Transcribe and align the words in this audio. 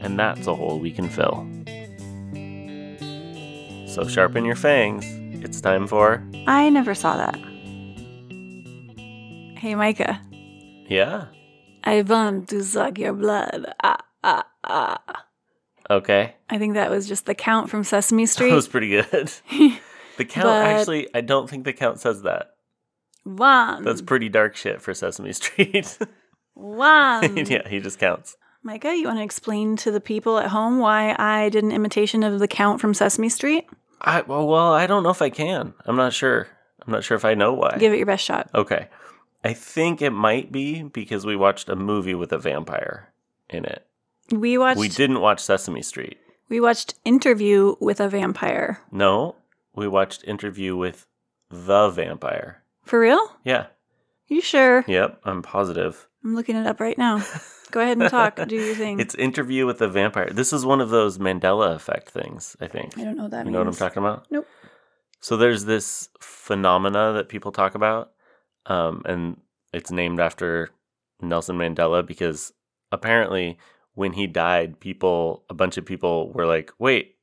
And 0.00 0.18
that's 0.18 0.46
a 0.46 0.54
hole 0.54 0.78
we 0.78 0.90
can 0.92 1.08
fill. 1.08 1.46
So 3.88 4.06
sharpen 4.06 4.44
your 4.44 4.56
fangs. 4.56 5.04
It's 5.44 5.60
time 5.60 5.86
for. 5.86 6.22
I 6.46 6.68
never 6.70 6.94
saw 6.94 7.16
that. 7.16 7.36
Hey, 9.58 9.74
Micah. 9.74 10.20
Yeah? 10.88 11.26
I 11.84 12.02
want 12.02 12.48
to 12.50 12.62
suck 12.62 12.98
your 12.98 13.12
blood. 13.14 13.72
Ah, 13.82 13.98
ah, 14.22 14.44
ah. 14.64 15.24
Okay. 15.88 16.34
I 16.50 16.58
think 16.58 16.74
that 16.74 16.90
was 16.90 17.06
just 17.08 17.26
the 17.26 17.34
count 17.34 17.70
from 17.70 17.84
Sesame 17.84 18.26
Street. 18.26 18.48
That 18.50 18.56
was 18.56 18.68
pretty 18.68 18.88
good. 18.90 19.30
The 20.18 20.24
count, 20.24 20.46
But- 20.46 20.64
actually, 20.64 21.08
I 21.14 21.20
don't 21.20 21.48
think 21.48 21.64
the 21.64 21.74
count 21.74 22.00
says 22.00 22.22
that. 22.22 22.52
one. 23.24 23.84
That's 23.84 24.00
pretty 24.00 24.30
dark 24.30 24.56
shit 24.56 24.80
for 24.80 24.94
Sesame 24.94 25.32
Street. 25.34 25.98
one. 26.54 27.36
yeah, 27.36 27.68
he 27.68 27.80
just 27.80 27.98
counts. 27.98 28.34
Micah, 28.66 28.96
you 28.96 29.06
want 29.06 29.20
to 29.20 29.22
explain 29.22 29.76
to 29.76 29.92
the 29.92 30.00
people 30.00 30.38
at 30.38 30.48
home 30.48 30.80
why 30.80 31.14
I 31.20 31.50
did 31.50 31.62
an 31.62 31.70
imitation 31.70 32.24
of 32.24 32.40
the 32.40 32.48
count 32.48 32.80
from 32.80 32.94
Sesame 32.94 33.28
Street? 33.28 33.68
I 34.00 34.22
well, 34.22 34.48
well, 34.48 34.72
I 34.72 34.88
don't 34.88 35.04
know 35.04 35.10
if 35.10 35.22
I 35.22 35.30
can. 35.30 35.72
I'm 35.84 35.94
not 35.94 36.12
sure. 36.12 36.48
I'm 36.84 36.92
not 36.92 37.04
sure 37.04 37.16
if 37.16 37.24
I 37.24 37.34
know 37.34 37.52
why. 37.52 37.76
Give 37.78 37.92
it 37.92 37.98
your 37.98 38.06
best 38.06 38.24
shot. 38.24 38.50
okay. 38.56 38.88
I 39.44 39.52
think 39.52 40.02
it 40.02 40.10
might 40.10 40.50
be 40.50 40.82
because 40.82 41.24
we 41.24 41.36
watched 41.36 41.68
a 41.68 41.76
movie 41.76 42.16
with 42.16 42.32
a 42.32 42.38
vampire 42.38 43.12
in 43.48 43.64
it. 43.64 43.86
We 44.32 44.58
watched 44.58 44.80
We 44.80 44.88
didn't 44.88 45.20
watch 45.20 45.38
Sesame 45.38 45.82
Street. 45.82 46.18
we 46.48 46.60
watched 46.60 46.96
Interview 47.04 47.76
with 47.78 48.00
a 48.00 48.08
Vampire. 48.08 48.80
No, 48.90 49.36
we 49.76 49.86
watched 49.86 50.24
Interview 50.24 50.76
with 50.76 51.06
the 51.50 51.88
Vampire. 51.90 52.64
For 52.84 52.98
real? 52.98 53.36
Yeah. 53.44 53.66
You 54.26 54.40
sure? 54.40 54.84
Yep, 54.88 55.20
I'm 55.24 55.42
positive. 55.42 56.08
I'm 56.24 56.34
looking 56.34 56.56
it 56.56 56.66
up 56.66 56.80
right 56.80 56.98
now. 56.98 57.24
Go 57.70 57.80
ahead 57.80 57.98
and 57.98 58.10
talk. 58.10 58.36
Do 58.46 58.54
your 58.56 58.74
thing. 58.82 59.00
It's 59.00 59.14
Interview 59.14 59.66
with 59.66 59.78
the 59.78 59.88
Vampire. 59.88 60.30
This 60.30 60.52
is 60.52 60.64
one 60.64 60.80
of 60.80 60.90
those 60.90 61.18
Mandela 61.18 61.74
effect 61.74 62.10
things, 62.10 62.56
I 62.60 62.66
think. 62.68 62.96
I 62.98 63.04
don't 63.04 63.16
know 63.16 63.22
what 63.24 63.30
that 63.32 63.38
You 63.40 63.44
means. 63.46 63.52
know 63.54 63.58
what 63.60 63.68
I'm 63.68 63.74
talking 63.74 64.02
about? 64.02 64.26
Nope. 64.30 64.46
So 65.20 65.36
there's 65.36 65.64
this 65.64 66.08
phenomena 66.20 67.12
that 67.14 67.28
people 67.28 67.50
talk 67.52 67.74
about, 67.74 68.12
um, 68.66 69.02
and 69.06 69.40
it's 69.72 69.90
named 69.90 70.20
after 70.20 70.70
Nelson 71.20 71.56
Mandela 71.58 72.06
because 72.06 72.52
apparently 72.92 73.58
when 73.94 74.12
he 74.12 74.26
died, 74.26 74.78
people, 74.78 75.44
a 75.50 75.54
bunch 75.54 75.76
of 75.78 75.84
people 75.86 76.32
were 76.32 76.46
like, 76.46 76.70
"Wait, 76.78 77.16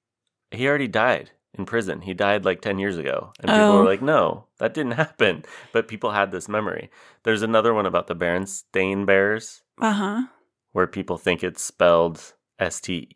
he 0.52 0.68
already 0.68 0.88
died 0.88 1.32
in 1.54 1.66
prison. 1.66 2.02
He 2.02 2.14
died 2.16 2.44
like 2.46 2.62
ten 2.62 2.80
years 2.80 2.98
ago," 2.98 3.32
and 3.40 3.48
people 3.50 3.72
Oh. 3.74 3.78
were 3.78 3.86
like, 3.86 4.02
"No, 4.02 4.48
that 4.58 4.74
didn't 4.74 4.94
happen." 5.04 5.46
But 5.72 5.88
people 5.88 6.12
had 6.12 6.32
this 6.32 6.50
memory. 6.50 6.90
There's 7.24 7.44
another 7.44 7.74
one 7.74 7.86
about 7.86 8.08
the 8.08 8.16
Berenstain 8.16 9.06
Bears 9.06 9.62
Uh 9.80 9.94
huh. 9.94 10.22
Where 10.74 10.88
people 10.88 11.18
think 11.18 11.44
it's 11.44 11.64
spelled 11.64 12.34
S 12.60 12.82
T 12.82 13.16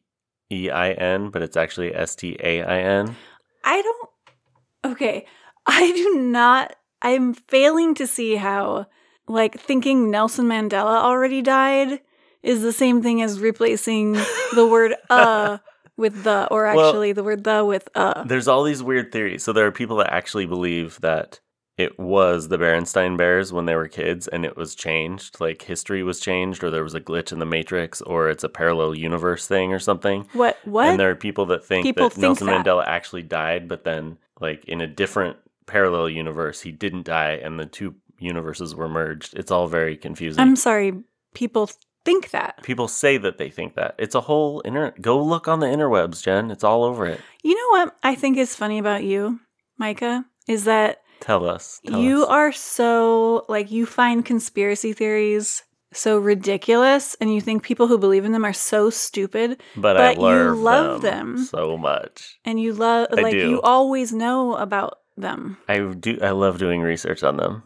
E 0.51 0.69
I 0.69 0.91
N, 0.91 1.29
but 1.29 1.41
it's 1.41 1.57
actually 1.57 1.93
S 1.93 2.15
T 2.15 2.37
A 2.41 2.63
I 2.63 2.79
N. 2.79 3.15
I 3.63 3.81
don't. 3.81 4.93
Okay. 4.93 5.25
I 5.67 5.91
do 5.91 6.15
not. 6.21 6.75
I'm 7.01 7.33
failing 7.33 7.93
to 7.95 8.07
see 8.07 8.35
how, 8.35 8.87
like, 9.27 9.59
thinking 9.59 10.09
Nelson 10.09 10.45
Mandela 10.47 10.97
already 10.97 11.41
died 11.41 11.99
is 12.41 12.61
the 12.61 12.71
same 12.71 13.01
thing 13.03 13.21
as 13.21 13.39
replacing 13.39 14.13
the 14.53 14.65
word 14.65 14.95
uh 15.09 15.57
with 15.97 16.23
the, 16.23 16.47
or 16.49 16.63
Well- 16.63 16.89
actually 16.89 17.11
the 17.11 17.23
word 17.23 17.43
the 17.43 17.65
with 17.65 17.89
uh. 17.95 18.23
There's 18.23 18.47
all 18.47 18.63
these 18.63 18.81
weird 18.81 19.11
theories. 19.11 19.43
So 19.43 19.51
there 19.51 19.65
are 19.65 19.71
people 19.71 19.97
that 19.97 20.13
actually 20.13 20.45
believe 20.45 20.99
that 21.01 21.39
it 21.77 21.99
was 21.99 22.47
the 22.47 22.57
Berenstain 22.57 23.17
Bears 23.17 23.53
when 23.53 23.65
they 23.65 23.75
were 23.75 23.87
kids 23.87 24.27
and 24.27 24.43
it 24.43 24.57
was 24.57 24.73
changed, 24.73 25.39
like 25.39 25.61
history 25.61 26.01
was 26.01 26.19
changed, 26.19 26.63
or 26.63 26.71
there 26.71 26.83
was 26.83 26.95
a 26.95 27.01
glitch 27.01 27.31
in 27.31 27.39
the 27.39 27.45
Matrix, 27.45 28.01
or 28.01 28.29
it's 28.29 28.43
a 28.43 28.49
parallel 28.49 28.95
universe 28.95 29.45
thing 29.47 29.71
or 29.71 29.79
something. 29.79 30.27
What? 30.33 30.57
What? 30.65 30.87
And 30.87 30.99
there 30.99 31.11
are 31.11 31.15
people 31.15 31.45
that 31.47 31.63
think 31.63 31.83
People 31.83 32.09
that 32.09 32.15
think 32.15 32.21
Nelson 32.23 32.47
that. 32.47 32.65
Mandela 32.65 32.83
actually 32.87 33.21
died, 33.23 33.67
but 33.67 33.83
then, 33.83 34.17
like, 34.41 34.65
in 34.65 34.81
a 34.81 34.87
different 34.87 35.37
parallel 35.67 36.09
universe, 36.09 36.61
he 36.61 36.71
didn't 36.71 37.03
die 37.03 37.33
and 37.33 37.59
the 37.59 37.65
two 37.65 37.93
universes 38.17 38.73
were 38.73 38.89
merged. 38.89 39.35
It's 39.35 39.51
all 39.51 39.67
very 39.67 39.95
confusing. 39.95 40.41
I'm 40.41 40.55
sorry. 40.55 41.03
People 41.35 41.69
think 42.03 42.31
that. 42.31 42.63
people 42.63 42.87
say 42.87 43.17
that 43.17 43.37
they 43.37 43.49
think 43.49 43.75
that. 43.75 43.93
It's 43.99 44.15
a 44.15 44.21
whole 44.21 44.61
internet 44.63 45.01
Go 45.01 45.21
look 45.21 45.47
on 45.47 45.59
the 45.59 45.67
interwebs, 45.67 46.23
Jen. 46.23 46.49
It's 46.49 46.63
all 46.63 46.83
over 46.83 47.05
it. 47.05 47.19
You 47.43 47.53
know 47.53 47.79
what 47.79 47.97
I 48.01 48.15
think 48.15 48.37
is 48.37 48.55
funny 48.55 48.79
about 48.79 49.03
you, 49.03 49.41
Micah, 49.77 50.25
is 50.47 50.63
that 50.63 51.01
Tell 51.19 51.47
us. 51.49 51.81
Tell 51.85 51.99
you 51.99 52.23
us. 52.23 52.29
are 52.29 52.51
so 52.51 53.45
like 53.49 53.71
you 53.71 53.85
find 53.85 54.25
conspiracy 54.25 54.93
theories 54.93 55.63
so 55.93 56.17
ridiculous 56.17 57.15
and 57.21 57.33
you 57.33 57.39
think 57.41 57.63
people 57.63 57.87
who 57.87 57.97
believe 57.97 58.25
in 58.25 58.31
them 58.33 58.45
are 58.45 58.53
so 58.53 58.89
stupid 58.89 59.59
but, 59.75 59.95
I 59.97 60.15
but 60.15 60.17
you 60.21 60.23
love, 60.25 60.57
love 60.57 61.01
them, 61.01 61.35
them. 61.37 61.45
so 61.45 61.77
much. 61.77 62.37
and 62.45 62.59
you 62.59 62.73
love 62.73 63.07
like 63.11 63.33
you 63.33 63.61
always 63.61 64.11
know 64.13 64.55
about 64.55 64.99
them. 65.15 65.57
I 65.67 65.79
do. 65.79 66.19
I 66.21 66.31
love 66.31 66.59
doing 66.59 66.81
research 66.81 67.23
on 67.23 67.37
them. 67.37 67.63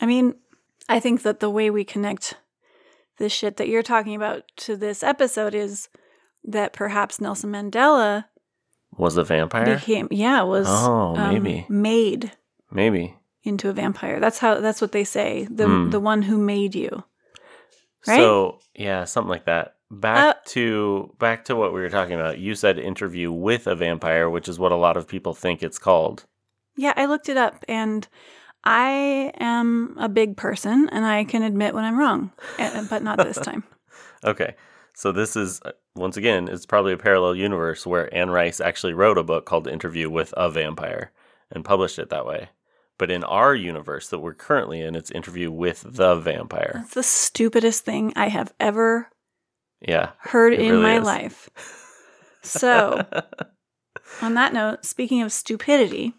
I 0.00 0.06
mean, 0.06 0.34
I 0.88 0.98
think 0.98 1.22
that 1.22 1.38
the 1.40 1.50
way 1.50 1.70
we 1.70 1.84
connect 1.84 2.34
the 3.18 3.28
shit 3.28 3.58
that 3.58 3.68
you're 3.68 3.82
talking 3.84 4.14
about 4.16 4.42
to 4.56 4.74
this 4.76 5.02
episode 5.04 5.54
is 5.54 5.88
that 6.42 6.72
perhaps 6.72 7.20
Nelson 7.20 7.52
Mandela 7.52 8.24
Was 8.96 9.16
a 9.18 9.22
vampire? 9.24 9.76
became 9.76 10.08
yeah, 10.10 10.42
was 10.42 10.66
Oh, 10.68 11.14
um, 11.16 11.34
maybe. 11.34 11.66
made 11.68 12.32
Maybe. 12.72 13.16
into 13.42 13.70
a 13.70 13.72
vampire. 13.72 14.20
That's 14.20 14.38
how 14.38 14.60
that's 14.60 14.80
what 14.82 14.92
they 14.92 15.04
say. 15.04 15.48
The 15.50 15.66
Hmm. 15.66 15.90
the 15.90 16.00
one 16.00 16.22
who 16.22 16.36
made 16.36 16.74
you. 16.74 17.04
Right? 18.06 18.16
So 18.18 18.58
yeah, 18.74 19.04
something 19.04 19.30
like 19.30 19.46
that. 19.46 19.76
Back 19.90 20.18
Uh, 20.36 20.38
to 20.48 21.14
back 21.18 21.44
to 21.46 21.56
what 21.56 21.72
we 21.72 21.80
were 21.80 21.88
talking 21.88 22.14
about. 22.14 22.38
You 22.38 22.54
said 22.54 22.78
interview 22.78 23.32
with 23.32 23.66
a 23.66 23.74
vampire, 23.74 24.28
which 24.30 24.48
is 24.48 24.58
what 24.58 24.72
a 24.72 24.76
lot 24.76 24.96
of 24.96 25.08
people 25.08 25.32
think 25.34 25.62
it's 25.62 25.78
called. 25.78 26.26
Yeah, 26.76 26.92
I 26.96 27.06
looked 27.06 27.28
it 27.28 27.36
up 27.36 27.64
and 27.66 28.06
I 28.62 29.32
am 29.40 29.96
a 29.98 30.08
big 30.08 30.36
person 30.36 30.88
and 30.92 31.04
I 31.06 31.24
can 31.24 31.42
admit 31.42 31.74
when 31.74 31.84
I'm 31.84 31.98
wrong, 31.98 32.30
eh, 32.58 32.84
but 32.88 33.02
not 33.02 33.18
this 33.18 33.38
time. 33.42 33.64
Okay. 34.24 34.54
So 34.94 35.12
this 35.12 35.34
is 35.34 35.60
uh, 35.64 35.72
once 35.94 36.16
again, 36.18 36.46
it's 36.46 36.66
probably 36.66 36.92
a 36.92 36.98
parallel 36.98 37.34
universe 37.34 37.86
where 37.86 38.14
Anne 38.14 38.30
Rice 38.30 38.60
actually 38.60 38.92
wrote 38.92 39.16
a 39.18 39.22
book 39.24 39.46
called 39.46 39.66
Interview 39.66 40.10
with 40.10 40.32
a 40.36 40.50
Vampire 40.50 41.10
and 41.50 41.64
published 41.64 41.98
it 41.98 42.10
that 42.10 42.26
way. 42.26 42.50
But 43.00 43.10
in 43.10 43.24
our 43.24 43.54
universe 43.54 44.08
that 44.10 44.18
we're 44.18 44.34
currently 44.34 44.82
in, 44.82 44.94
it's 44.94 45.10
Interview 45.10 45.50
with 45.50 45.82
the 45.86 46.16
Vampire. 46.16 46.72
That's 46.74 46.92
the 46.92 47.02
stupidest 47.02 47.82
thing 47.82 48.12
I 48.14 48.28
have 48.28 48.52
ever 48.60 49.08
Yeah. 49.80 50.10
heard 50.18 50.52
in 50.52 50.72
really 50.72 50.82
my 50.82 50.98
is. 50.98 51.04
life. 51.04 51.48
So, 52.42 53.04
on 54.22 54.34
that 54.34 54.52
note, 54.54 54.84
speaking 54.86 55.20
of 55.22 55.30
stupidity, 55.32 56.14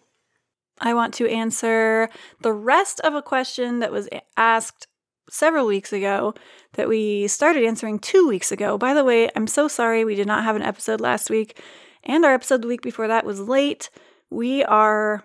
I 0.79 0.93
want 0.93 1.13
to 1.15 1.27
answer 1.27 2.09
the 2.41 2.53
rest 2.53 2.99
of 3.01 3.15
a 3.15 3.21
question 3.23 3.79
that 3.79 3.91
was 3.91 4.07
asked 4.37 4.87
several 5.31 5.65
weeks 5.65 5.91
ago 5.93 6.33
that 6.73 6.87
we 6.89 7.27
started 7.27 7.63
answering 7.63 7.97
two 7.99 8.27
weeks 8.27 8.51
ago. 8.51 8.77
By 8.77 8.93
the 8.93 9.03
way, 9.03 9.29
I'm 9.35 9.47
so 9.47 9.67
sorry 9.67 10.03
we 10.05 10.13
did 10.15 10.27
not 10.27 10.43
have 10.43 10.55
an 10.55 10.61
episode 10.61 11.01
last 11.01 11.29
week, 11.31 11.59
and 12.03 12.23
our 12.25 12.33
episode 12.33 12.61
the 12.61 12.67
week 12.67 12.81
before 12.83 13.07
that 13.07 13.25
was 13.25 13.39
late. 13.39 13.89
We 14.29 14.63
are. 14.63 15.23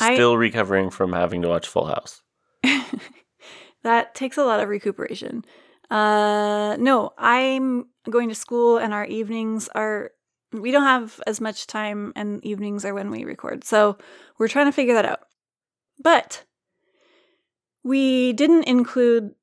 I- 0.00 0.14
Still 0.14 0.36
recovering 0.36 0.90
from 0.90 1.12
having 1.12 1.42
to 1.42 1.48
watch 1.48 1.68
Full 1.68 1.86
House. 1.86 2.22
that 3.82 4.14
takes 4.14 4.36
a 4.36 4.44
lot 4.44 4.60
of 4.60 4.68
recuperation. 4.68 5.44
Uh, 5.90 6.76
no, 6.78 7.12
I'm 7.18 7.86
going 8.08 8.28
to 8.28 8.34
school, 8.34 8.78
and 8.78 8.92
our 8.94 9.04
evenings 9.04 9.68
are. 9.74 10.10
We 10.52 10.70
don't 10.70 10.84
have 10.84 11.20
as 11.26 11.40
much 11.40 11.66
time, 11.66 12.12
and 12.14 12.44
evenings 12.44 12.84
are 12.84 12.94
when 12.94 13.10
we 13.10 13.24
record. 13.24 13.64
So 13.64 13.98
we're 14.38 14.48
trying 14.48 14.66
to 14.66 14.72
figure 14.72 14.94
that 14.94 15.04
out. 15.04 15.20
But 16.02 16.44
we 17.82 18.32
didn't 18.32 18.64
include 18.64 19.34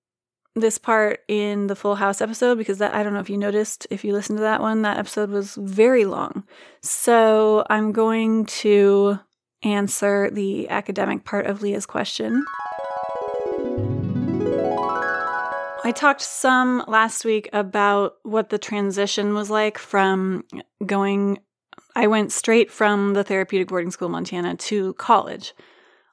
this 0.56 0.78
part 0.78 1.20
in 1.28 1.68
the 1.68 1.76
Full 1.76 1.96
House 1.96 2.22
episode 2.22 2.58
because 2.58 2.80
that 2.80 2.94
I 2.94 3.04
don't 3.04 3.14
know 3.14 3.20
if 3.20 3.30
you 3.30 3.38
noticed 3.38 3.88
if 3.90 4.04
you 4.04 4.12
listened 4.14 4.38
to 4.38 4.42
that 4.44 4.62
one 4.62 4.82
that 4.82 4.98
episode 4.98 5.30
was 5.30 5.56
very 5.56 6.06
long. 6.06 6.44
So 6.82 7.66
I'm 7.70 7.92
going 7.92 8.46
to 8.48 9.20
answer 9.64 10.30
the 10.30 10.70
academic 10.70 11.24
part 11.24 11.46
of 11.46 11.62
Leah's 11.62 11.86
question. 11.86 12.44
I 15.84 15.92
talked 15.94 16.22
some 16.22 16.84
last 16.88 17.26
week 17.26 17.50
about 17.54 18.16
what 18.24 18.50
the 18.50 18.60
transition 18.60 19.34
was 19.34 19.50
like 19.50 19.78
from 19.78 20.44
going. 20.86 21.40
I 21.96 22.08
went 22.08 22.32
straight 22.32 22.72
from 22.72 23.14
the 23.14 23.24
therapeutic 23.24 23.68
boarding 23.68 23.92
school 23.92 24.10
Montana 24.10 24.56
to 24.56 24.94
college. 24.94 25.54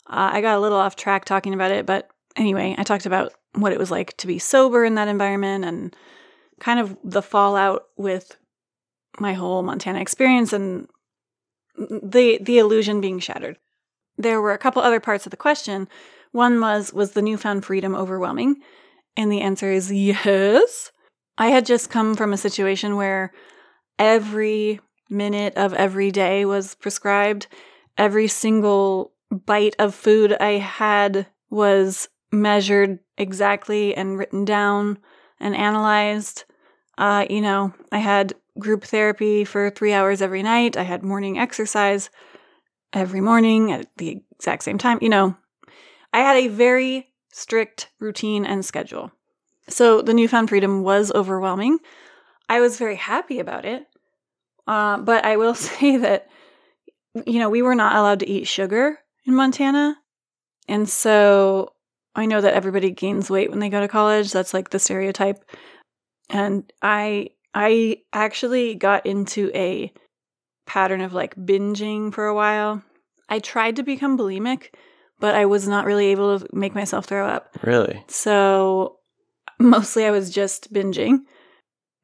Uh, 0.09 0.31
I 0.33 0.41
got 0.41 0.57
a 0.57 0.61
little 0.61 0.79
off 0.79 0.97
track 0.97 1.27
talking 1.27 1.53
about 1.53 1.71
it, 1.71 1.85
but 1.85 2.09
anyway, 2.35 2.75
I 2.79 2.83
talked 2.83 3.07
about 3.07 3.33
what 3.55 3.73
it 3.73 3.79
was 3.79 3.91
like 3.91 4.17
to 4.19 4.27
be 4.27 4.39
sober 4.39 4.85
in 4.85 4.95
that 4.95 5.09
environment 5.09 5.65
and 5.65 5.95
kind 6.61 6.81
of 6.81 6.97
the 7.05 7.23
fallout 7.23 7.85
with 7.97 8.37
my 9.21 9.35
whole 9.35 9.63
Montana 9.63 10.01
experience 10.01 10.53
and 10.53 10.89
the 11.79 12.39
the 12.43 12.59
illusion 12.59 13.01
being 13.01 13.19
shattered. 13.19 13.59
There 14.17 14.41
were 14.41 14.53
a 14.53 14.59
couple 14.59 14.83
other 14.83 15.01
parts 15.01 15.27
of 15.27 15.31
the 15.31 15.37
question. 15.37 15.89
One 16.33 16.61
was 16.61 16.93
was 16.93 17.13
the 17.13 17.23
newfound 17.23 17.65
freedom 17.65 17.95
overwhelming? 17.95 18.57
And 19.17 19.33
the 19.33 19.41
answer 19.41 19.73
is 19.73 19.93
yes. 19.93 20.93
I 21.37 21.49
had 21.49 21.67
just 21.67 21.91
come 21.91 22.15
from 22.15 22.33
a 22.33 22.37
situation 22.37 22.97
where 22.97 23.33
every 23.99 24.81
minute 25.09 25.55
of 25.57 25.73
every 25.75 26.11
day 26.11 26.45
was 26.45 26.75
prescribed. 26.75 27.47
Every 27.97 28.29
single 28.29 29.13
bite 29.31 29.77
of 29.79 29.95
food 29.95 30.37
I 30.41 30.53
had 30.53 31.27
was 31.51 32.09
measured 32.31 32.99
exactly 33.17 33.95
and 33.95 34.19
written 34.19 34.45
down 34.45 34.99
and 35.41 35.57
analyzed. 35.57 36.45
Uh, 36.99 37.25
you 37.31 37.41
know, 37.41 37.73
I 37.93 37.99
had 37.99 38.35
group 38.59 38.85
therapy 38.85 39.45
for 39.45 39.71
three 39.71 39.93
hours 39.93 40.21
every 40.21 40.43
night. 40.43 40.77
I 40.77 40.83
had 40.83 41.05
morning 41.05 41.39
exercise 41.39 42.11
every 42.93 43.21
morning 43.21 43.71
at 43.73 43.87
the 43.97 44.21
exact 44.33 44.65
same 44.65 44.79
time. 44.79 44.99
You 45.01 45.09
know, 45.09 45.37
I 46.13 46.19
had 46.19 46.37
a 46.37 46.49
very 46.49 47.09
strict 47.33 47.89
routine 48.01 48.45
and 48.45 48.65
schedule. 48.65 49.13
So 49.69 50.03
the 50.03 50.15
newfound 50.15 50.49
freedom 50.49 50.83
was 50.83 51.13
overwhelming. 51.15 51.79
I 52.49 52.61
was 52.61 52.79
very 52.79 52.97
happy 52.97 53.39
about 53.39 53.65
it. 53.65 53.87
Uh, 54.67 54.99
but 54.99 55.25
I 55.25 55.37
will 55.37 55.55
say 55.55 55.99
that, 55.99 56.29
you 57.27 57.39
know, 57.39 57.49
we 57.49 57.63
were 57.63 57.77
not 57.77 57.95
allowed 57.95 58.21
to 58.21 58.29
eat 58.29 58.49
sugar 58.49 58.99
in 59.25 59.35
Montana. 59.35 59.97
And 60.67 60.89
so 60.89 61.75
I 62.17 62.27
know 62.27 62.41
that 62.41 62.55
everybody 62.55 62.91
gains 62.91 63.31
weight 63.31 63.51
when 63.51 63.61
they 63.61 63.69
go 63.69 63.81
to 63.81 63.89
college. 63.89 64.33
That's 64.33 64.53
like 64.53 64.71
the 64.71 64.79
stereotype. 64.79 65.45
And 66.31 66.71
I 66.83 67.31
I 67.55 68.03
actually 68.13 68.75
got 68.75 69.07
into 69.07 69.51
a 69.55 69.93
pattern 70.67 71.01
of 71.01 71.13
like 71.15 71.35
binging 71.37 72.13
for 72.13 72.27
a 72.27 72.35
while. 72.35 72.83
I 73.29 73.39
tried 73.39 73.77
to 73.77 73.83
become 73.83 74.19
bulimic, 74.19 74.75
but 75.19 75.35
I 75.35 75.47
was 75.47 75.67
not 75.67 75.87
really 75.87 76.07
able 76.07 76.39
to 76.39 76.47
make 76.53 76.75
myself 76.75 77.07
throw 77.07 77.27
up. 77.27 77.57
Really? 77.63 78.05
So 78.09 78.99
mostly 79.59 80.05
I 80.05 80.11
was 80.11 80.31
just 80.31 80.73
binging. 80.73 81.21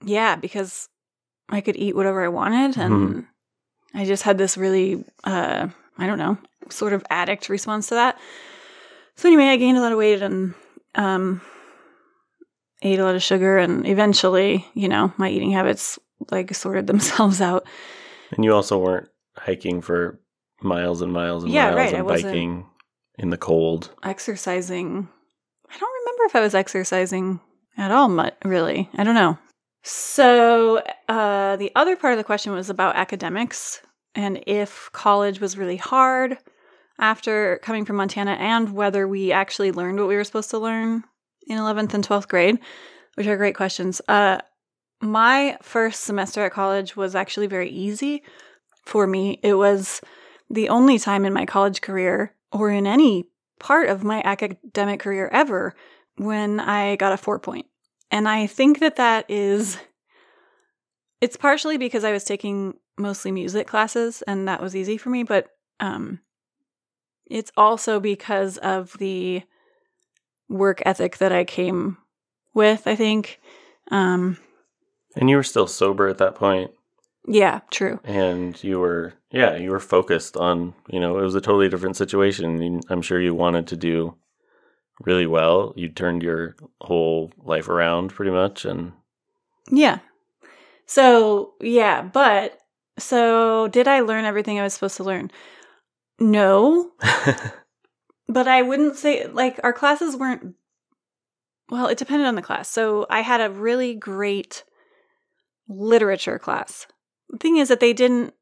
Yeah, 0.03 0.37
because 0.37 0.89
I 1.49 1.61
could 1.61 1.77
eat 1.77 1.95
whatever 1.97 2.25
I 2.25 2.29
wanted 2.29 2.77
and 2.79 2.95
Mhm. 2.95 3.27
I 3.95 4.05
just 4.05 4.23
had 4.23 4.39
this 4.39 4.57
really 4.57 5.05
uh 5.25 5.69
I 5.99 6.07
don't 6.07 6.19
know, 6.19 6.39
sort 6.71 6.93
of 6.93 7.05
addict 7.11 7.49
response 7.49 7.89
to 7.89 7.95
that. 7.95 8.19
So 9.17 9.29
anyway, 9.29 9.45
I 9.49 9.57
gained 9.57 9.79
a 9.79 9.81
lot 9.81 9.93
of 9.93 9.99
weight 9.99 10.23
and 10.23 10.55
um 10.97 11.41
ate 12.85 12.99
a 13.01 13.05
lot 13.05 13.15
of 13.17 13.23
sugar 13.23 13.59
and 13.59 13.87
eventually, 13.87 14.65
you 14.75 14.89
know, 14.89 15.13
my 15.17 15.29
eating 15.31 15.51
habits 15.51 15.99
like 16.31 16.55
sorted 16.55 16.87
themselves 16.93 17.41
out. 17.41 17.67
And 18.31 18.45
you 18.45 18.55
also 18.55 18.79
weren't 18.79 19.09
hiking 19.37 19.81
for 19.81 20.21
miles 20.63 21.03
and 21.03 21.13
miles 21.13 21.43
and 21.45 21.53
Yeah, 21.53 21.67
miles 21.67 21.77
right, 21.77 21.95
I 21.95 21.99
and 21.99 22.07
wasn't- 22.07 22.33
biking 22.33 22.67
in 23.19 23.31
the 23.31 23.37
cold. 23.37 23.91
exercising. 24.03 25.09
I 25.69 25.79
don't 25.79 26.01
remember 26.03 26.25
if 26.27 26.37
I 26.37 26.41
was 26.41 26.55
exercising 26.55 27.41
at 27.77 27.91
all, 27.91 28.09
mu- 28.09 28.31
really. 28.45 28.89
I 28.97 29.03
don't 29.05 29.15
know. 29.17 29.39
So, 29.83 30.83
uh, 31.09 31.57
the 31.57 31.71
other 31.77 31.95
part 31.97 32.13
of 32.15 32.19
the 32.19 32.25
question 32.25 32.53
was 32.53 32.71
about 32.71 32.97
academics 32.97 33.81
and 34.15 34.43
if 34.47 34.89
college 34.93 35.41
was 35.41 35.59
really 35.59 35.77
hard 35.77 36.39
after 36.99 37.59
coming 37.63 37.85
from 37.85 37.97
Montana 37.97 38.33
and 38.33 38.73
whether 38.75 39.07
we 39.07 39.31
actually 39.33 39.73
learned 39.73 39.99
what 39.99 40.09
we 40.09 40.17
were 40.17 40.25
supposed 40.25 40.51
to 40.51 40.59
learn 40.59 41.05
in 41.47 41.59
11th 41.59 41.95
and 41.95 42.07
12th 42.07 42.29
grade, 42.29 42.59
which 43.15 43.27
are 43.27 43.37
great 43.37 43.55
questions. 43.55 44.01
Uh, 44.09 44.39
my 45.01 45.57
first 45.63 46.05
semester 46.05 46.45
at 46.45 46.53
college 46.53 46.97
was 46.97 47.15
actually 47.15 47.47
very 47.47 47.71
easy 47.71 48.23
for 48.85 49.07
me. 49.07 49.39
It 49.43 49.55
was 49.55 50.01
the 50.51 50.69
only 50.69 50.99
time 50.99 51.25
in 51.25 51.33
my 51.33 51.47
college 51.47 51.81
career 51.81 52.35
or 52.53 52.71
in 52.71 52.87
any 52.87 53.25
part 53.59 53.89
of 53.89 54.05
my 54.05 54.23
academic 54.25 55.01
career 55.01 55.29
ever 55.33 55.75
when 56.17 56.61
I 56.61 56.97
got 56.97 57.13
a 57.13 57.17
four 57.17 57.39
point. 57.39 57.67
And 58.11 58.29
I 58.29 58.47
think 58.47 58.81
that 58.81 58.97
that 58.97 59.29
is, 59.29 59.79
it's 61.21 61.37
partially 61.37 61.79
because 61.79 62.05
I 62.05 62.13
was 62.13 62.25
taking 62.25 62.75
mostly 62.97 63.33
music 63.33 63.67
classes 63.67 64.23
and 64.23 64.47
that 64.47 64.63
was 64.63 64.77
easy 64.77 64.97
for 64.97 65.11
me, 65.11 65.23
but 65.23 65.49
um, 65.81 66.21
it's 67.27 67.51
also 67.57 67.99
because 67.99 68.59
of 68.59 68.97
the 68.99 69.43
work 70.49 70.83
ethic 70.87 71.19
that 71.19 71.33
I 71.33 71.45
came 71.45 71.97
with, 72.55 72.87
I 72.87 72.95
think. 72.97 73.41
Um, 73.91 74.39
And 75.17 75.29
you 75.31 75.37
were 75.37 75.43
still 75.43 75.67
sober 75.67 76.09
at 76.09 76.19
that 76.19 76.35
point, 76.35 76.71
yeah, 77.27 77.61
true. 77.71 78.01
and 78.05 78.63
you 78.63 78.79
were 78.81 79.15
yeah, 79.31 79.57
you 79.57 79.71
were 79.71 79.81
focused 79.81 80.37
on, 80.37 80.75
you 80.89 81.01
know, 81.01 81.19
it 81.19 81.23
was 81.23 81.35
a 81.35 81.41
totally 81.41 81.69
different 81.69 81.97
situation. 81.97 82.81
I'm 82.89 83.03
sure 83.03 83.21
you 83.21 83.35
wanted 83.35 83.67
to 83.69 83.77
do 83.77 84.15
really 85.01 85.27
well. 85.27 85.73
You 85.77 85.89
turned 85.89 86.23
your 86.23 86.55
whole 86.81 87.33
life 87.43 87.69
around 87.69 88.11
pretty 88.15 88.31
much 88.31 88.65
and 88.65 88.93
Yeah. 89.71 89.99
So, 90.87 91.55
yeah, 91.61 92.03
but 92.03 92.59
so 92.99 93.67
did 93.69 93.89
I 93.89 94.01
learn 94.01 94.25
everything 94.25 94.61
I 94.61 94.63
was 94.63 94.75
supposed 94.75 94.99
to 94.99 95.05
learn? 95.05 95.31
No, 96.21 96.93
but 98.29 98.49
I 98.49 98.63
wouldn't 98.63 98.97
say 98.97 99.27
like 99.27 99.61
our 99.63 99.73
classes 99.73 100.17
weren't 100.17 100.55
well, 101.71 101.87
it 101.87 101.99
depended 101.99 102.27
on 102.27 102.35
the 102.35 102.43
class. 102.43 102.69
So, 102.69 103.07
I 103.09 103.23
had 103.23 103.41
a 103.41 103.49
really 103.51 103.95
great 103.95 104.65
literature 105.67 106.39
class. 106.39 106.87
The 107.31 107.39
thing 107.39 107.57
is 107.57 107.69
that 107.69 107.81
they 107.81 107.93
didn't 107.93 108.35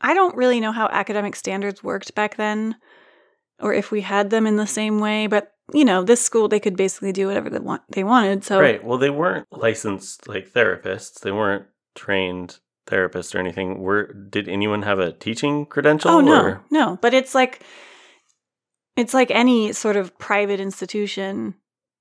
I 0.00 0.14
don't 0.14 0.36
really 0.36 0.58
know 0.60 0.72
how 0.72 0.88
academic 0.88 1.36
standards 1.36 1.84
worked 1.84 2.14
back 2.14 2.36
then 2.36 2.76
or 3.60 3.72
if 3.72 3.92
we 3.92 4.00
had 4.00 4.30
them 4.30 4.46
in 4.46 4.56
the 4.56 4.66
same 4.66 4.98
way, 4.98 5.28
but 5.28 5.52
you 5.72 5.84
know, 5.84 6.02
this 6.02 6.20
school 6.20 6.48
they 6.48 6.58
could 6.58 6.76
basically 6.76 7.12
do 7.12 7.28
whatever 7.28 7.48
they 7.48 7.60
want 7.60 7.82
they 7.88 8.02
wanted. 8.04 8.44
So 8.44 8.60
Right. 8.60 8.82
Well, 8.82 8.98
they 8.98 9.10
weren't 9.10 9.46
licensed 9.52 10.28
like 10.28 10.52
therapists. 10.52 11.20
They 11.20 11.30
weren't 11.32 11.66
trained 11.94 12.58
therapists 12.88 13.34
or 13.34 13.38
anything. 13.38 13.78
Were 13.78 14.12
did 14.12 14.48
anyone 14.48 14.82
have 14.82 14.98
a 14.98 15.12
teaching 15.12 15.66
credential? 15.66 16.10
Oh 16.10 16.20
no, 16.20 16.42
or- 16.42 16.64
no. 16.70 16.98
But 17.00 17.14
it's 17.14 17.34
like 17.34 17.62
it's 18.96 19.14
like 19.14 19.30
any 19.30 19.72
sort 19.72 19.96
of 19.96 20.16
private 20.18 20.60
institution. 20.60 21.54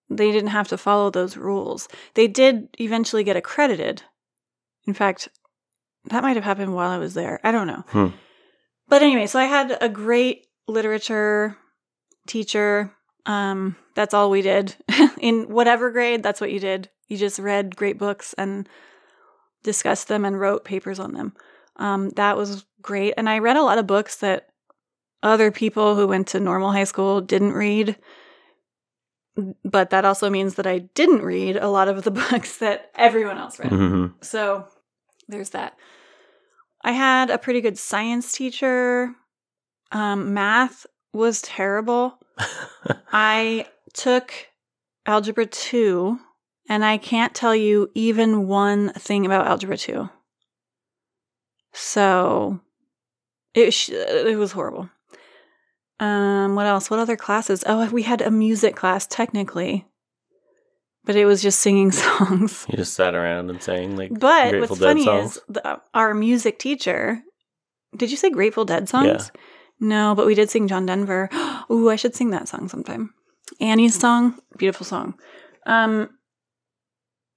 They 0.09 0.31
didn't 0.31 0.49
have 0.49 0.67
to 0.69 0.77
follow 0.77 1.09
those 1.09 1.37
rules. 1.37 1.87
They 2.15 2.27
did 2.27 2.69
eventually 2.79 3.23
get 3.23 3.37
accredited. 3.37 4.03
In 4.85 4.93
fact, 4.93 5.29
that 6.05 6.23
might 6.23 6.35
have 6.35 6.43
happened 6.43 6.73
while 6.73 6.89
I 6.89 6.97
was 6.97 7.13
there. 7.13 7.39
I 7.43 7.51
don't 7.51 7.67
know. 7.67 7.83
Hmm. 7.87 8.07
But 8.89 9.03
anyway, 9.03 9.27
so 9.27 9.39
I 9.39 9.45
had 9.45 9.77
a 9.79 9.87
great 9.87 10.47
literature 10.67 11.55
teacher. 12.27 12.91
Um, 13.25 13.75
that's 13.95 14.13
all 14.13 14.29
we 14.29 14.41
did. 14.41 14.75
In 15.21 15.49
whatever 15.49 15.91
grade, 15.91 16.23
that's 16.23 16.41
what 16.41 16.51
you 16.51 16.59
did. 16.59 16.89
You 17.07 17.17
just 17.17 17.39
read 17.39 17.75
great 17.75 17.97
books 17.97 18.33
and 18.37 18.67
discussed 19.63 20.07
them 20.07 20.25
and 20.25 20.39
wrote 20.39 20.65
papers 20.65 20.99
on 20.99 21.13
them. 21.13 21.33
Um, 21.77 22.09
that 22.11 22.35
was 22.35 22.65
great. 22.81 23.13
And 23.15 23.29
I 23.29 23.39
read 23.39 23.57
a 23.57 23.63
lot 23.63 23.77
of 23.77 23.87
books 23.87 24.17
that 24.17 24.50
other 25.23 25.51
people 25.51 25.95
who 25.95 26.07
went 26.07 26.27
to 26.27 26.39
normal 26.39 26.71
high 26.71 26.83
school 26.85 27.21
didn't 27.21 27.53
read. 27.53 27.95
But 29.63 29.89
that 29.91 30.03
also 30.05 30.29
means 30.29 30.55
that 30.55 30.67
I 30.67 30.79
didn't 30.79 31.21
read 31.21 31.55
a 31.57 31.69
lot 31.69 31.87
of 31.87 32.03
the 32.03 32.11
books 32.31 32.57
that 32.57 32.91
everyone 32.95 33.37
else 33.37 33.59
read. 33.59 33.71
Mhm. 33.71 34.13
So 34.23 34.67
there's 35.27 35.51
that. 35.51 35.77
I 36.83 36.91
had 36.91 37.29
a 37.29 37.37
pretty 37.37 37.61
good 37.61 37.77
science 37.77 38.31
teacher. 38.31 39.13
Um, 39.91 40.33
math 40.33 40.85
was 41.13 41.41
terrible. 41.41 42.17
I 43.13 43.67
took 43.93 44.33
Algebra 45.05 45.45
2, 45.45 46.17
and 46.69 46.83
I 46.83 46.97
can't 46.97 47.35
tell 47.35 47.55
you 47.55 47.91
even 47.93 48.47
one 48.47 48.93
thing 48.93 49.25
about 49.25 49.47
Algebra 49.47 49.77
2. 49.77 50.09
So 51.73 52.59
it, 53.53 53.71
sh- 53.71 53.89
it 53.91 54.37
was 54.37 54.51
horrible. 54.53 54.89
Um, 56.01 56.55
what 56.55 56.65
else? 56.65 56.89
What 56.89 56.99
other 56.99 57.15
classes? 57.15 57.63
Oh, 57.67 57.87
we 57.91 58.01
had 58.01 58.21
a 58.21 58.31
music 58.31 58.75
class, 58.75 59.05
technically, 59.05 59.85
but 61.05 61.15
it 61.15 61.25
was 61.25 61.43
just 61.43 61.59
singing 61.59 61.91
songs. 62.03 62.65
You 62.69 62.77
just 62.77 62.95
sat 62.95 63.13
around 63.13 63.51
and 63.51 63.61
sang 63.61 63.95
like 63.95 64.09
But 64.19 64.49
Grateful 64.49 64.69
what's 64.69 64.79
Dead 64.81 64.87
funny 64.87 65.05
songs. 65.05 65.37
is 65.37 65.41
the, 65.47 65.79
our 65.93 66.15
music 66.15 66.57
teacher. 66.57 67.21
Did 67.95 68.09
you 68.09 68.17
say 68.17 68.31
Grateful 68.31 68.65
Dead 68.65 68.89
songs? 68.89 69.31
Yeah. 69.33 69.41
No, 69.79 70.15
but 70.15 70.25
we 70.25 70.33
did 70.33 70.49
sing 70.49 70.67
John 70.67 70.87
Denver. 70.87 71.29
Ooh, 71.71 71.89
I 71.89 71.95
should 71.97 72.15
sing 72.15 72.31
that 72.31 72.47
song 72.47 72.67
sometime. 72.67 73.13
Annie's 73.59 73.99
song, 73.99 74.39
beautiful 74.57 74.85
song. 74.85 75.13
Um, 75.67 76.09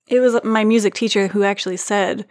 it 0.06 0.20
was 0.20 0.42
my 0.42 0.64
music 0.64 0.94
teacher 0.94 1.28
who 1.28 1.42
actually 1.44 1.76
said 1.76 2.26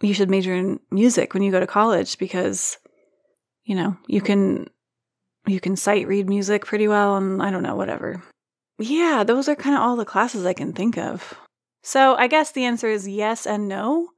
you 0.00 0.14
should 0.14 0.30
major 0.30 0.54
in 0.54 0.78
music 0.90 1.34
when 1.34 1.42
you 1.42 1.50
go 1.50 1.58
to 1.60 1.66
college 1.66 2.16
because 2.18 2.78
you 3.64 3.74
know 3.74 3.96
you 4.06 4.20
can 4.20 4.68
you 5.46 5.60
can 5.60 5.76
sight 5.76 6.06
read 6.06 6.28
music 6.28 6.64
pretty 6.64 6.88
well 6.88 7.16
and 7.16 7.42
i 7.42 7.50
don't 7.50 7.62
know 7.62 7.76
whatever. 7.76 8.22
Yeah 8.78 9.24
those 9.24 9.48
are 9.48 9.56
kind 9.56 9.76
of 9.76 9.82
all 9.82 9.96
the 9.96 10.04
classes 10.04 10.46
i 10.46 10.52
can 10.52 10.72
think 10.72 10.96
of. 10.96 11.34
So 11.82 12.14
i 12.16 12.26
guess 12.26 12.52
the 12.52 12.64
answer 12.64 12.88
is 12.88 13.08
yes 13.08 13.46
and 13.46 13.68
no. 13.68 14.08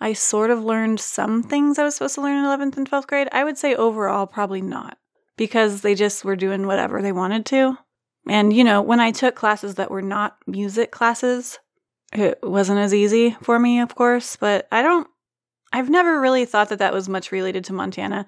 I 0.00 0.12
sort 0.12 0.50
of 0.50 0.64
learned 0.64 1.00
some 1.00 1.42
things 1.42 1.78
i 1.78 1.84
was 1.84 1.94
supposed 1.94 2.14
to 2.16 2.22
learn 2.22 2.36
in 2.36 2.44
11th 2.44 2.76
and 2.76 2.90
12th 2.90 3.06
grade. 3.06 3.28
I 3.32 3.44
would 3.44 3.58
say 3.58 3.74
overall 3.74 4.26
probably 4.26 4.62
not 4.62 4.98
because 5.36 5.80
they 5.80 5.94
just 5.94 6.24
were 6.24 6.36
doing 6.36 6.66
whatever 6.66 7.00
they 7.00 7.12
wanted 7.12 7.46
to. 7.46 7.78
And 8.28 8.52
you 8.52 8.64
know 8.64 8.82
when 8.82 9.00
i 9.00 9.10
took 9.10 9.34
classes 9.34 9.76
that 9.76 9.90
were 9.90 10.02
not 10.02 10.36
music 10.46 10.90
classes 10.90 11.58
it 12.12 12.38
wasn't 12.42 12.78
as 12.78 12.94
easy 12.94 13.36
for 13.42 13.58
me 13.58 13.80
of 13.80 13.94
course 13.94 14.36
but 14.36 14.66
i 14.72 14.80
don't 14.80 15.06
I've 15.72 15.90
never 15.90 16.20
really 16.20 16.44
thought 16.44 16.70
that 16.70 16.78
that 16.78 16.94
was 16.94 17.08
much 17.08 17.32
related 17.32 17.64
to 17.64 17.72
Montana. 17.72 18.26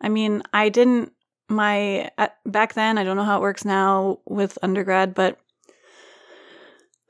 I 0.00 0.08
mean, 0.08 0.42
I 0.52 0.68
didn't 0.68 1.12
my 1.48 2.10
uh, 2.18 2.28
back 2.46 2.74
then, 2.74 2.98
I 2.98 3.04
don't 3.04 3.16
know 3.16 3.24
how 3.24 3.38
it 3.38 3.42
works 3.42 3.64
now 3.64 4.18
with 4.26 4.58
undergrad, 4.62 5.14
but 5.14 5.38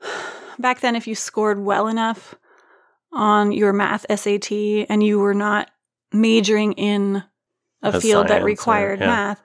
back 0.59 0.79
then 0.81 0.95
if 0.95 1.07
you 1.07 1.15
scored 1.15 1.59
well 1.59 1.87
enough 1.87 2.35
on 3.11 3.51
your 3.51 3.73
math 3.73 4.05
SAT 4.09 4.51
and 4.51 5.03
you 5.03 5.19
were 5.19 5.33
not 5.33 5.71
majoring 6.13 6.73
in 6.73 7.23
a, 7.81 7.89
A 7.89 8.01
field 8.01 8.25
that 8.25 8.29
science 8.29 8.43
or- 8.43 8.45
required 8.45 8.99
yeah. 8.99 9.05
math, 9.07 9.43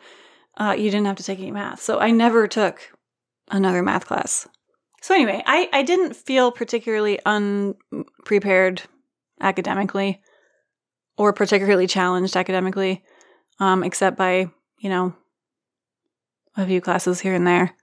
uh, 0.57 0.75
you 0.77 0.91
didn't 0.91 1.07
have 1.07 1.17
to 1.17 1.23
take 1.25 1.39
any 1.39 1.51
math. 1.51 1.81
So 1.81 1.99
I 1.99 2.11
never 2.11 2.47
took 2.47 2.81
another 3.51 3.83
math 3.83 4.07
class. 4.07 4.47
So 5.03 5.15
anyway, 5.15 5.43
I, 5.47 5.69
I 5.73 5.83
didn't 5.83 6.17
feel 6.17 6.51
particularly 6.51 7.19
unprepared 7.27 8.83
academically 9.41 10.23
or 11.19 11.33
particularly 11.33 11.87
challenged 11.87 12.37
academically, 12.37 13.05
um, 13.61 13.85
except 13.85 14.17
by, 14.17 14.51
you 14.85 14.91
know, 14.91 15.14
a 16.59 16.67
few 16.67 16.83
classes 16.83 17.19
here 17.19 17.35
and 17.35 17.47
there. 17.47 17.75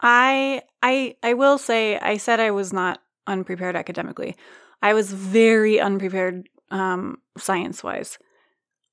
I 0.00 0.62
I 0.80 1.16
I 1.24 1.34
will 1.34 1.58
say 1.58 1.98
I 1.98 2.18
said 2.18 2.38
I 2.38 2.52
was 2.52 2.72
not 2.72 3.02
unprepared 3.26 3.74
academically. 3.74 4.36
I 4.80 4.94
was 4.94 5.12
very 5.12 5.80
unprepared 5.80 6.48
um, 6.70 7.18
science 7.36 7.82
wise. 7.82 8.18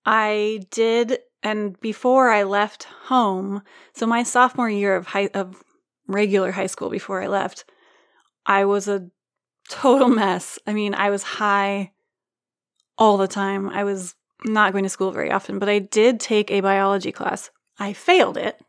I 0.04 0.66
did, 0.72 1.20
and 1.44 1.80
before 1.80 2.30
I 2.32 2.42
left 2.42 2.86
home, 3.06 3.62
so 3.94 4.08
my 4.08 4.24
sophomore 4.24 4.70
year 4.70 4.96
of 4.96 5.06
high 5.06 5.30
of 5.36 5.63
regular 6.08 6.51
high 6.51 6.68
school 6.68 6.90
before 6.90 7.22
I 7.22 7.28
left, 7.28 7.66
I 8.48 8.66
was 8.66 8.88
a 8.88 9.10
total 9.70 10.08
mess. 10.10 10.58
I 10.66 10.74
mean, 10.74 10.96
I 10.96 11.12
was 11.12 11.22
high 11.22 11.92
all 12.98 13.18
the 13.18 13.28
time. 13.28 13.70
I 13.70 13.84
was 13.84 14.16
not 14.43 14.71
going 14.71 14.83
to 14.83 14.89
school 14.89 15.12
very 15.12 15.31
often, 15.31 15.60
but 15.60 15.69
I 15.69 15.79
did 15.79 16.19
take 16.19 16.50
a 16.51 16.62
biology 16.62 17.12
class. 17.12 17.50
I 17.79 17.93
failed 17.93 18.38
it. 18.38 18.60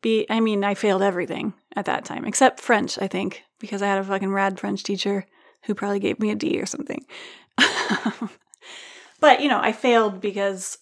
Be 0.00 0.26
I 0.28 0.40
mean, 0.40 0.64
I 0.64 0.74
failed 0.74 1.02
everything 1.02 1.54
at 1.76 1.84
that 1.84 2.04
time 2.04 2.24
except 2.24 2.60
French, 2.60 2.98
I 3.00 3.06
think, 3.06 3.42
because 3.60 3.82
I 3.82 3.86
had 3.86 3.98
a 3.98 4.04
fucking 4.04 4.32
rad 4.32 4.58
French 4.58 4.82
teacher 4.82 5.26
who 5.64 5.74
probably 5.74 6.00
gave 6.00 6.18
me 6.18 6.30
a 6.30 6.34
D 6.34 6.60
or 6.60 6.66
something. 6.66 7.04
but, 9.20 9.40
you 9.40 9.48
know, 9.48 9.60
I 9.60 9.72
failed 9.72 10.20
because 10.20 10.78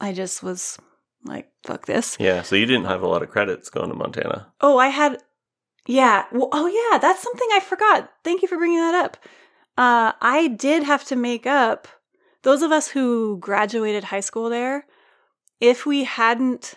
I 0.00 0.12
just 0.12 0.42
was 0.42 0.78
like, 1.24 1.48
fuck 1.64 1.86
this. 1.86 2.16
Yeah, 2.18 2.42
so 2.42 2.56
you 2.56 2.66
didn't 2.66 2.86
have 2.86 3.02
a 3.02 3.08
lot 3.08 3.22
of 3.22 3.30
credits 3.30 3.70
going 3.70 3.90
to 3.90 3.94
Montana. 3.94 4.52
Oh, 4.60 4.78
I 4.78 4.88
had, 4.88 5.22
yeah. 5.86 6.24
Well, 6.32 6.48
oh, 6.52 6.66
yeah. 6.66 6.98
That's 6.98 7.22
something 7.22 7.48
I 7.52 7.60
forgot. 7.60 8.10
Thank 8.24 8.42
you 8.42 8.48
for 8.48 8.58
bringing 8.58 8.78
that 8.78 8.94
up. 8.94 9.16
Uh, 9.76 10.12
I 10.20 10.48
did 10.48 10.82
have 10.82 11.04
to 11.04 11.16
make 11.16 11.46
up 11.46 11.86
those 12.48 12.62
of 12.62 12.72
us 12.72 12.88
who 12.88 13.36
graduated 13.40 14.04
high 14.04 14.20
school 14.20 14.48
there. 14.48 14.86
If 15.60 15.84
we 15.84 16.04
hadn't 16.04 16.76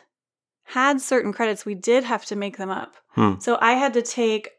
had 0.65 0.99
certain 0.99 1.31
credits, 1.31 1.65
we 1.65 1.75
did 1.75 2.03
have 2.03 2.25
to 2.25 2.35
make 2.35 2.57
them 2.57 2.69
up. 2.69 2.97
Hmm. 3.11 3.35
So 3.39 3.57
I 3.61 3.75
had 3.75 3.93
to 3.93 4.01
take 4.01 4.49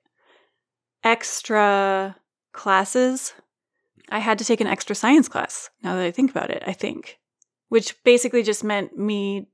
extra 1.05 2.17
classes. 2.55 3.35
I 4.09 4.21
had 4.21 4.39
to 4.39 4.45
take 4.47 4.63
an 4.63 4.67
extra 4.67 4.97
science 4.97 5.29
class. 5.29 5.69
Now 5.83 5.97
that 5.97 6.07
I 6.07 6.13
think 6.13 6.31
about 6.31 6.51
it, 6.51 6.63
I 6.67 6.73
think, 6.73 7.19
which 7.69 8.03
basically 8.05 8.43
just 8.43 8.65
meant 8.65 8.97
me 8.97 9.49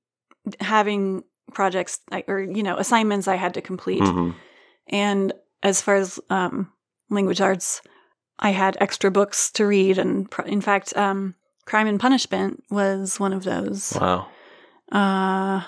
having 0.60 1.24
projects 1.54 1.98
or 2.28 2.38
you 2.38 2.62
know 2.62 2.76
assignments 2.76 3.26
I 3.26 3.34
had 3.34 3.54
to 3.54 3.62
complete. 3.62 4.02
Mhm. 4.02 4.36
And 4.86 5.32
as 5.64 5.82
far 5.82 5.96
as 5.96 6.20
um, 6.30 6.70
language 7.10 7.40
arts, 7.40 7.82
I 8.38 8.50
had 8.50 8.76
extra 8.80 9.10
books 9.10 9.50
to 9.52 9.66
read, 9.66 9.98
and 9.98 10.30
pr- 10.30 10.42
in 10.42 10.60
fact, 10.60 10.96
um, 10.96 11.34
Crime 11.68 11.86
and 11.86 12.00
Punishment 12.00 12.64
was 12.70 13.20
one 13.20 13.32
of 13.32 13.44
those. 13.44 13.92
Wow. 14.00 14.28
Uh, 14.90 15.62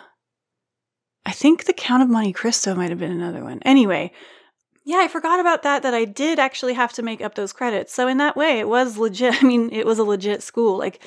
I 1.27 1.33
think 1.33 1.65
The 1.65 1.75
Count 1.75 2.03
of 2.03 2.09
Monte 2.09 2.33
Cristo 2.33 2.75
might 2.75 2.89
have 2.89 2.99
been 2.99 3.13
another 3.13 3.45
one. 3.45 3.61
Anyway, 3.63 4.13
yeah, 4.85 4.97
I 4.99 5.09
forgot 5.09 5.41
about 5.41 5.63
that. 5.63 5.83
That 5.83 5.93
I 5.93 6.07
did 6.07 6.39
actually 6.39 6.73
have 6.75 6.93
to 6.95 7.03
make 7.03 7.21
up 7.21 7.35
those 7.35 7.53
credits. 7.53 7.93
So 7.93 8.09
in 8.09 8.17
that 8.17 8.35
way, 8.35 8.59
it 8.59 8.67
was 8.69 8.97
legit. 8.97 9.35
I 9.43 9.47
mean, 9.47 9.71
it 9.73 9.85
was 9.85 9.99
a 9.99 10.05
legit 10.05 10.43
school. 10.43 10.79
Like, 10.79 11.03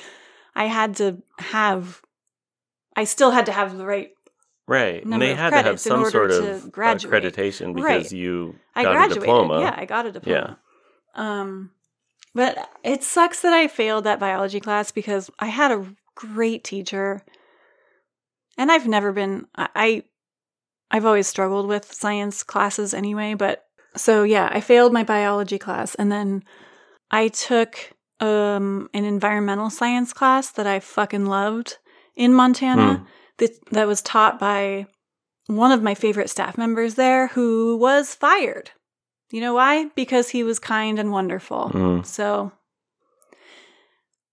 I 0.54 0.66
had 0.66 0.96
to 0.96 1.20
have. 1.38 2.00
I 2.96 3.02
still 3.02 3.32
had 3.32 3.46
to 3.46 3.52
have 3.52 3.76
the 3.76 3.84
right 3.84 4.10
Right. 4.66 5.04
And 5.04 5.20
they 5.20 5.34
had 5.34 5.50
to 5.50 5.62
have 5.62 5.80
some 5.80 6.08
sort 6.08 6.30
of 6.30 6.72
graduate. 6.72 7.12
accreditation 7.12 7.74
because 7.74 7.84
Right. 7.84 8.12
you 8.12 8.54
I 8.74 8.84
got 8.84 9.10
a 9.10 9.14
diploma. 9.14 9.60
Yeah, 9.60 9.74
I 9.76 9.84
got 9.84 10.06
a 10.06 10.12
diploma. 10.12 10.58
Yeah. 11.16 11.40
Um, 11.40 11.70
but 12.34 12.68
it 12.82 13.02
sucks 13.04 13.40
that 13.42 13.52
I 13.52 13.68
failed 13.68 14.04
that 14.04 14.20
biology 14.20 14.60
class 14.60 14.90
because 14.90 15.30
I 15.38 15.46
had 15.46 15.70
a 15.70 15.86
great 16.14 16.64
teacher, 16.64 17.22
and 18.58 18.70
I've 18.70 18.88
never 18.88 19.12
been. 19.12 19.46
I, 19.56 20.04
I've 20.90 21.06
always 21.06 21.26
struggled 21.26 21.66
with 21.66 21.92
science 21.92 22.42
classes 22.42 22.92
anyway. 22.92 23.34
But 23.34 23.64
so 23.96 24.24
yeah, 24.24 24.48
I 24.50 24.60
failed 24.60 24.92
my 24.92 25.04
biology 25.04 25.58
class, 25.58 25.94
and 25.94 26.10
then 26.10 26.44
I 27.10 27.28
took 27.28 27.92
um 28.20 28.88
an 28.94 29.04
environmental 29.04 29.70
science 29.70 30.12
class 30.12 30.50
that 30.52 30.66
I 30.66 30.80
fucking 30.80 31.26
loved 31.26 31.78
in 32.16 32.32
Montana. 32.32 32.96
Hmm. 32.96 33.04
That 33.38 33.50
that 33.70 33.86
was 33.86 34.02
taught 34.02 34.38
by 34.38 34.86
one 35.46 35.72
of 35.72 35.82
my 35.82 35.94
favorite 35.94 36.30
staff 36.30 36.56
members 36.56 36.94
there 36.94 37.28
who 37.28 37.76
was 37.76 38.14
fired. 38.14 38.70
You 39.34 39.40
know 39.40 39.54
why? 39.54 39.86
Because 39.96 40.28
he 40.28 40.44
was 40.44 40.60
kind 40.60 40.96
and 40.96 41.10
wonderful. 41.10 41.68
Mm. 41.74 42.06
So 42.06 42.52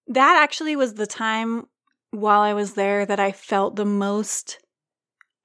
that 0.05 0.39
actually 0.43 0.75
was 0.75 0.93
the 0.93 1.07
time 1.07 1.65
while 2.11 2.41
I 2.41 2.53
was 2.53 2.75
there 2.75 3.03
that 3.07 3.19
I 3.19 3.31
felt 3.31 3.75
the 3.75 3.83
most 3.83 4.59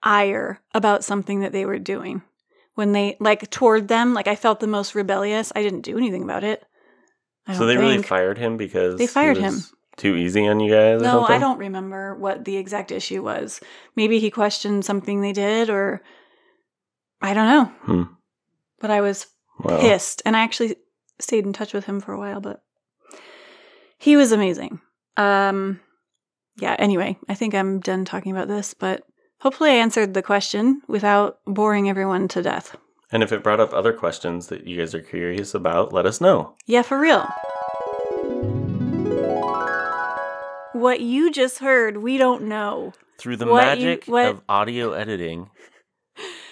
ire 0.02 0.60
about 0.74 1.04
something 1.04 1.40
that 1.40 1.52
they 1.52 1.64
were 1.64 1.78
doing. 1.78 2.20
When 2.74 2.92
they 2.92 3.16
like 3.18 3.48
toward 3.48 3.88
them, 3.88 4.12
like 4.12 4.28
I 4.28 4.36
felt 4.36 4.60
the 4.60 4.66
most 4.66 4.94
rebellious. 4.94 5.52
I 5.56 5.62
didn't 5.62 5.86
do 5.86 5.96
anything 5.96 6.22
about 6.22 6.44
it. 6.44 6.62
I 7.46 7.54
So 7.54 7.64
they 7.64 7.78
really 7.78 8.02
fired 8.02 8.36
him 8.36 8.58
because 8.58 8.98
They 8.98 9.04
he 9.04 9.08
fired 9.08 9.38
him. 9.38 9.62
Too 9.96 10.16
easy 10.16 10.46
on 10.46 10.60
you 10.60 10.70
guys? 10.70 11.00
No? 11.00 11.24
I 11.24 11.38
don't 11.38 11.56
remember 11.56 12.14
what 12.14 12.44
the 12.44 12.58
exact 12.58 12.92
issue 12.92 13.22
was. 13.22 13.60
Maybe 13.96 14.18
he 14.18 14.30
questioned 14.30 14.84
something 14.84 15.22
they 15.22 15.32
did, 15.32 15.70
or 15.70 16.02
I 17.22 17.32
don't 17.32 17.48
know. 17.48 17.64
Hmm. 17.84 18.02
But 18.78 18.90
I 18.90 19.00
was 19.00 19.26
Wow. 19.58 19.80
pissed, 19.80 20.22
and 20.26 20.36
I 20.36 20.40
actually 20.40 20.76
stayed 21.18 21.46
in 21.46 21.52
touch 21.52 21.72
with 21.72 21.84
him 21.86 22.00
for 22.00 22.12
a 22.12 22.18
while. 22.18 22.40
But 22.40 22.62
he 23.98 24.16
was 24.16 24.32
amazing. 24.32 24.80
Um, 25.16 25.80
yeah. 26.58 26.76
Anyway, 26.78 27.16
I 27.28 27.34
think 27.34 27.54
I'm 27.54 27.80
done 27.80 28.04
talking 28.04 28.32
about 28.32 28.48
this, 28.48 28.74
but 28.74 29.02
hopefully 29.40 29.70
I 29.70 29.74
answered 29.74 30.14
the 30.14 30.22
question 30.22 30.82
without 30.88 31.38
boring 31.46 31.88
everyone 31.88 32.28
to 32.28 32.42
death. 32.42 32.76
And 33.12 33.22
if 33.22 33.32
it 33.32 33.42
brought 33.42 33.60
up 33.60 33.72
other 33.72 33.92
questions 33.92 34.48
that 34.48 34.66
you 34.66 34.76
guys 34.76 34.94
are 34.94 35.00
curious 35.00 35.54
about, 35.54 35.92
let 35.92 36.06
us 36.06 36.20
know. 36.20 36.54
Yeah, 36.66 36.82
for 36.82 36.98
real. 36.98 37.26
What 40.72 41.00
you 41.00 41.30
just 41.30 41.60
heard, 41.60 41.96
we 41.98 42.18
don't 42.18 42.42
know. 42.42 42.92
Through 43.18 43.36
the 43.36 43.46
What 43.46 43.78
you- 43.78 43.86
magic 43.86 44.04
what- 44.06 44.26
of 44.26 44.42
audio 44.48 44.92
editing, 44.92 45.48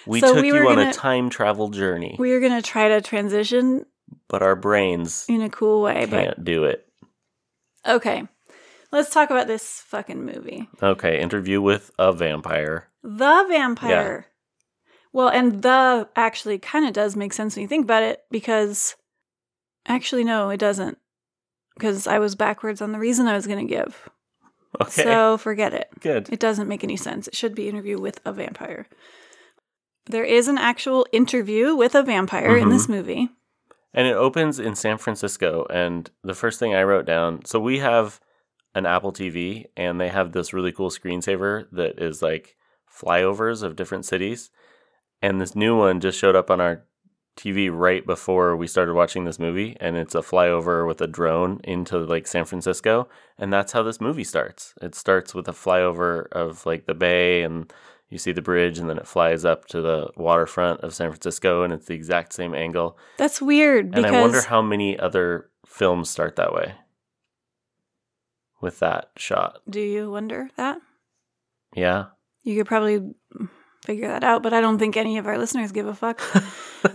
we 0.07 0.19
So 0.19 0.33
took 0.33 0.41
we 0.41 0.47
you 0.49 0.57
on 0.67 0.75
gonna- 0.75 0.89
a 0.89 0.93
time 0.93 1.29
travel 1.29 1.69
journey, 1.69 2.15
We 2.19 2.33
are 2.33 2.39
gonna 2.39 2.61
try 2.61 2.87
to 2.89 3.01
transition 3.01 3.85
but 4.27 4.41
our 4.41 4.55
brains 4.55 5.25
in 5.29 5.41
a 5.41 5.49
cool 5.49 5.81
way, 5.81 6.05
but 6.05 6.23
can't 6.23 6.43
do 6.43 6.63
it. 6.65 6.87
Okay. 7.87 8.27
Let's 8.91 9.09
talk 9.11 9.29
about 9.29 9.47
this 9.47 9.81
fucking 9.87 10.23
movie. 10.25 10.69
Okay, 10.81 11.19
interview 11.19 11.61
with 11.61 11.91
a 11.99 12.13
vampire. 12.13 12.89
The 13.03 13.45
Vampire. 13.49 14.27
Well, 15.11 15.27
and 15.29 15.61
the 15.61 16.07
actually 16.15 16.59
kind 16.59 16.85
of 16.85 16.93
does 16.93 17.15
make 17.15 17.33
sense 17.33 17.55
when 17.55 17.61
you 17.63 17.67
think 17.67 17.83
about 17.85 18.03
it 18.03 18.21
because 18.31 18.95
actually, 19.87 20.23
no, 20.23 20.49
it 20.49 20.57
doesn't. 20.59 20.97
Because 21.75 22.07
I 22.07 22.19
was 22.19 22.35
backwards 22.35 22.81
on 22.81 22.91
the 22.93 22.99
reason 22.99 23.27
I 23.27 23.35
was 23.35 23.47
going 23.47 23.65
to 23.67 23.73
give. 23.73 24.09
Okay, 24.81 25.03
So 25.03 25.37
forget 25.37 25.73
it. 25.73 25.87
good. 26.01 26.27
It 26.31 26.39
doesn't 26.39 26.67
make 26.67 26.83
any 26.83 26.97
sense. 26.97 27.27
It 27.27 27.35
should 27.35 27.53
be 27.55 27.69
interview 27.69 27.97
with 27.99 28.19
a 28.25 28.31
vampire. 28.33 28.87
There 30.07 30.23
is 30.23 30.47
an 30.47 30.57
actual 30.57 31.05
interview 31.11 31.75
with 31.75 31.95
a 31.95 32.03
vampire 32.03 32.55
in 32.57 32.67
Mhm. 32.67 32.71
this 32.71 32.87
movie. 32.89 33.29
And 33.93 34.07
it 34.07 34.15
opens 34.15 34.59
in 34.59 34.75
San 34.75 34.97
Francisco. 34.97 35.65
And 35.69 36.09
the 36.23 36.35
first 36.35 36.59
thing 36.59 36.75
I 36.75 36.83
wrote 36.83 37.05
down 37.05 37.45
so 37.45 37.59
we 37.59 37.79
have 37.79 38.19
an 38.75 38.85
Apple 38.85 39.13
TV, 39.13 39.67
and 39.77 39.99
they 40.01 40.09
have 40.09 40.33
this 40.33 40.53
really 40.53 40.73
cool 40.73 40.89
screensaver 40.89 41.65
that 41.71 41.97
is 41.97 42.21
like 42.21 42.57
flyovers 42.91 43.63
of 43.63 43.75
different 43.77 44.05
cities. 44.05 44.51
And 45.21 45.39
this 45.39 45.55
new 45.55 45.77
one 45.77 46.01
just 46.01 46.19
showed 46.19 46.35
up 46.35 46.51
on 46.51 46.59
our 46.59 46.83
TV 47.37 47.69
right 47.69 48.05
before 48.05 48.55
we 48.55 48.67
started 48.67 48.93
watching 48.93 49.23
this 49.25 49.39
movie. 49.39 49.75
And 49.79 49.95
it's 49.97 50.13
a 50.15 50.19
flyover 50.19 50.85
with 50.87 51.01
a 51.01 51.07
drone 51.07 51.61
into 51.63 51.97
like 51.99 52.27
San 52.27 52.45
Francisco. 52.45 53.07
And 53.37 53.51
that's 53.51 53.71
how 53.71 53.81
this 53.81 53.99
movie 54.01 54.23
starts. 54.25 54.73
It 54.81 54.93
starts 54.93 55.33
with 55.33 55.47
a 55.47 55.53
flyover 55.53 56.27
of 56.31 56.65
like 56.65 56.85
the 56.85 56.93
bay 56.93 57.43
and 57.43 57.71
you 58.09 58.17
see 58.17 58.31
the 58.31 58.41
bridge 58.41 58.77
and 58.79 58.89
then 58.89 58.97
it 58.97 59.07
flies 59.07 59.43
up 59.45 59.65
to 59.67 59.81
the 59.81 60.09
waterfront 60.15 60.81
of 60.81 60.93
San 60.93 61.09
Francisco 61.09 61.63
and 61.63 61.73
it's 61.73 61.87
the 61.87 61.95
exact 61.95 62.33
same 62.33 62.53
angle. 62.53 62.97
That's 63.17 63.41
weird 63.41 63.85
And 63.85 63.95
because 63.95 64.13
I 64.13 64.21
wonder 64.21 64.41
how 64.41 64.61
many 64.61 64.97
other 64.97 65.49
films 65.65 66.09
start 66.09 66.35
that 66.35 66.53
way 66.53 66.75
with 68.61 68.79
that 68.79 69.09
shot. 69.17 69.59
do 69.69 69.79
you 69.81 70.09
wonder 70.11 70.49
that? 70.57 70.79
Yeah. 71.75 72.05
You 72.43 72.55
could 72.57 72.67
probably 72.67 73.01
figure 73.85 74.07
that 74.07 74.23
out, 74.23 74.43
but 74.43 74.53
I 74.53 74.61
don't 74.61 74.79
think 74.79 74.97
any 74.97 75.17
of 75.17 75.27
our 75.27 75.37
listeners 75.37 75.71
give 75.71 75.87
a 75.87 75.93
fuck. 75.93 76.21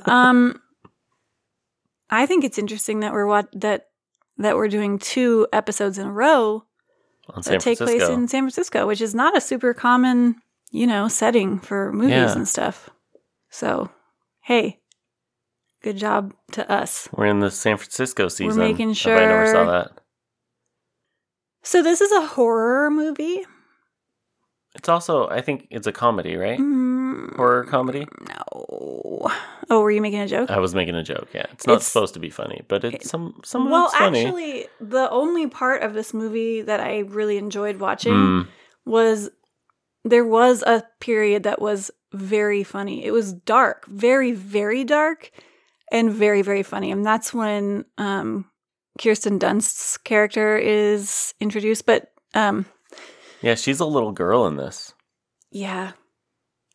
um, 0.09 0.61
I 2.09 2.27
think 2.27 2.45
it's 2.45 2.59
interesting 2.59 3.01
that 3.01 3.13
we're 3.13 3.43
that 3.55 3.87
that 4.39 4.57
we're 4.57 4.69
doing 4.69 4.99
two 4.99 5.47
episodes 5.53 5.99
in 5.99 6.07
a 6.07 6.13
row 6.13 6.65
On 7.29 7.43
San 7.43 7.55
that 7.55 7.61
take 7.61 7.79
Francisco. 7.79 8.07
place 8.07 8.17
in 8.17 8.27
San 8.29 8.43
Francisco, 8.43 8.87
which 8.87 9.01
is 9.01 9.15
not 9.15 9.37
a 9.37 9.41
super 9.41 9.75
common, 9.75 10.37
you 10.71 10.87
know, 10.87 11.09
setting 11.09 11.59
for 11.59 11.93
movies 11.93 12.11
Yeah. 12.11 12.33
and 12.33 12.47
stuff. 12.49 12.91
So, 13.51 13.91
hey, 14.43 14.81
good 15.83 15.97
job 15.97 16.33
to 16.53 16.71
us. 16.71 17.09
We're 17.13 17.27
in 17.27 17.41
the 17.41 17.51
San 17.51 17.77
Francisco 17.77 18.29
season. 18.29 18.59
making 18.63 18.91
if 18.93 19.07
I 19.07 19.11
never 19.27 19.47
saw 19.53 19.65
that. 19.71 19.91
So 21.63 21.83
this 21.83 22.01
is 22.01 22.11
a 22.13 22.27
horror 22.27 22.91
movie. 22.91 23.45
It's 24.77 24.89
also, 24.89 25.29
I 25.29 25.41
think 25.41 25.67
it's 25.71 25.87
a 25.87 25.93
comedy, 25.93 26.37
right? 26.37 26.59
Mm, 26.59 27.35
Horror 27.37 27.65
comedy. 27.65 28.07
no. 28.29 29.29
Oh, 29.69 29.81
were 29.83 29.91
you 29.91 30.01
making 30.01 30.21
a 30.21 30.27
joke? 30.29 30.51
I 30.51 30.59
was 30.59 30.75
making 30.75 30.95
a 30.95 31.03
joke. 31.03 31.29
Yeah, 31.35 31.47
it's 31.53 31.67
not 31.67 31.75
It's- 31.75 31.87
supposed 31.89 32.15
to 32.15 32.21
be 32.21 32.31
funny, 32.31 32.63
but 32.69 32.83
it's 32.85 33.09
some 33.11 33.41
some 33.45 33.69
well, 33.71 33.87
it's 33.87 33.95
funny. 33.97 34.25
actually, 34.25 34.67
the 34.81 35.09
only 35.11 35.47
part 35.49 35.83
of 35.83 35.93
this 35.93 36.15
movie 36.15 36.63
that 36.63 36.81
I 36.81 37.01
really 37.01 37.37
enjoyed 37.37 37.77
watching 37.79 38.13
Mm, 38.15 38.49
was 38.85 39.29
there 40.05 40.25
was 40.25 40.63
a 40.63 40.83
period 41.01 41.43
that 41.43 41.61
was 41.61 41.91
very 42.13 42.65
funny. 42.65 43.05
It 43.05 43.13
was 43.13 43.33
dark, 43.33 43.87
very, 43.87 44.33
very 44.33 44.85
dark, 44.85 45.31
and 45.93 46.13
very, 46.13 46.43
very 46.43 46.63
funny. 46.63 46.91
And 46.91 47.05
that's 47.05 47.35
when 47.35 47.85
um, 47.99 48.47
Kirsten 48.99 49.39
Dunst's 49.39 49.97
character 49.99 50.57
is 50.57 51.35
introduced. 51.41 51.87
But 51.87 52.13
um, 52.35 52.67
yeah, 53.43 53.55
she's 53.55 53.81
a 53.81 53.87
little 53.87 54.13
girl 54.13 54.47
in 54.47 54.57
this. 54.57 54.95
yeah, 55.51 55.93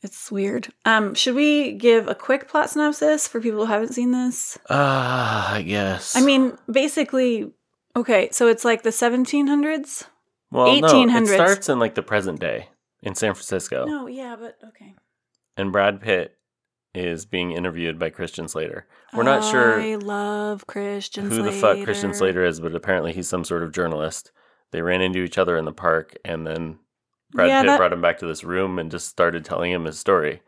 it's 0.01 0.32
weird. 0.32 0.67
Um, 0.86 1.15
should 1.15 1.36
we 1.36 1.74
give 1.74 2.08
a 2.08 2.15
quick 2.15 2.48
plot 2.48 2.70
synopsis 2.70 3.27
for 3.27 3.41
people 3.41 3.65
who 3.65 3.72
haven't 3.72 3.94
seen 3.94 4.12
this? 4.12 4.58
Ah, 4.70 5.53
I 5.55 5.63
guess. 5.63 6.15
I 6.15 6.22
mean, 6.22 6.58
basically, 6.72 7.51
okay, 7.96 8.29
so 8.32 8.48
it's 8.48 8.63
like 8.63 8.84
the 8.84 8.91
1700s. 8.91 10.03
well, 10.51 10.79
no, 10.79 11.08
it 11.08 11.27
starts 11.27 11.70
in 11.70 11.79
like 11.79 11.96
the 11.96 12.03
present 12.03 12.39
day 12.39 12.67
in 13.02 13.16
San 13.16 13.34
Francisco, 13.34 13.86
No, 13.86 14.08
yeah, 14.08 14.36
but 14.40 14.58
okay. 14.70 14.96
and 15.58 15.72
Brad 15.72 16.02
Pitt 16.02 16.38
is 16.94 17.25
being 17.25 17.52
interviewed 17.52 18.00
by 18.00 18.10
Christian 18.10 18.48
Slater. 18.48 18.88
We're 19.14 19.24
not 19.24 19.44
sure 19.44 19.82
I 19.82 19.96
love 19.96 20.66
Christian 20.68 21.30
who 21.30 21.44
the 21.44 21.52
fuck 21.52 21.84
Christian 21.84 22.14
Slater 22.14 22.44
is, 22.46 22.60
but 22.60 22.74
apparently 22.75 23.12
he's 23.14 23.28
some 23.30 23.44
sort 23.44 23.64
of 23.64 23.72
journalist. 23.74 24.32
They 24.72 24.82
ran 24.82 25.02
into 25.02 25.20
each 25.20 25.38
other 25.38 25.58
in 25.58 25.66
the 25.66 25.72
park, 25.74 26.16
and 26.25 26.48
then 26.48 26.80
Brad 27.32 27.50
Yeah, 27.50 27.62
Pitt 27.62 27.68
that- 27.68 27.78
brought 27.78 27.94
him 27.94 28.02
back 28.02 28.18
to 28.20 28.25
this 28.25 28.44
room 28.44 28.79
and 28.79 28.90
just 28.92 29.08
started 29.10 29.44
telling 29.46 29.72
him 29.72 29.86
his 29.86 30.00
story. 30.00 30.42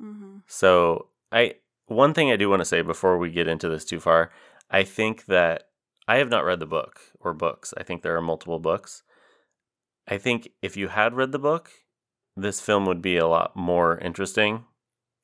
hmm 0.00 0.38
So 0.46 1.08
I 1.30 1.54
one 1.86 2.14
thing 2.14 2.30
I 2.32 2.36
do 2.36 2.48
want 2.48 2.60
to 2.60 2.64
say 2.66 2.82
before 2.82 3.18
we 3.18 3.30
get 3.30 3.48
into 3.48 3.68
this 3.68 3.84
too 3.84 4.00
far, 4.00 4.32
I 4.70 4.82
think 4.82 5.26
that 5.26 5.68
I 6.08 6.16
have 6.16 6.28
not 6.30 6.44
read 6.44 6.58
the 6.60 6.66
book 6.66 7.00
or 7.20 7.32
books. 7.34 7.72
I 7.76 7.82
think 7.82 8.02
there 8.02 8.16
are 8.16 8.22
multiple 8.22 8.58
books. 8.58 9.02
I 10.08 10.18
think 10.18 10.48
if 10.62 10.76
you 10.76 10.88
had 10.88 11.14
read 11.14 11.32
the 11.32 11.38
book, 11.38 11.70
this 12.36 12.60
film 12.60 12.86
would 12.86 13.02
be 13.02 13.16
a 13.16 13.26
lot 13.26 13.54
more 13.56 13.98
interesting, 13.98 14.64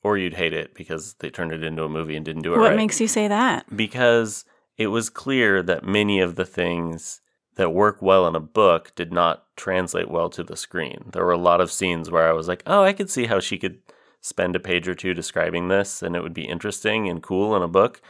or 0.03 0.17
you'd 0.19 0.35
hate 0.35 0.53
it 0.53 0.75
because 0.75 1.14
they 1.21 1.31
turned 1.31 1.53
it 1.53 1.62
into 1.64 1.85
a 1.85 1.88
movie 1.88 2.17
and 2.17 2.25
didn't 2.25 2.43
do 2.43 2.53
it 2.53 2.57
right. 2.57 2.62
What 2.62 2.69
right 2.71 2.77
makes 2.77 3.01
you 3.01 3.09
say 3.09 3.29
that? 3.29 3.64
because 3.75 4.45
it 4.77 4.88
was 4.88 5.11
clear 5.11 5.61
that 5.62 5.85
many 5.85 6.21
of 6.21 6.37
the 6.37 6.45
things 6.45 7.21
that 7.57 7.71
work 7.75 8.01
well 8.01 8.29
in 8.29 8.37
a 8.37 8.41
book 8.41 8.95
did 8.95 9.12
not 9.12 9.45
translate 9.57 10.09
well 10.09 10.31
to 10.31 10.45
the 10.45 10.57
screen. 10.57 11.11
There 11.12 11.25
were 11.25 11.33
a 11.33 11.38
lot 11.38 11.61
of 11.61 11.73
scenes 11.73 12.09
where 12.11 12.29
I 12.29 12.33
was 12.33 12.47
like, 12.47 12.62
"Oh, 12.67 12.85
I 12.85 12.93
could 12.93 13.11
see 13.11 13.27
how 13.27 13.41
she 13.41 13.59
could 13.59 13.79
spend 14.21 14.55
a 14.55 14.61
page 14.61 14.87
or 14.87 14.95
two 14.95 15.14
describing 15.14 15.67
this 15.67 16.01
and 16.03 16.14
it 16.14 16.23
would 16.23 16.35
be 16.35 16.45
interesting 16.49 17.09
and 17.09 17.21
cool 17.23 17.57
in 17.57 17.62
a 17.62 17.69
book." 17.69 18.01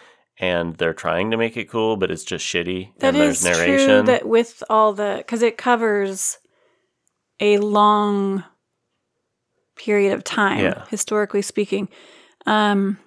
And 0.40 0.76
they're 0.76 0.92
trying 0.94 1.30
to 1.30 1.36
make 1.38 1.56
it 1.56 1.70
cool, 1.70 1.96
but 1.96 2.10
it's 2.10 2.22
just 2.24 2.44
shitty 2.46 2.92
That 2.98 3.14
and 3.14 3.16
is 3.24 3.40
there's 3.40 3.58
narration. 3.58 3.86
true. 3.86 4.02
That 4.12 4.28
with 4.28 4.62
all 4.68 4.92
the 4.92 5.14
because 5.18 5.42
it 5.42 5.56
covers 5.56 6.36
a 7.40 7.58
long 7.58 8.44
period 9.76 10.12
of 10.12 10.24
time, 10.24 10.60
Yeah. 10.64 10.84
historically 10.90 11.42
speaking. 11.42 11.88
Um, 12.46 12.98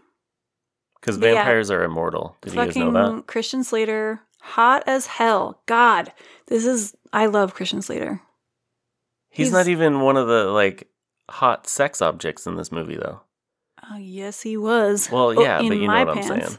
Because 0.99 1.17
but 1.17 1.27
yeah. 1.27 1.33
vampires 1.35 1.71
are 1.71 1.83
immortal. 1.83 2.37
Did 2.41 2.53
you 2.53 2.59
guys 2.59 2.75
know 2.75 2.91
fucking 2.93 3.15
that? 3.17 3.27
Christian 3.27 3.63
Slater, 3.63 4.21
hot 4.39 4.83
as 4.87 5.07
hell. 5.07 5.61
God, 5.65 6.11
this 6.47 6.65
is 6.65 6.95
I 7.11 7.25
love 7.25 7.53
Christian 7.53 7.81
Slater. 7.81 8.21
He's, 9.29 9.47
he's- 9.47 9.53
not 9.53 9.67
even 9.67 10.01
one 10.01 10.17
of 10.17 10.27
the 10.27 10.45
like 10.45 10.87
hot 11.29 11.67
sex 11.67 12.01
objects 12.01 12.45
in 12.47 12.55
this 12.55 12.71
movie, 12.71 12.97
though. 12.97 13.21
Uh, 13.91 13.97
yes, 13.97 14.41
he 14.41 14.55
was. 14.57 15.09
Well, 15.11 15.29
Oh, 15.29 15.41
yeah, 15.41 15.59
in 15.59 15.69
but 15.69 15.77
you 15.77 15.87
know 15.87 16.05
what 16.05 16.17
I'm 16.17 16.23
saying. 16.23 16.57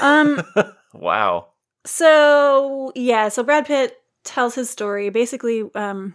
Um, 0.00 0.42
wow. 0.94 1.48
So 1.84 2.92
yeah, 2.94 3.28
so 3.28 3.42
Brad 3.42 3.66
Pitt 3.66 3.98
tells 4.24 4.54
his 4.54 4.70
story. 4.70 5.10
Basically, 5.10 5.68
um, 5.74 6.14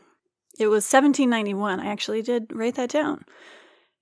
it 0.61 0.67
was 0.67 0.85
1791. 0.85 1.79
I 1.79 1.87
actually 1.87 2.21
did 2.21 2.47
write 2.53 2.75
that 2.75 2.89
down. 2.89 3.25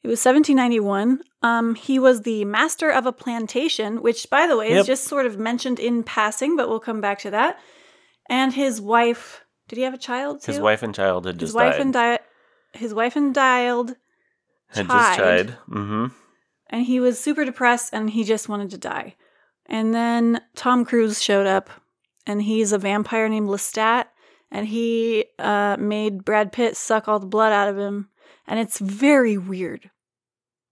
It 0.03 0.07
was 0.07 0.23
1791. 0.23 1.21
Um, 1.41 1.75
he 1.75 1.99
was 1.99 2.21
the 2.21 2.45
master 2.45 2.89
of 2.89 3.05
a 3.05 3.11
plantation, 3.11 4.01
which, 4.01 4.29
by 4.29 4.47
the 4.47 4.55
way, 4.57 4.69
Yep. 4.69 4.81
is 4.81 4.87
just 4.87 5.03
sort 5.05 5.25
of 5.25 5.37
mentioned 5.37 5.79
in 5.79 6.03
passing, 6.03 6.55
but 6.55 6.69
we'll 6.69 6.79
come 6.79 7.01
back 7.01 7.19
to 7.19 7.31
that. 7.31 7.59
And 8.29 8.53
his 8.53 8.79
wife. 8.79 9.43
Did 9.67 9.77
he 9.77 9.83
have 9.83 9.93
a 9.93 9.97
child? 9.97 10.41
Too? 10.41 10.51
His 10.51 10.61
wife 10.61 10.83
and 10.83 10.93
child 10.95 11.25
had 11.25 11.35
His 11.35 11.49
just 11.49 11.55
wife 11.55 11.73
died. 11.73 11.81
and 11.81 11.93
di- 11.93 12.19
His 12.73 12.93
wife 12.93 13.15
and 13.15 13.33
died, 13.33 13.95
had 14.69 14.87
just 14.87 15.17
died. 15.19 15.57
Mm-hmm. 15.69 16.05
and 16.71 16.85
he 16.85 16.99
was 16.99 17.19
super 17.19 17.43
depressed, 17.45 17.89
and 17.93 18.09
he 18.11 18.23
just 18.23 18.47
wanted 18.49 18.69
to 18.71 18.77
die. 18.77 19.15
And 19.65 19.93
then 19.93 20.41
Tom 20.55 20.85
Cruise 20.85 21.21
showed 21.21 21.45
up, 21.47 21.69
and 22.25 22.41
he's 22.43 22.71
a 22.71 22.77
vampire 22.77 23.27
named 23.29 23.49
Lestat, 23.49 24.05
and 24.51 24.67
he 24.67 25.25
uh, 25.37 25.77
made 25.79 26.25
Brad 26.25 26.51
Pitt 26.51 26.75
suck 26.77 27.07
all 27.07 27.19
the 27.19 27.25
blood 27.25 27.51
out 27.53 27.67
of 27.67 27.77
him, 27.77 28.09
and 28.47 28.59
it's 28.59 28.79
very 28.79 29.37
weird. 29.37 29.89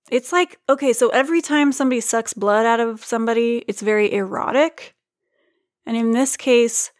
It's 0.09 0.31
like 0.31 0.59
okay, 0.69 0.93
so 0.93 1.09
every 1.09 1.41
time 1.41 1.71
somebody 1.71 2.01
sucks 2.01 2.33
blood 2.33 2.65
out 2.65 2.79
of 2.79 3.03
somebody, 3.03 3.63
it's 3.67 3.81
very 3.81 4.13
erotic, 4.13 4.95
and 5.85 5.97
in 5.97 6.11
this 6.11 6.37
case, 6.37 6.91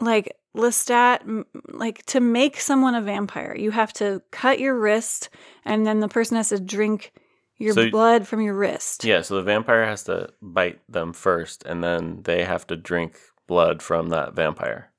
like 0.00 0.36
Lestat, 0.56 1.44
like 1.68 2.04
to 2.06 2.20
make 2.20 2.60
someone 2.60 2.94
a 2.94 3.00
vampire, 3.02 3.54
you 3.56 3.70
have 3.70 3.92
to 3.94 4.22
cut 4.30 4.58
your 4.60 4.78
wrist, 4.78 5.30
and 5.64 5.86
then 5.86 6.00
the 6.00 6.08
person 6.08 6.36
has 6.36 6.50
to 6.50 6.60
drink 6.60 7.12
your 7.56 7.74
So- 7.74 7.90
blood 7.90 8.26
from 8.26 8.40
your 8.40 8.54
wrist. 8.54 9.04
Yeah, 9.04 9.22
so 9.22 9.36
the 9.36 9.42
vampire 9.42 9.84
has 9.86 10.04
to 10.04 10.30
bite 10.42 10.80
them 10.88 11.12
first, 11.12 11.62
and 11.64 11.82
then 11.82 12.22
they 12.24 12.44
have 12.44 12.66
to 12.66 12.76
drink 12.76 13.18
blood 13.46 13.82
from 13.82 14.08
that 14.10 14.34
vampire, 14.34 14.90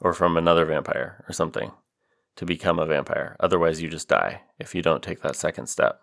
or 0.00 0.12
from 0.12 0.36
another 0.36 0.64
vampire, 0.64 1.24
or 1.28 1.32
something, 1.32 1.72
to 2.36 2.44
become 2.44 2.78
a 2.78 2.86
vampire. 2.86 3.36
Otherwise, 3.40 3.80
you 3.80 3.88
just 3.88 4.08
die 4.08 4.42
if 4.58 4.74
you 4.74 4.82
don't 4.82 5.02
take 5.02 5.22
that 5.22 5.36
second 5.36 5.68
step. 5.68 6.00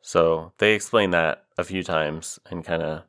So 0.00 0.52
they 0.58 0.74
explain 0.74 1.10
that 1.10 1.44
a 1.56 1.64
few 1.64 1.82
times 1.82 2.38
and 2.50 2.64
kind 2.64 2.82
of 2.82 3.02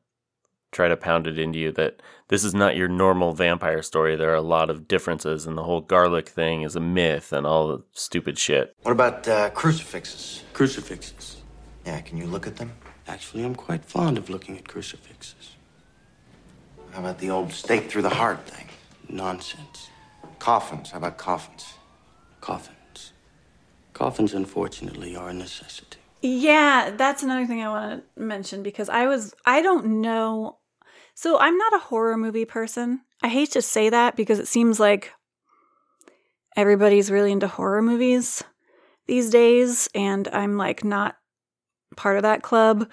try 0.72 0.88
to 0.88 0.98
pound 0.98 1.28
it 1.28 1.38
into 1.38 1.60
you 1.60 1.72
that 1.72 2.02
this 2.28 2.44
is 2.44 2.54
not 2.54 2.76
your 2.76 2.88
normal 2.88 3.34
vampire 3.34 3.82
story. 3.82 4.16
There 4.16 4.32
are 4.32 4.36
a 4.36 4.42
lot 4.42 4.70
of 4.70 4.88
differences, 4.88 5.46
and 5.46 5.58
the 5.58 5.64
whole 5.64 5.82
garlic 5.82 6.28
thing 6.28 6.64
is 6.64 6.76
a 6.76 6.80
myth 6.80 7.32
and 7.32 7.46
all 7.46 7.68
the 7.68 7.84
stupid 7.92 8.38
shit. 8.38 8.76
What 8.82 8.92
about 8.92 9.28
uh, 9.28 9.52
crucifixes? 9.52 10.44
Crucifixes. 10.54 11.38
Yeah, 11.86 12.02
can 12.02 12.18
you 12.18 12.26
look 12.26 12.48
at 12.48 12.58
them? 12.58 12.72
Actually, 13.08 13.44
I'm 13.44 13.56
quite 13.56 13.86
fond 13.86 14.18
of 14.18 14.30
looking 14.30 14.58
at 14.58 14.68
crucifixes. 14.68 15.56
How 16.92 17.00
about 17.00 17.20
the 17.20 17.30
old 17.30 17.52
stake 17.52 17.90
through 17.90 18.04
the 18.04 18.10
heart 18.10 18.48
thing? 18.48 18.68
Nonsense. 19.10 19.90
Coffins. 20.44 20.92
How 20.92 20.98
about 20.98 21.18
coffins? 21.18 21.76
Coffins. 22.42 23.14
Coffins, 23.94 24.34
unfortunately, 24.34 25.16
are 25.16 25.30
a 25.30 25.34
necessity. 25.34 26.00
Yeah, 26.22 26.92
that's 26.98 27.24
another 27.24 27.46
thing 27.46 27.62
I 27.62 27.70
want 27.70 28.04
to 28.18 28.22
mention 28.22 28.62
because 28.62 28.90
I 28.90 29.08
was 29.08 29.34
I 29.46 29.62
don't 29.62 30.02
know. 30.02 30.58
So 31.16 31.40
I'm 31.40 31.58
not 31.58 31.74
a 31.76 31.80
horror 31.80 32.18
movie 32.18 32.44
person. 32.44 33.04
I 33.22 33.30
hate 33.30 33.52
to 33.52 33.62
say 33.62 33.90
that 33.90 34.18
because 34.18 34.38
it 34.38 34.50
seems 34.50 34.82
like 34.82 35.14
everybody's 36.58 37.10
really 37.10 37.32
into 37.32 37.48
horror 37.48 37.82
movies 37.82 38.44
these 39.08 39.30
days 39.30 39.88
and 39.96 40.28
I'm 40.28 40.58
like 40.58 40.84
not 40.84 41.16
part 41.96 42.18
of 42.18 42.24
that 42.24 42.44
club. 42.44 42.92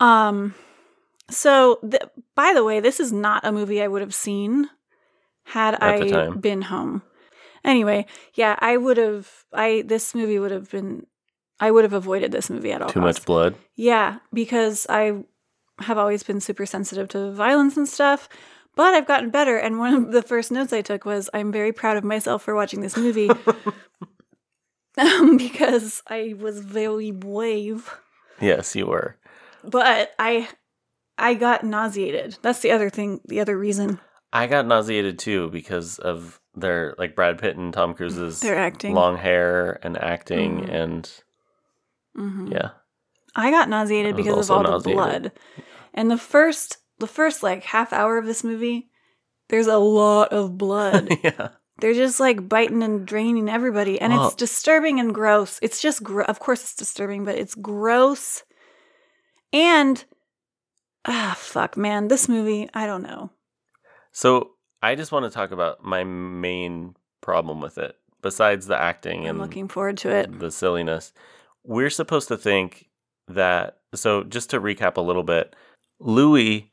Um 0.00 0.54
so 1.28 1.80
th- 1.82 2.04
by 2.34 2.54
the 2.54 2.64
way, 2.64 2.80
this 2.80 2.98
is 2.98 3.12
not 3.12 3.44
a 3.44 3.52
movie 3.52 3.82
I 3.82 3.88
would 3.88 4.00
have 4.00 4.14
seen 4.14 4.70
had 5.44 5.76
I 5.80 6.30
been 6.30 6.62
home. 6.62 7.02
Anyway, 7.64 8.06
yeah, 8.34 8.56
I 8.58 8.76
would 8.76 8.96
have 8.96 9.44
I 9.52 9.84
this 9.86 10.14
movie 10.14 10.38
would 10.38 10.50
have 10.50 10.70
been 10.70 11.06
I 11.60 11.70
would 11.70 11.84
have 11.84 11.92
avoided 11.92 12.32
this 12.32 12.50
movie 12.50 12.72
at 12.72 12.82
all 12.82 12.88
Too 12.88 13.00
costs. 13.00 13.20
much 13.20 13.26
blood. 13.26 13.54
Yeah, 13.76 14.18
because 14.32 14.86
I 14.88 15.24
have 15.78 15.98
always 15.98 16.22
been 16.22 16.40
super 16.40 16.66
sensitive 16.66 17.08
to 17.10 17.32
violence 17.32 17.76
and 17.76 17.88
stuff, 17.88 18.28
but 18.76 18.94
I've 18.94 19.06
gotten 19.06 19.30
better. 19.30 19.56
And 19.56 19.78
one 19.78 19.94
of 19.94 20.12
the 20.12 20.22
first 20.22 20.50
notes 20.50 20.72
I 20.72 20.82
took 20.82 21.04
was 21.04 21.30
I'm 21.32 21.52
very 21.52 21.72
proud 21.72 21.96
of 21.96 22.04
myself 22.04 22.42
for 22.42 22.54
watching 22.54 22.80
this 22.80 22.96
movie 22.96 23.30
um, 24.98 25.36
because 25.36 26.02
I 26.06 26.34
was 26.38 26.60
very 26.60 27.10
brave. 27.10 27.90
Yes, 28.40 28.74
you 28.76 28.86
were. 28.86 29.16
But 29.62 30.12
I, 30.18 30.48
I 31.16 31.34
got 31.34 31.64
nauseated. 31.64 32.38
That's 32.42 32.60
the 32.60 32.70
other 32.72 32.90
thing. 32.90 33.20
The 33.26 33.40
other 33.40 33.58
reason 33.58 34.00
I 34.34 34.46
got 34.48 34.66
nauseated 34.66 35.18
too 35.18 35.48
because 35.50 35.98
of 35.98 36.40
their 36.54 36.94
like 36.98 37.14
Brad 37.14 37.38
Pitt 37.38 37.56
and 37.56 37.72
Tom 37.72 37.94
Cruise's 37.94 38.40
they're 38.40 38.58
acting. 38.58 38.92
long 38.94 39.16
hair 39.16 39.78
and 39.82 39.96
acting 39.96 40.62
Mhm. 40.66 40.70
and 40.74 41.22
Mhm. 42.16 42.52
yeah. 42.52 42.70
I 43.36 43.50
got 43.50 43.68
nauseated 43.68 44.14
was 44.16 44.24
because 44.26 44.50
of 44.50 44.56
all 44.66 44.80
the 44.80 44.90
blood. 44.90 45.32
And 45.94 46.10
the 46.10 46.18
first, 46.18 46.78
the 46.98 47.06
first 47.06 47.42
like 47.42 47.64
half 47.64 47.92
hour 47.92 48.18
of 48.18 48.26
this 48.26 48.44
movie, 48.44 48.90
there's 49.48 49.66
a 49.68 49.78
lot 49.78 50.32
of 50.32 50.58
blood. 50.58 51.08
yeah. 51.24 51.48
They're 51.78 51.94
just 51.94 52.20
like 52.20 52.48
biting 52.48 52.82
and 52.84 53.04
draining 53.06 53.48
everybody, 53.48 54.00
and 54.00 54.12
it's 54.12 54.36
disturbing 54.36 55.00
and 55.00 55.12
gross. 55.12 55.58
It's 55.60 55.80
just, 55.82 56.02
of 56.08 56.38
course, 56.38 56.62
it's 56.62 56.76
disturbing, 56.76 57.24
but 57.24 57.34
it's 57.34 57.56
gross. 57.56 58.44
And 59.52 60.04
ah, 61.04 61.34
fuck, 61.36 61.76
man, 61.76 62.06
this 62.08 62.28
movie, 62.28 62.68
I 62.74 62.86
don't 62.86 63.02
know. 63.02 63.30
So 64.14 64.52
I 64.80 64.94
just 64.94 65.12
want 65.12 65.24
to 65.24 65.30
talk 65.30 65.50
about 65.50 65.84
my 65.84 66.04
main 66.04 66.94
problem 67.20 67.60
with 67.60 67.76
it, 67.78 67.96
besides 68.22 68.66
the 68.66 68.80
acting 68.80 69.24
I'm 69.24 69.30
and 69.30 69.38
looking 69.40 69.68
forward 69.68 69.98
to 69.98 70.10
it. 70.10 70.38
the 70.38 70.50
silliness. 70.50 71.12
We're 71.64 71.90
supposed 71.90 72.28
to 72.28 72.36
think 72.36 72.88
that. 73.28 73.78
So 73.94 74.22
just 74.22 74.50
to 74.50 74.60
recap 74.60 74.96
a 74.96 75.00
little 75.00 75.22
bit, 75.24 75.54
Louis 75.98 76.70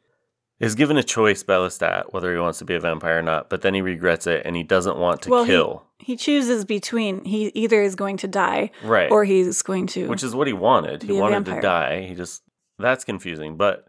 is 0.60 0.76
given 0.76 0.98
a 0.98 1.04
choice 1.04 1.42
by 1.42 1.56
Lestat 1.56 2.14
whether 2.14 2.32
he 2.32 2.40
wants 2.40 2.60
to 2.60 2.66
be 2.66 2.76
a 2.76 2.80
vampire 2.80 3.20
or 3.20 3.22
not, 3.24 3.50
but 3.50 3.64
then 3.64 3.74
he 3.74 3.82
regrets 3.82 4.28
it 4.28 4.44
and 4.46 4.56
he 4.56 4.62
doesn't 4.64 4.98
want 4.98 5.24
to 5.24 5.30
Well, 5.30 5.46
kill. 5.46 5.86
He 5.98 6.16
chooses 6.16 6.66
between 6.66 7.26
he 7.26 7.48
either 7.56 7.82
is 7.82 7.96
going 7.96 8.18
to 8.18 8.28
die 8.28 8.70
right. 8.84 9.10
or 9.12 9.24
he's 9.24 9.62
going 9.64 9.88
to. 9.88 10.08
which 10.08 10.24
is 10.24 10.36
what 10.36 10.46
he 10.48 10.54
wanted. 10.54 11.02
He 11.02 11.14
wanted 11.14 11.46
to 11.46 11.60
die. 11.62 12.02
He 12.06 12.14
just 12.14 12.44
that's 12.78 13.04
confusing. 13.04 13.58
But 13.58 13.88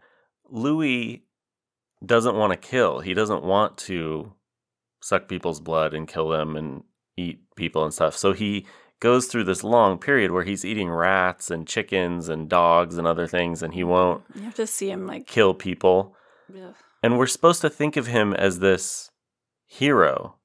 Louis 0.49 1.25
doesn't 2.05 2.37
want 2.37 2.53
to 2.53 2.69
kill. 2.69 3.01
He 3.01 3.15
doesn't 3.15 3.45
want 3.45 3.79
to 3.79 4.33
suck 5.01 5.29
people's 5.29 5.61
blood 5.61 5.95
and 5.95 6.09
kill 6.09 6.29
them 6.29 6.57
and 6.57 6.85
eat 7.17 7.41
people 7.57 7.85
and 7.85 7.93
stuff. 7.93 8.17
So 8.17 8.33
he 8.33 8.67
goes 9.01 9.27
through 9.27 9.45
this 9.45 9.65
long 9.65 9.99
period 9.99 10.31
where 10.31 10.45
he's 10.45 10.65
eating 10.65 10.89
rats 10.89 11.51
and 11.51 11.67
chickens 11.67 12.29
and 12.29 12.49
dogs 12.49 12.97
and 12.97 13.07
other 13.07 13.27
things 13.27 13.63
and 13.63 13.75
he 13.75 13.83
won't 13.83 14.23
you 14.35 14.43
have 14.43 14.55
to 14.55 14.67
see 14.67 14.91
him 14.91 15.07
like. 15.09 15.27
kill 15.27 15.55
people. 15.55 16.15
ugh. 16.55 16.75
And 17.03 17.19
we're 17.19 17.27
supposed 17.27 17.61
to 17.63 17.71
think 17.71 17.97
of 17.97 18.07
him 18.07 18.33
as 18.33 18.61
this 18.61 19.11
hero. 19.67 20.37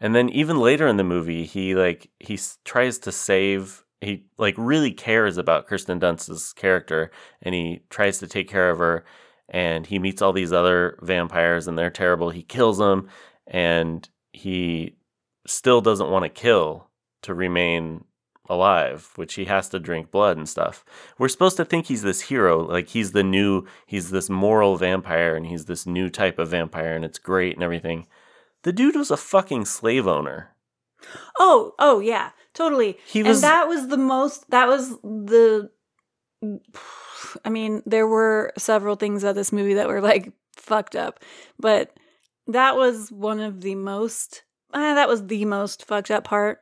And 0.00 0.14
then 0.14 0.28
even 0.28 0.60
later 0.60 0.86
in 0.86 0.96
the 0.96 1.04
movie, 1.04 1.44
he 1.44 1.74
like 1.74 2.10
he 2.20 2.38
tries 2.64 2.98
to 3.00 3.12
save. 3.12 3.84
He 4.00 4.26
like 4.36 4.54
really 4.56 4.92
cares 4.92 5.38
about 5.38 5.66
Kirsten 5.66 5.98
Dunst's 5.98 6.52
character, 6.52 7.10
and 7.42 7.54
he 7.54 7.80
tries 7.90 8.18
to 8.18 8.28
take 8.28 8.48
care 8.48 8.70
of 8.70 8.78
her. 8.78 9.04
And 9.48 9.86
he 9.86 9.98
meets 9.98 10.20
all 10.20 10.32
these 10.32 10.52
other 10.52 10.98
vampires, 11.02 11.66
and 11.66 11.78
they're 11.78 11.90
terrible. 11.90 12.30
He 12.30 12.42
kills 12.42 12.78
them, 12.78 13.08
and 13.46 14.06
he 14.32 14.96
still 15.46 15.80
doesn't 15.80 16.10
want 16.10 16.24
to 16.24 16.28
kill 16.28 16.88
to 17.22 17.32
remain 17.34 18.04
alive, 18.50 19.10
which 19.16 19.34
he 19.34 19.46
has 19.46 19.68
to 19.70 19.78
drink 19.78 20.10
blood 20.10 20.36
and 20.36 20.48
stuff. 20.48 20.84
We're 21.18 21.28
supposed 21.28 21.56
to 21.58 21.64
think 21.64 21.86
he's 21.86 22.02
this 22.02 22.22
hero, 22.22 22.60
like 22.62 22.88
he's 22.88 23.12
the 23.12 23.22
new, 23.22 23.64
he's 23.86 24.10
this 24.10 24.28
moral 24.30 24.76
vampire, 24.76 25.34
and 25.34 25.46
he's 25.46 25.64
this 25.66 25.86
new 25.86 26.08
type 26.10 26.38
of 26.38 26.48
vampire, 26.48 26.94
and 26.94 27.04
it's 27.04 27.18
great 27.18 27.54
and 27.54 27.62
everything. 27.62 28.06
The 28.64 28.72
dude 28.72 28.96
was 28.96 29.10
a 29.10 29.16
fucking 29.16 29.64
slave 29.66 30.06
owner. 30.06 30.54
Oh, 31.38 31.74
oh 31.78 32.00
yeah, 32.00 32.30
totally. 32.54 32.98
He 33.06 33.22
was- 33.22 33.42
and 33.42 33.44
that 33.44 33.68
was 33.68 33.88
the 33.88 33.96
most. 33.98 34.50
That 34.50 34.68
was 34.68 34.90
the. 35.02 35.70
I 37.44 37.50
mean, 37.50 37.82
there 37.86 38.06
were 38.06 38.52
several 38.56 38.96
things 38.96 39.24
of 39.24 39.34
this 39.34 39.52
movie 39.52 39.74
that 39.74 39.88
were 39.88 40.00
like 40.00 40.32
fucked 40.56 40.96
up, 40.96 41.20
but 41.58 41.96
that 42.46 42.76
was 42.76 43.10
one 43.10 43.40
of 43.40 43.60
the 43.60 43.74
most. 43.74 44.44
Uh, 44.72 44.94
that 44.94 45.08
was 45.08 45.26
the 45.26 45.44
most 45.44 45.84
fucked 45.84 46.10
up 46.10 46.24
part. 46.24 46.60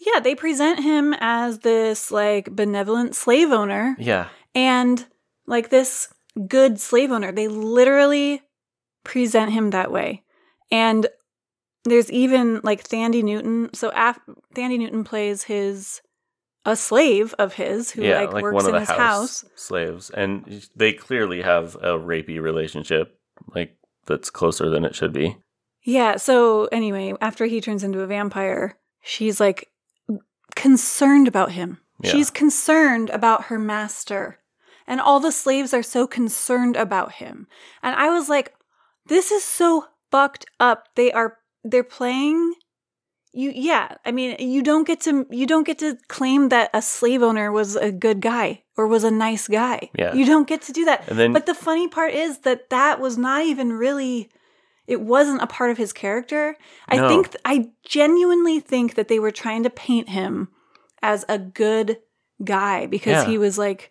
Yeah, 0.00 0.20
they 0.20 0.34
present 0.34 0.80
him 0.80 1.14
as 1.20 1.60
this 1.60 2.10
like 2.10 2.50
benevolent 2.54 3.14
slave 3.14 3.50
owner 3.52 3.96
Yeah, 3.98 4.28
and 4.54 5.06
like 5.46 5.70
this 5.70 6.12
good 6.48 6.80
slave 6.80 7.10
owner. 7.10 7.32
They 7.32 7.48
literally 7.48 8.42
present 9.04 9.52
him 9.52 9.70
that 9.70 9.92
way. 9.92 10.22
And 10.70 11.06
there's 11.84 12.10
even 12.10 12.60
like 12.64 12.82
Thandi 12.82 13.22
Newton. 13.22 13.70
So 13.74 13.92
af- 13.94 14.20
Thandi 14.54 14.78
Newton 14.78 15.04
plays 15.04 15.44
his 15.44 16.00
a 16.64 16.76
slave 16.76 17.34
of 17.38 17.54
his 17.54 17.90
who 17.90 18.02
yeah, 18.02 18.20
like, 18.20 18.32
like, 18.32 18.42
works 18.42 18.54
one 18.54 18.66
of 18.66 18.74
in 18.74 18.80
his 18.80 18.88
house, 18.88 19.42
house. 19.42 19.44
slaves, 19.54 20.10
and 20.10 20.66
they 20.74 20.92
clearly 20.92 21.42
have 21.42 21.74
a 21.76 21.98
rapey 21.98 22.40
relationship, 22.40 23.18
like 23.54 23.76
that's 24.06 24.30
closer 24.30 24.70
than 24.70 24.84
it 24.84 24.94
should 24.94 25.12
be. 25.12 25.36
Yeah. 25.82 26.16
So 26.16 26.66
anyway, 26.66 27.14
after 27.20 27.46
he 27.46 27.60
turns 27.60 27.84
into 27.84 28.00
a 28.00 28.06
vampire, 28.06 28.78
she's 29.02 29.40
like 29.40 29.70
concerned 30.54 31.28
about 31.28 31.52
him. 31.52 31.78
Yeah. 32.02 32.12
She's 32.12 32.30
concerned 32.30 33.10
about 33.10 33.44
her 33.44 33.58
master. 33.58 34.40
And 34.86 35.00
all 35.00 35.20
the 35.20 35.32
slaves 35.32 35.72
are 35.72 35.82
so 35.82 36.06
concerned 36.06 36.76
about 36.76 37.12
him. 37.12 37.46
And 37.82 37.96
I 37.96 38.10
was 38.10 38.28
like, 38.28 38.54
this 39.06 39.30
is 39.30 39.44
so 39.44 39.86
fucked 40.10 40.46
up. 40.60 40.88
They 40.94 41.12
are 41.12 41.38
they're 41.62 41.84
playing 41.84 42.54
you 43.34 43.52
yeah, 43.54 43.96
I 44.04 44.12
mean, 44.12 44.36
you 44.38 44.62
don't 44.62 44.86
get 44.86 45.00
to 45.02 45.26
you 45.30 45.46
don't 45.46 45.66
get 45.66 45.78
to 45.80 45.96
claim 46.08 46.48
that 46.50 46.70
a 46.72 46.80
slave 46.80 47.22
owner 47.22 47.50
was 47.52 47.76
a 47.76 47.90
good 47.92 48.20
guy 48.20 48.62
or 48.76 48.86
was 48.86 49.04
a 49.04 49.10
nice 49.10 49.48
guy. 49.48 49.90
Yeah. 49.98 50.14
You 50.14 50.24
don't 50.24 50.46
get 50.48 50.62
to 50.62 50.72
do 50.72 50.84
that. 50.86 51.08
And 51.08 51.18
then- 51.18 51.32
but 51.32 51.46
the 51.46 51.54
funny 51.54 51.88
part 51.88 52.12
is 52.14 52.38
that 52.40 52.70
that 52.70 53.00
was 53.00 53.18
not 53.18 53.42
even 53.44 53.72
really 53.72 54.30
it 54.86 55.00
wasn't 55.00 55.40
a 55.42 55.46
part 55.46 55.70
of 55.70 55.78
his 55.78 55.92
character. 55.92 56.56
I 56.88 56.96
No. 56.96 57.08
think 57.08 57.34
I 57.44 57.70
genuinely 57.86 58.60
think 58.60 58.94
that 58.94 59.08
they 59.08 59.18
were 59.18 59.30
trying 59.30 59.62
to 59.62 59.70
paint 59.70 60.10
him 60.10 60.48
as 61.02 61.24
a 61.28 61.38
good 61.38 61.98
guy 62.44 62.86
because 62.86 63.24
Yeah. 63.24 63.30
he 63.30 63.38
was 63.38 63.56
like 63.58 63.90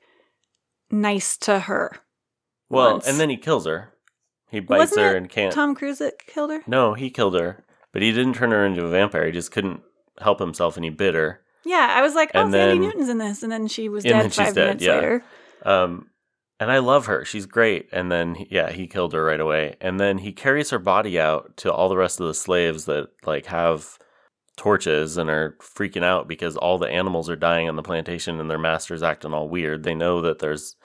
nice 0.91 1.37
to 1.37 1.59
her. 1.59 1.97
Well, 2.69 2.93
once. 2.93 3.07
and 3.07 3.19
then 3.19 3.29
he 3.29 3.37
kills 3.37 3.65
her. 3.65 3.93
He 4.49 4.59
bites 4.59 4.79
Wasn't 4.91 5.01
her 5.01 5.15
and 5.15 5.29
can't. 5.29 5.53
Tom 5.53 5.73
Cruise 5.75 5.97
that 5.99 6.25
killed 6.27 6.51
her? 6.51 6.61
No, 6.67 6.93
he 6.93 7.09
killed 7.09 7.33
her, 7.39 7.65
but 7.93 8.01
he 8.01 8.11
didn't 8.11 8.33
turn 8.33 8.51
her 8.51 8.65
into 8.65 8.85
a 8.85 8.89
vampire. 8.89 9.27
He 9.27 9.31
just 9.31 9.51
couldn't 9.51 9.81
help 10.19 10.39
himself, 10.39 10.75
and 10.75 10.83
he 10.83 10.89
bit 10.89 11.15
her. 11.15 11.39
Yeah, 11.65 11.87
I 11.97 12.01
was 12.01 12.13
like, 12.13 12.31
oh, 12.35 12.41
And 12.41 12.49
Thandi 12.49 12.51
then- 12.51 12.81
Newton's 12.81 13.09
in 13.09 13.17
this, 13.19 13.41
and 13.43 13.51
then 13.51 13.67
she 13.67 13.87
was 13.87 14.03
dead 14.03 14.33
five 14.33 14.53
dead, 14.53 14.65
minutes 14.65 14.83
yeah. 14.83 14.95
later. 14.95 15.23
Um, 15.63 16.09
and 16.59 16.71
I 16.71 16.79
love 16.79 17.05
her. 17.05 17.23
She's 17.25 17.45
great. 17.45 17.87
And 17.91 18.11
then, 18.11 18.45
yeah, 18.49 18.71
he 18.71 18.87
killed 18.87 19.13
her 19.13 19.23
right 19.23 19.39
away. 19.39 19.75
And 19.81 19.99
then 19.99 20.17
he 20.17 20.31
carries 20.33 20.69
her 20.71 20.79
body 20.79 21.19
out 21.19 21.57
to 21.57 21.71
all 21.71 21.89
the 21.89 21.97
rest 21.97 22.19
of 22.19 22.27
the 22.27 22.33
slaves 22.33 22.85
that 22.85 23.09
like 23.25 23.45
have 23.47 23.97
torches 24.55 25.17
and 25.17 25.29
are 25.29 25.57
freaking 25.61 26.03
out 26.03 26.27
because 26.27 26.55
all 26.55 26.77
the 26.77 26.87
animals 26.87 27.29
are 27.29 27.35
dying 27.35 27.67
on 27.67 27.75
the 27.75 27.81
plantation 27.81 28.39
and 28.39 28.49
their 28.49 28.59
master's 28.59 29.03
acting 29.03 29.33
all 29.33 29.49
weird. 29.49 29.83
They 29.83 29.95
know 29.95 30.21
that 30.21 30.39
there's 30.39 30.75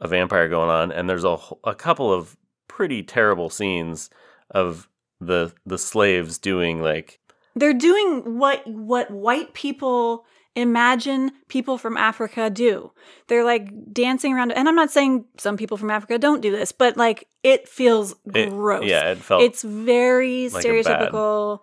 a 0.00 0.08
vampire 0.08 0.48
going 0.48 0.70
on, 0.70 0.92
and 0.92 1.08
there's 1.08 1.24
a 1.24 1.36
a 1.64 1.74
couple 1.74 2.12
of 2.12 2.36
pretty 2.68 3.02
terrible 3.02 3.50
scenes 3.50 4.08
of 4.50 4.88
the 5.26 5.52
the 5.66 5.78
slaves 5.78 6.38
doing 6.38 6.80
like 6.80 7.20
They're 7.56 7.74
doing 7.74 8.38
what 8.38 8.66
what 8.66 9.10
white 9.10 9.54
people 9.54 10.24
imagine 10.56 11.32
people 11.48 11.78
from 11.78 11.96
Africa 11.96 12.48
do. 12.48 12.92
They're 13.26 13.44
like 13.44 13.92
dancing 13.92 14.32
around, 14.32 14.52
and 14.52 14.68
I'm 14.68 14.76
not 14.76 14.90
saying 14.90 15.24
some 15.38 15.56
people 15.56 15.76
from 15.76 15.90
Africa 15.90 16.18
don't 16.18 16.40
do 16.40 16.50
this, 16.50 16.72
but 16.72 16.96
like 16.96 17.28
it 17.42 17.68
feels 17.68 18.14
it, 18.34 18.50
gross. 18.50 18.84
Yeah, 18.84 19.10
it 19.12 19.18
felt 19.18 19.42
it's 19.42 19.62
very 19.62 20.48
like 20.48 20.64
stereotypical. 20.64 21.60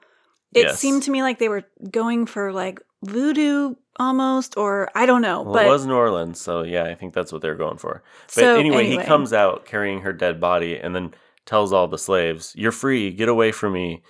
It 0.54 0.65
Yes. 0.65 0.80
seemed 0.80 1.04
to 1.04 1.12
me 1.12 1.24
like 1.24 1.39
they 1.39 1.47
were 1.47 1.63
going 1.89 2.26
for 2.26 2.52
like 2.52 2.82
voodoo 3.04 3.76
almost, 3.97 4.58
or 4.58 4.89
I 4.95 5.06
don't 5.06 5.21
know. 5.21 5.43
Well, 5.43 5.54
but 5.54 5.65
it 5.65 5.69
was 5.69 5.86
New 5.86 5.95
Orleans, 5.95 6.39
so 6.39 6.63
yeah, 6.63 6.84
I 6.84 6.95
think 6.95 7.13
that's 7.13 7.32
what 7.32 7.41
they're 7.41 7.56
going 7.56 7.78
for. 7.78 8.04
But 8.28 8.34
So, 8.34 8.60
anyway, 8.60 8.88
he 8.88 8.97
comes 8.97 9.32
out 9.32 9.65
carrying 9.65 10.02
her 10.02 10.12
dead 10.12 10.41
body 10.41 10.78
and 10.78 10.93
then 10.95 11.13
tells 11.52 11.74
all 11.74 11.90
the 11.90 11.98
slaves, 11.98 12.54
"You're 12.56 12.72
free. 12.72 13.12
Get 13.12 13.28
away 13.28 13.52
from 13.52 13.74
me." 13.74 14.02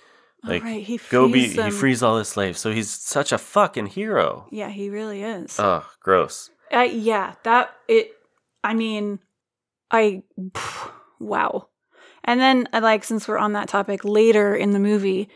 Oh, 0.44 0.48
Like, 0.48 0.62
right, 0.62 0.82
he 0.84 1.00
go 1.10 1.28
be. 1.28 1.48
Them. 1.48 1.66
He 1.66 1.76
frees 1.76 2.00
all 2.00 2.16
the 2.16 2.24
slaves. 2.24 2.60
So 2.60 2.70
he's 2.70 2.88
such 2.88 3.32
a 3.32 3.38
fucking 3.38 3.86
hero. 3.86 4.46
yeah, 4.52 4.68
he 4.70 4.88
really 4.88 5.22
is. 5.24 5.58
Ugh, 5.58 5.84
gross. 6.00 6.50
Uh, 6.72 6.82
yeah, 6.82 7.34
that 7.42 7.74
it. 7.88 8.12
I 8.62 8.74
mean, 8.74 9.18
I 9.90 10.22
wow. 11.20 11.68
And 12.24 12.38
then, 12.40 12.68
like, 12.72 13.02
since 13.02 13.26
we're 13.26 13.38
on 13.38 13.54
that 13.54 13.68
topic, 13.68 14.04
later 14.04 14.54
in 14.54 14.70
the 14.70 14.78
movie, 14.78 15.28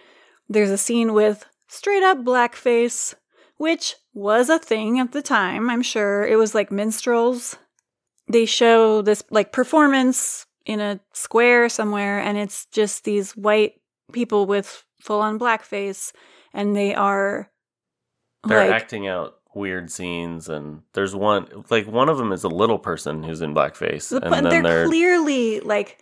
there's 0.49 0.71
a 0.71 0.79
scene 0.79 1.13
with 1.13 1.45
straight 1.67 2.05
up 2.05 2.19
blackface, 2.19 3.15
which 3.57 3.97
was 4.15 4.49
a 4.49 4.61
thing 4.61 5.01
at 5.01 5.11
the 5.11 5.23
time. 5.23 5.69
I'm 5.69 5.83
sure 5.83 6.25
it 6.25 6.37
was 6.37 6.55
like 6.55 6.71
minstrels. 6.71 7.57
They 8.29 8.47
show 8.47 9.03
this 9.03 9.25
like 9.31 9.51
performance 9.51 10.47
in 10.67 10.81
a 10.81 11.01
square 11.15 11.69
somewhere, 11.69 12.19
and 12.19 12.37
it's 12.37 12.67
just 12.67 13.05
these 13.05 13.37
white 13.37 13.81
people 14.13 14.47
with 14.47 14.85
full 15.01 15.21
on 15.21 15.39
blackface, 15.39 16.13
and 16.53 16.77
they 16.77 16.95
are 16.95 17.51
They're 18.47 18.67
like 18.71 18.83
acting 18.83 19.07
out 19.09 19.37
weird 19.55 19.91
scenes, 19.91 20.49
and 20.49 20.83
there's 20.93 21.15
one 21.15 21.65
like 21.71 21.87
one 21.87 22.09
of 22.09 22.19
them 22.19 22.33
is 22.33 22.45
a 22.45 22.49
little 22.49 22.79
person 22.79 23.23
who's 23.23 23.41
in 23.41 23.55
blackface, 23.55 24.11
The- 24.11 24.25
and 24.27 24.47
they're, 24.47 24.63
they're, 24.63 24.87
clearly 24.87 25.61
like 25.61 25.99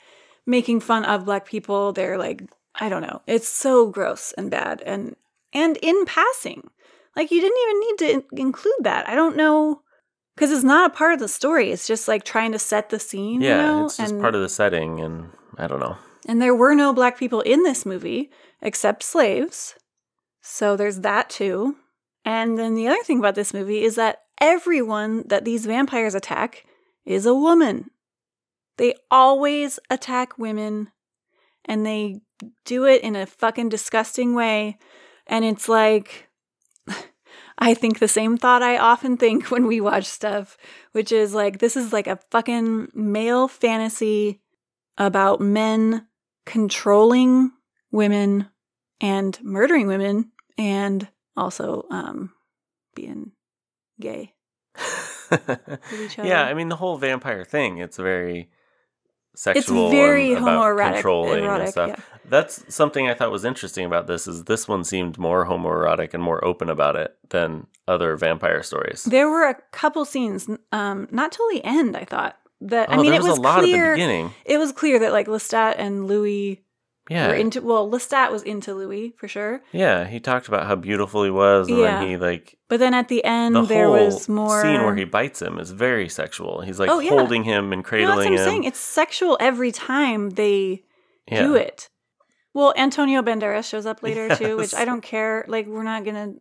making 0.47 0.81
fun 0.81 1.05
of 1.05 1.27
black 1.27 1.47
people. 1.47 1.93
They're 1.93 2.19
like, 2.19 2.43
I 2.75 2.89
don't 2.89 3.03
know. 3.03 3.23
It's 3.27 3.49
so 3.49 3.89
gross 3.89 4.33
and 4.37 4.51
bad. 4.51 4.83
And 4.85 5.15
and 5.53 5.77
in 5.83 6.05
passing, 6.07 6.71
like 7.15 7.31
you 7.31 7.41
didn't 7.41 7.59
even 7.63 7.81
need 7.81 7.99
to 7.99 8.11
in- 8.35 8.47
include 8.47 8.81
that. 8.81 9.09
I 9.09 9.15
don't 9.15 9.37
know 9.37 9.83
because 10.35 10.51
it's 10.51 10.65
not 10.65 10.91
a 10.91 10.95
part 10.95 11.15
of 11.15 11.21
the 11.21 11.29
story. 11.29 11.71
It's 11.71 11.87
just 11.87 12.09
like 12.09 12.25
trying 12.25 12.53
to 12.53 12.59
set 12.59 12.91
the 12.91 12.99
scene. 12.99 13.41
yeah, 13.41 13.57
you 13.57 13.63
know? 13.63 13.85
it's 13.87 13.97
just 13.97 14.13
and, 14.13 14.21
part 14.21 14.35
of 14.35 14.41
the 14.41 14.49
setting, 14.49 15.01
and 15.01 15.29
I 15.59 15.67
don't 15.67 15.81
know. 15.81 15.97
and 16.27 16.41
there 16.41 16.55
were 16.55 16.75
no 16.75 16.93
black 16.93 17.19
people 17.19 17.41
in 17.41 17.63
this 17.63 17.87
movie 17.87 18.31
except 18.61 19.03
slaves. 19.03 19.75
So 20.41 20.77
there's 20.77 21.01
that 21.01 21.31
too. 21.31 21.77
And 22.25 22.59
then 22.59 22.75
the 22.75 22.89
other 22.89 23.03
thing 23.03 23.19
about 23.19 23.35
this 23.35 23.55
movie 23.55 23.83
is 23.83 23.97
that 23.97 24.23
everyone 24.41 25.25
that 25.29 25.45
these 25.45 25.67
vampires 25.67 26.15
attack 26.15 26.65
is 27.05 27.27
a 27.27 27.35
woman. 27.35 27.91
They 28.77 28.95
always 29.11 29.79
attack 29.91 30.39
women 30.39 30.91
and 31.65 31.87
they 31.87 32.21
do 32.65 32.85
it 32.85 33.03
in 33.03 33.17
a 33.17 33.27
fucking 33.27 33.69
disgusting 33.69 34.35
way. 34.35 34.79
And 35.27 35.45
it's 35.45 35.69
like, 35.69 36.29
I 37.59 37.75
think 37.75 37.99
the 37.99 38.09
same 38.09 38.37
thought 38.37 38.63
I 38.63 38.79
often 38.79 39.17
think 39.17 39.47
when 39.51 39.67
we 39.67 39.81
watch 39.81 40.05
stuff, 40.05 40.57
which 40.93 41.13
is 41.13 41.35
like, 41.35 41.59
this 41.59 41.77
is 41.77 41.93
like 41.93 42.07
a 42.07 42.21
fucking 42.31 42.89
male 42.95 43.49
fantasy 43.49 44.41
about 44.99 45.41
men 45.41 46.07
controlling 46.47 47.51
women 47.91 48.49
and 49.01 49.39
murdering 49.43 49.87
women 49.87 50.31
and 50.57 51.09
also 51.37 51.87
um, 51.91 52.33
being 52.95 53.33
gay. 54.01 54.35
yeah. 56.23 56.43
I 56.45 56.55
mean 56.55 56.69
the 56.69 56.77
whole 56.77 56.97
vampire 56.97 57.45
thing. 57.45 57.79
It's 57.79 57.97
very 57.97 58.51
sexual. 59.35 59.91
very 59.91 60.33
and 60.33 60.43
about 60.43 60.61
homoerotic- 60.63 60.93
controlling 60.95 61.45
and 61.45 61.69
stuff. 61.69 61.89
yeah. 61.91 61.97
That's 62.27 62.65
something 62.75 63.09
I 63.09 63.15
thought 63.15 63.31
was 63.31 63.45
interesting 63.45 63.85
about 63.85 64.07
this. 64.07 64.27
Is 64.27 64.45
this 64.45 64.67
one 64.67 64.83
seemed 64.85 65.19
more 65.19 65.45
homoerotic 65.47 66.15
and 66.15 66.23
more 66.23 66.43
open 66.45 66.71
about 66.71 66.97
it 66.97 67.15
than 67.29 67.67
other 67.87 68.17
vampire 68.17 68.63
stories. 68.63 69.05
There 69.05 69.29
were 69.29 69.45
a 69.47 69.57
couple 69.73 70.05
scenes, 70.07 70.49
um, 70.73 71.07
not 71.11 71.33
till 71.33 71.47
the 71.51 71.63
end. 71.65 71.97
I 71.97 72.05
thought 72.05 72.39
that. 72.63 72.89
I 72.91 72.95
Oh, 72.95 73.03
mean, 73.03 73.11
there 73.11 73.21
it 73.21 73.23
was 73.23 73.29
was 73.31 73.39
a 73.39 73.43
lot 73.43 73.59
at 73.59 73.63
the 73.67 73.73
clear. 73.73 73.93
beginning. 73.93 74.31
It 74.47 74.57
was 74.57 74.73
clear 74.73 74.99
that 75.01 75.13
like 75.13 75.27
Lestat 75.27 75.75
and 75.77 76.07
Louis 76.07 76.63
Yeah, 77.11 77.29
were 77.29 77.35
into. 77.35 77.61
Well, 77.61 77.91
Lestat 77.91 78.31
was 78.33 78.43
into 78.43 78.73
Louis 78.75 79.13
for 79.19 79.29
sure, 79.29 79.63
yeah. 79.73 80.07
He 80.07 80.21
talked 80.21 80.49
about 80.49 80.67
how 80.67 80.75
beautiful 80.75 81.23
he 81.25 81.31
was, 81.31 81.69
and 81.69 81.79
Yeah. 81.79 81.99
then 82.01 82.09
he 82.09 82.17
like 82.17 82.57
but 82.69 82.81
then 82.81 82.95
at 82.95 83.09
the 83.09 83.23
end 83.25 83.55
the 83.57 83.63
there 83.63 83.87
whole 83.89 84.07
was 84.07 84.29
more 84.29 84.63
scene 84.63 84.83
where 84.83 84.97
he 84.97 85.05
bites 85.05 85.43
him 85.43 85.59
is 85.59 85.71
very 85.71 86.09
sexual. 86.09 86.63
He's 86.63 86.81
like 86.81 86.89
Oh, 86.89 87.01
yeah. 87.01 87.11
holding 87.11 87.45
him 87.45 87.73
and 87.73 87.83
No, 87.83 87.89
cradling 87.89 88.09
that's 88.09 88.19
what 88.19 88.27
I'm 88.29 88.33
him. 88.33 88.45
saying. 88.45 88.65
It's 88.65 88.79
sexual 88.79 89.37
every 89.39 89.71
time 89.71 90.31
they 90.31 90.83
yeah. 91.31 91.43
do 91.43 91.55
it. 91.55 91.91
Well, 92.55 92.73
Antonio 92.77 93.21
Banderas 93.21 93.69
shows 93.69 93.85
up 93.85 94.03
later 94.03 94.35
too, 94.37 94.57
which 94.57 94.73
I 94.75 94.85
don't 94.91 95.03
care. 95.03 95.45
Like, 95.49 95.67
we're 95.67 95.83
not 95.83 96.05
gonna. 96.05 96.35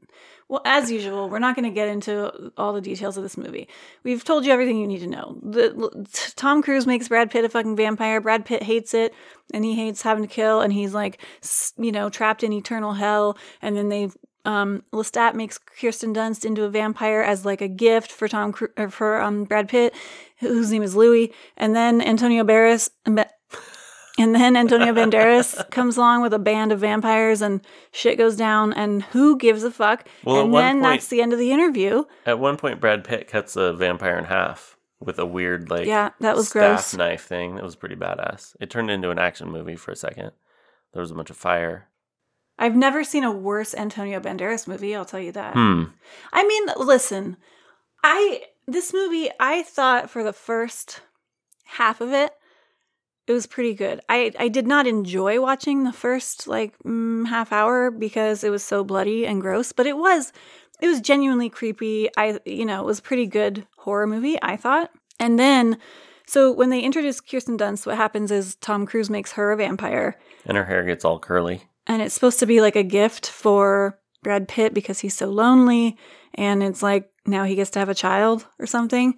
Well, 0.53 0.61
as 0.65 0.91
usual, 0.91 1.31
we're 1.31 1.39
not 1.39 1.55
gonna 1.55 1.71
get 1.71 1.87
into 1.87 2.51
all 2.57 2.73
the 2.73 2.79
details 2.79 3.17
of 3.17 3.23
this 3.23 3.37
movie. 3.37 3.67
We've 4.03 4.23
told 4.23 4.45
you 4.45 4.51
everything 4.51 4.77
you 4.77 4.85
need 4.85 4.99
to 4.99 5.07
know. 5.07 5.39
The, 5.41 6.07
Tom 6.35 6.61
Cruise 6.61 6.85
makes 6.85 7.07
Brad 7.07 7.31
Pitt 7.31 7.43
a 7.43 7.49
fucking 7.49 7.75
vampire. 7.75 8.21
Brad 8.21 8.45
Pitt 8.45 8.61
hates 8.61 8.93
it, 8.93 9.15
and 9.51 9.65
he 9.65 9.73
hates 9.73 10.03
having 10.03 10.21
to 10.23 10.29
kill, 10.29 10.61
and 10.61 10.71
he's 10.71 10.93
like, 10.93 11.19
you 11.77 11.91
know, 11.91 12.07
trapped 12.07 12.43
in 12.43 12.53
eternal 12.53 12.93
hell. 12.93 13.35
And 13.63 13.75
then 13.75 13.89
they, 13.89 14.11
um, 14.45 14.83
Lestat 14.93 15.33
makes 15.33 15.57
Kirsten 15.57 16.13
Dunst 16.13 16.45
into 16.45 16.65
a 16.65 16.69
vampire 16.69 17.23
as 17.23 17.45
like 17.45 17.61
a 17.61 17.67
gift 17.67 18.11
for 18.11 18.27
Tom 18.27 18.51
Cru- 18.51 18.73
or 18.77 18.91
for 18.91 19.19
um 19.21 19.45
Brad 19.45 19.67
Pitt, 19.67 19.95
whose 20.37 20.71
name 20.71 20.83
is 20.83 20.95
Louis. 20.95 21.33
And 21.57 21.75
then 21.75 21.99
Antonio 21.99 22.43
Barris. 22.43 22.91
And 24.19 24.35
then 24.35 24.55
Antonio 24.55 24.93
Banderas 24.93 25.69
comes 25.71 25.97
along 25.97 26.21
with 26.21 26.33
a 26.33 26.39
band 26.39 26.71
of 26.71 26.79
vampires 26.79 27.41
and 27.41 27.61
shit 27.91 28.17
goes 28.17 28.35
down 28.35 28.71
and 28.73 29.01
who 29.03 29.37
gives 29.37 29.63
a 29.63 29.71
fuck? 29.71 30.07
Well, 30.23 30.43
and 30.45 30.53
then 30.53 30.75
point- 30.81 30.83
that's 30.83 31.07
the 31.07 31.21
end 31.21 31.33
of 31.33 31.39
the 31.39 31.51
interview. 31.51 32.03
At 32.25 32.39
one 32.39 32.57
point, 32.57 32.79
Brad 32.79 33.03
Pitt 33.03 33.27
cuts 33.27 33.55
a 33.55 33.73
vampire 33.73 34.17
in 34.17 34.25
half 34.25 34.77
with 34.99 35.17
a 35.19 35.25
weird 35.25 35.69
like 35.69 35.85
Yeah, 35.87 36.11
that 36.19 36.35
was 36.35 36.49
staff 36.49 36.61
gross. 36.91 36.93
knife 36.95 37.23
thing. 37.25 37.55
That 37.55 37.63
was 37.63 37.75
pretty 37.75 37.95
badass. 37.95 38.55
It 38.59 38.69
turned 38.69 38.89
into 38.91 39.09
an 39.09 39.19
action 39.19 39.49
movie 39.49 39.75
for 39.75 39.91
a 39.91 39.95
second. 39.95 40.31
There 40.93 41.01
was 41.01 41.11
a 41.11 41.15
bunch 41.15 41.29
of 41.31 41.37
fire. 41.37 41.87
I've 42.59 42.75
never 42.75 43.03
seen 43.03 43.23
a 43.23 43.31
worse 43.31 43.73
Antonio 43.73 44.19
Banderas 44.19 44.67
movie, 44.67 44.95
I'll 44.95 45.05
tell 45.05 45.19
you 45.19 45.31
that. 45.31 45.53
Hmm. 45.55 45.85
I 46.31 46.45
mean, 46.47 46.67
listen, 46.77 47.37
I 48.03 48.43
this 48.67 48.93
movie 48.93 49.29
I 49.39 49.63
thought 49.63 50.09
for 50.11 50.23
the 50.23 50.31
first 50.33 51.01
half 51.65 51.99
of 51.99 52.13
it 52.13 52.31
it 53.27 53.31
was 53.31 53.47
pretty 53.47 53.73
good. 53.73 54.01
I 54.09 54.31
I 54.37 54.47
did 54.49 54.67
not 54.67 54.87
enjoy 54.87 55.39
watching 55.41 55.83
the 55.83 55.93
first 55.93 56.47
like 56.47 56.77
mm, 56.79 57.27
half 57.27 57.51
hour 57.51 57.91
because 57.91 58.43
it 58.43 58.49
was 58.49 58.63
so 58.63 58.83
bloody 58.83 59.25
and 59.25 59.41
gross, 59.41 59.71
but 59.71 59.85
it 59.85 59.97
was 59.97 60.31
it 60.81 60.87
was 60.87 61.01
genuinely 61.01 61.49
creepy. 61.49 62.09
I 62.17 62.39
you 62.45 62.65
know, 62.65 62.81
it 62.81 62.85
was 62.85 62.99
a 62.99 63.03
pretty 63.03 63.25
good 63.27 63.65
horror 63.77 64.07
movie, 64.07 64.37
I 64.41 64.57
thought. 64.57 64.91
And 65.19 65.37
then 65.39 65.77
so 66.25 66.51
when 66.51 66.69
they 66.69 66.79
introduce 66.81 67.19
Kirsten 67.21 67.57
Dunst, 67.57 67.85
what 67.85 67.97
happens 67.97 68.31
is 68.31 68.55
Tom 68.55 68.85
Cruise 68.85 69.09
makes 69.09 69.33
her 69.33 69.51
a 69.51 69.57
vampire 69.57 70.17
And 70.45 70.57
her 70.57 70.65
hair 70.65 70.83
gets 70.83 71.03
all 71.05 71.19
curly. 71.19 71.63
and 71.87 72.01
it's 72.01 72.13
supposed 72.15 72.39
to 72.39 72.45
be 72.45 72.61
like 72.61 72.75
a 72.77 72.83
gift 72.83 73.29
for 73.29 73.99
Brad 74.23 74.47
Pitt 74.47 74.73
because 74.73 74.99
he's 74.99 75.15
so 75.15 75.27
lonely 75.29 75.97
and 76.35 76.63
it's 76.63 76.81
like 76.81 77.09
now 77.25 77.43
he 77.43 77.55
gets 77.55 77.69
to 77.71 77.79
have 77.79 77.89
a 77.89 77.95
child 77.95 78.47
or 78.59 78.65
something 78.65 79.15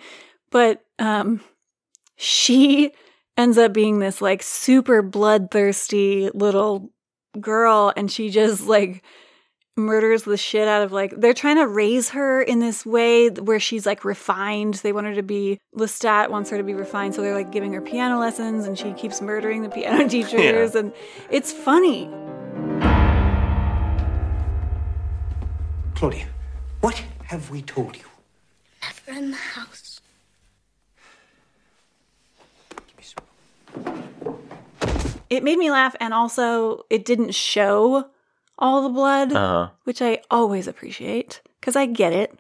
but 0.51 0.83
um 0.99 1.41
she 2.15 2.91
ends 3.37 3.57
up 3.57 3.73
being 3.73 3.99
this 3.99 4.21
like 4.21 4.41
super 4.41 5.01
bloodthirsty 5.01 6.29
little 6.33 6.91
girl 7.39 7.91
and 7.97 8.11
she 8.11 8.29
just 8.29 8.65
like 8.65 9.03
murders 9.77 10.23
the 10.23 10.37
shit 10.37 10.69
out 10.69 10.81
of 10.81 10.93
like 10.93 11.13
they're 11.17 11.33
trying 11.33 11.57
to 11.57 11.67
raise 11.67 12.09
her 12.09 12.41
in 12.41 12.59
this 12.59 12.85
way 12.85 13.29
where 13.29 13.59
she's 13.59 13.85
like 13.85 14.05
refined 14.05 14.75
they 14.75 14.93
want 14.93 15.05
her 15.05 15.13
to 15.13 15.23
be 15.23 15.59
lestat 15.75 16.29
wants 16.29 16.49
her 16.49 16.57
to 16.57 16.63
be 16.63 16.73
refined 16.73 17.13
so 17.13 17.21
they're 17.21 17.33
like 17.33 17.51
giving 17.51 17.73
her 17.73 17.81
piano 17.81 18.17
lessons 18.17 18.65
and 18.67 18.79
she 18.79 18.93
keeps 18.93 19.21
murdering 19.21 19.63
the 19.63 19.69
piano 19.69 20.07
teachers 20.09 20.75
and 20.75 20.93
it's 21.29 21.51
funny 21.51 22.09
Claudia, 25.95 26.27
what 26.81 27.01
have 27.23 27.49
we 27.49 27.61
told 27.61 27.95
you? 27.95 28.03
Never 28.81 29.17
in 29.17 29.31
the 29.31 29.37
house. 29.37 30.01
Give 32.75 32.97
me 32.97 33.03
some. 33.03 33.23
It 35.29 35.43
made 35.43 35.57
me 35.57 35.71
laugh 35.71 35.95
and 35.99 36.13
also 36.13 36.83
it 36.89 37.05
didn't 37.05 37.33
show 37.33 38.09
all 38.57 38.81
the 38.83 38.89
blood 38.89 39.31
Uh 39.33 39.47
huh. 39.67 39.69
which 39.83 40.01
i 40.01 40.19
always 40.29 40.67
appreciate 40.67 41.41
because 41.59 41.75
i 41.75 41.85
get 41.85 42.13
it 42.13 42.37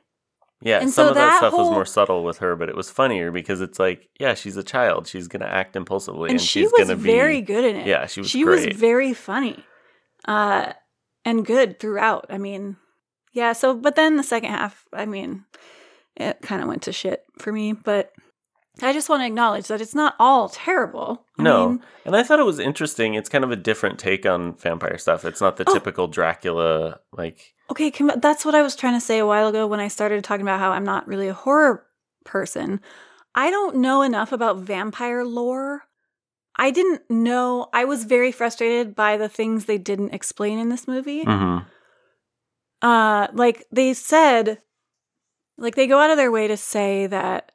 Yeah, 0.61 0.79
And 0.79 0.89
some 0.91 1.05
so 1.05 1.09
of 1.09 1.15
that, 1.15 1.29
that 1.29 1.37
stuff 1.37 1.53
was 1.53 1.69
more 1.69 1.85
subtle 1.85 2.23
with 2.23 2.37
her, 2.39 2.55
but 2.55 2.69
it 2.69 2.75
was 2.75 2.89
funnier 2.89 3.29
because 3.31 3.59
it's 3.61 3.77
like, 3.77 4.09
yeah, 4.19 4.33
she's 4.33 4.57
a 4.57 4.63
child. 4.63 5.05
She's 5.05 5.27
gonna 5.27 5.45
act 5.45 5.75
impulsively, 5.75 6.29
and 6.29 6.39
and, 6.39 6.41
she 6.41 6.61
she's 6.61 6.71
was 6.71 6.87
gonna 6.87 6.95
be 6.97 7.09
very 7.11 7.41
good 7.41 7.65
in 7.65 7.75
it 7.75 7.85
Yeah, 7.87 8.05
she 8.07 8.21
was 8.21 8.29
she 8.31 8.43
great. 8.43 8.69
was 8.73 8.79
very 8.79 9.13
funny 9.13 9.63
uh 10.27 10.73
and 11.25 11.45
good 11.45 11.79
throughout 11.79 12.25
i 12.29 12.37
mean 12.37 12.77
yeah 13.33 13.53
so 13.53 13.75
but 13.75 13.95
then 13.95 14.15
the 14.15 14.23
second 14.23 14.49
half 14.49 14.85
i 14.93 15.05
mean 15.05 15.43
it 16.15 16.41
kind 16.41 16.61
of 16.63 16.67
went 16.67 16.81
to 16.83 16.91
shit 16.93 17.23
for 17.37 17.51
me 17.51 17.73
but 17.73 18.11
I 18.81 18.91
just 18.93 19.07
want 19.09 19.21
to 19.21 19.25
acknowledge 19.27 19.67
that 19.67 19.79
it's 19.81 19.95
not 19.95 20.15
all 20.19 20.49
terrible. 20.49 21.25
I 21.39 21.43
no, 21.43 21.69
mean, 21.69 21.83
and 22.05 22.15
I 22.15 22.23
thought 22.23 22.39
it 22.39 22.45
was 22.45 22.59
interesting. 22.59 23.13
It's 23.13 23.29
kind 23.29 23.43
of 23.43 23.51
a 23.51 23.55
different 23.55 23.99
take 23.99 24.25
on 24.25 24.55
vampire 24.55 24.97
stuff. 24.97 25.23
It's 25.25 25.39
not 25.41 25.57
the 25.57 25.63
Oh. 25.67 25.73
typical 25.73 26.07
Dracula 26.07 26.99
like. 27.13 27.53
okay, 27.71 27.91
that's 28.17 28.43
what 28.45 28.53
I 28.55 28.61
was 28.61 28.75
trying 28.75 28.93
to 28.95 29.05
say 29.05 29.19
a 29.19 29.25
while 29.25 29.47
ago 29.47 29.65
when 29.67 29.79
I 29.79 29.87
started 29.87 30.23
talking 30.23 30.45
about 30.45 30.59
how 30.59 30.71
I'm 30.71 30.83
not 30.83 31.07
really 31.07 31.27
a 31.29 31.33
horror 31.33 31.85
person. 32.25 32.81
I 33.33 33.49
don't 33.49 33.77
know 33.77 34.01
enough 34.01 34.31
about 34.31 34.57
vampire 34.57 35.23
lore. 35.23 35.83
I 36.57 36.71
didn't 36.71 37.01
know. 37.09 37.67
I 37.73 37.83
was 37.85 38.05
very 38.05 38.31
frustrated 38.31 38.95
by 38.95 39.17
the 39.17 39.27
things 39.29 39.65
they 39.65 39.77
didn't 39.77 40.13
explain 40.13 40.59
in 40.59 40.69
this 40.69 40.87
movie. 40.87 41.23
hmm 41.23 41.59
uh 42.81 43.27
like 43.33 43.63
they 43.71 43.93
said 43.93 44.61
like 45.57 45.75
they 45.75 45.87
go 45.87 45.99
out 45.99 46.09
of 46.09 46.17
their 46.17 46.29
way 46.31 46.45
to 46.47 46.57
say 46.57 47.07
that 47.07 47.51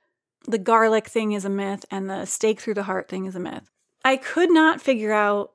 the 0.47 0.59
garlic 0.59 1.07
thing 1.07 1.33
is 1.33 1.45
a 1.45 1.51
myth 1.51 1.85
and 1.91 2.09
the 2.09 2.25
stake 2.25 2.61
through 2.61 2.75
the 2.75 2.85
heart 2.85 3.09
thing 3.09 3.27
is 3.27 3.37
a 3.37 3.41
myth. 3.41 3.71
I 4.05 4.17
could 4.17 4.51
not 4.51 4.81
figure 4.81 5.13
out 5.13 5.53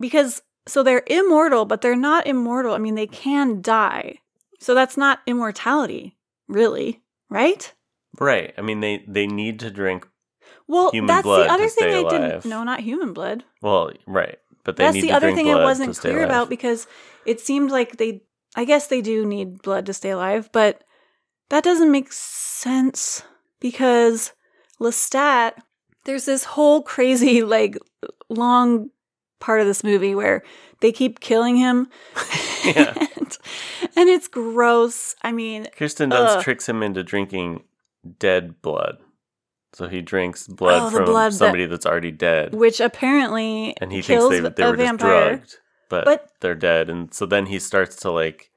because 0.00 0.42
so 0.66 0.82
they're 0.82 1.02
immortal 1.06 1.64
but 1.64 1.80
they're 1.80 1.96
not 1.96 2.26
immortal. 2.26 2.74
I 2.74 2.78
mean 2.78 2.94
they 2.94 3.06
can 3.06 3.60
die. 3.60 4.18
So 4.60 4.74
that's 4.74 4.96
not 4.96 5.20
immortality 5.26 6.16
really 6.48 7.02
right? 7.32 7.72
Right. 8.20 8.52
I 8.56 8.60
mean, 8.60 8.80
they 8.80 9.04
they 9.08 9.26
need 9.26 9.58
to 9.60 9.70
drink. 9.70 10.06
well 10.68 10.90
that's 11.06 11.24
the 11.24 11.46
other 11.50 11.68
thing 11.68 11.94
i 11.94 11.98
alive. 11.98 12.10
didn't 12.10 12.44
no 12.44 12.62
not 12.62 12.80
human 12.80 13.12
blood. 13.12 13.44
Well, 13.62 13.92
right, 14.06 14.38
but 14.64 14.76
they 14.76 14.84
that's 14.84 15.00
the 15.00 15.12
other 15.12 15.34
thing 15.34 15.50
i 15.50 15.62
wasn't 15.62 15.96
clear 15.96 16.22
about 16.22 16.48
because 16.48 16.86
it 17.26 17.40
seemed 17.40 17.70
like 17.70 17.96
they 17.96 18.22
i 18.54 18.64
guess 18.64 18.86
they 18.86 19.00
do 19.00 19.24
need 19.24 19.62
blood 19.62 19.86
to 19.86 19.92
stay 19.94 20.10
alive 20.10 20.50
but 20.52 20.84
that 21.50 21.64
doesn't 21.64 21.90
make 21.90 22.12
sense 22.12 23.22
because 23.62 24.32
lestat 24.80 25.52
there's 26.04 26.26
this 26.26 26.44
whole 26.44 26.82
crazy 26.82 27.42
like 27.56 27.78
long 28.28 28.90
part 29.40 29.60
of 29.60 29.66
this 29.66 29.82
movie 29.82 30.14
where 30.14 30.42
they 30.80 30.92
keep 30.92 31.20
killing 31.20 31.56
him 31.56 31.88
Yeah. 32.64 32.92
and, 32.96 33.38
and 33.96 34.08
it's 34.08 34.28
gross 34.28 35.14
i 35.22 35.32
mean 35.32 35.66
Kirsten 35.76 36.10
Dunst 36.10 36.36
Ugh. 36.36 36.42
tricks 36.44 36.68
him 36.68 36.82
into 36.82 37.02
drinking 37.02 37.64
dead 38.18 38.60
blood. 38.62 38.98
So 39.74 39.88
he 39.88 40.02
drinks 40.02 40.46
blood 40.48 40.82
Oh, 40.82 40.90
from 40.90 41.04
blood 41.06 41.32
that- 41.32 41.36
somebody 41.36 41.64
that's 41.66 41.86
already 41.86 42.10
dead. 42.10 42.52
which 42.54 42.78
apparently 42.80 43.74
and 43.80 43.90
he 43.92 44.02
kills 44.02 44.30
thinks 44.30 44.42
they, 44.56 44.62
they 44.64 44.70
were 44.70 44.76
just 44.76 44.98
drugged, 44.98 45.56
but, 45.88 46.04
But- 46.04 46.28
they're 46.40 46.54
dead. 46.56 46.90
And 46.90 47.14
so 47.14 47.24
then 47.26 47.46
he 47.46 47.58
starts 47.58 47.96
to 48.02 48.10
like 48.10 48.50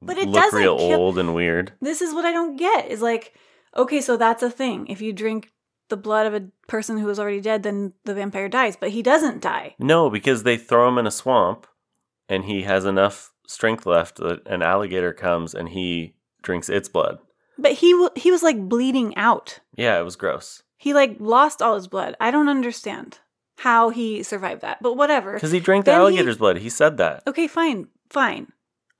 But 0.00 0.16
it 0.18 0.28
look 0.28 0.42
doesn't 0.44 0.58
real 0.58 0.76
kill- 0.78 0.98
old 1.00 1.18
and 1.18 1.34
weird. 1.34 1.72
this 1.80 2.00
is 2.02 2.14
what 2.14 2.24
I 2.24 2.30
don't 2.32 2.56
get 2.56 2.88
is 2.88 3.02
like, 3.02 3.34
okay, 3.76 4.00
so 4.00 4.16
that's 4.16 4.42
a 4.42 4.50
thing. 4.50 4.86
If 4.88 5.00
you 5.00 5.12
drink 5.12 5.50
the 5.88 5.96
blood 5.96 6.26
of 6.26 6.34
a 6.34 6.48
person 6.68 6.98
who 6.98 7.08
is 7.08 7.18
already 7.18 7.40
dead, 7.40 7.62
then 7.62 7.92
the 8.04 8.14
vampire 8.14 8.48
dies, 8.48 8.76
but 8.76 8.90
he 8.90 9.02
doesn't 9.02 9.40
die. 9.42 9.74
No, 9.78 10.08
because 10.10 10.42
they 10.44 10.56
throw 10.56 10.88
him 10.88 10.98
in 10.98 11.06
a 11.06 11.10
swamp 11.10 11.66
and 12.28 12.44
he 12.44 12.62
has 12.62 12.84
enough 12.84 13.32
strength 13.46 13.86
left 13.86 14.16
that 14.18 14.46
an 14.46 14.62
alligator 14.62 15.12
comes 15.12 15.52
and 15.54 15.70
he 15.70 16.14
drinks 16.42 16.68
its 16.68 16.88
blood. 16.88 17.18
But 17.58 17.72
he 17.72 17.90
w- 17.92 18.10
he 18.16 18.30
was 18.30 18.42
like 18.42 18.68
bleeding 18.68 19.16
out. 19.16 19.58
Yeah, 19.76 19.98
it 19.98 20.04
was 20.04 20.16
gross. 20.16 20.62
He 20.78 20.94
like 20.94 21.16
lost 21.18 21.60
all 21.60 21.74
his 21.74 21.88
blood. 21.88 22.16
I 22.20 22.30
don't 22.30 22.48
understand 22.48 23.18
how 23.58 23.90
he 23.90 24.22
survived 24.22 24.62
that, 24.62 24.78
but 24.80 24.96
whatever. 24.96 25.34
Because 25.34 25.50
he 25.50 25.60
drank 25.60 25.84
the 25.84 25.90
Then 25.90 26.00
he- 26.00 26.02
alligator's 26.04 26.38
blood. 26.38 26.58
He 26.58 26.70
said 26.70 26.96
that. 26.98 27.22
Okay, 27.26 27.46
fine, 27.48 27.88
fine. 28.08 28.52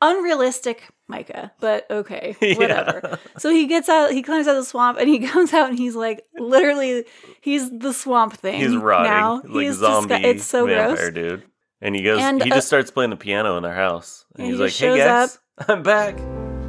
Unrealistic, 0.03 0.89
Micah, 1.11 1.53
but 1.61 1.91
okay, 1.91 2.35
Yeah. 2.41 2.55
whatever. 2.57 3.19
So 3.39 3.51
he 3.51 3.67
gets 3.67 3.89
out, 3.89 4.13
he 4.13 4.23
climbs 4.23 4.47
out 4.47 4.57
of 4.57 4.63
the 4.63 4.67
swamp, 4.67 4.99
and 4.99 5.09
he 5.09 5.19
comes 5.27 5.53
out, 5.53 5.69
and 5.69 5.79
he's 5.79 5.95
like, 5.97 6.25
literally, 6.39 7.05
he's 7.43 7.69
the 7.79 7.93
swamp 7.93 8.35
thing. 8.39 8.61
He's 8.61 8.75
rotting. 8.77 9.11
now. 9.11 9.43
like 9.45 9.67
He's 9.67 9.75
zombie 9.77 10.15
disgu- 10.15 10.25
It's 10.25 10.45
so 10.45 10.67
vampire 10.67 11.11
gross. 11.11 11.15
dude. 11.15 11.43
And 11.83 11.95
he 11.97 12.03
goes 12.03 12.21
And, 12.21 12.43
he 12.43 12.51
uh, 12.51 12.55
just 12.57 12.67
starts 12.69 12.91
playing 12.91 13.11
the 13.11 13.17
piano 13.17 13.57
in 13.57 13.63
their 13.63 13.75
house. 13.75 14.25
And 14.37 14.47
Yeah, 14.47 14.51
he's 14.53 14.59
he 14.59 14.63
like, 14.65 14.73
Hey 14.73 14.87
shows 14.87 14.99
guys, 14.99 15.39
I'm 15.69 15.83
back. 15.83 16.19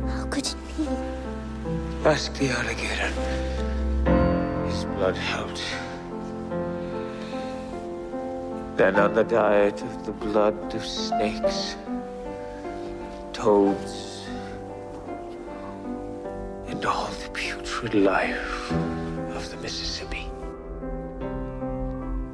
How 0.09 0.25
could 0.29 0.45
it 0.47 0.55
be? 0.77 0.87
Ask 2.05 2.33
the 2.35 2.49
alligator. 2.49 3.11
His 4.69 4.85
blood 4.85 5.15
helped. 5.15 5.61
Then 8.77 8.95
on 8.95 9.13
the 9.13 9.23
diet 9.23 9.81
of 9.83 10.05
the 10.05 10.11
blood 10.13 10.73
of 10.73 10.83
snakes, 10.85 11.75
toads, 13.33 14.10
and 16.81 16.89
all 16.89 17.05
the 17.23 17.29
putrid 17.29 17.93
life 17.93 18.71
of 19.35 19.47
the 19.51 19.57
Mississippi. 19.57 20.27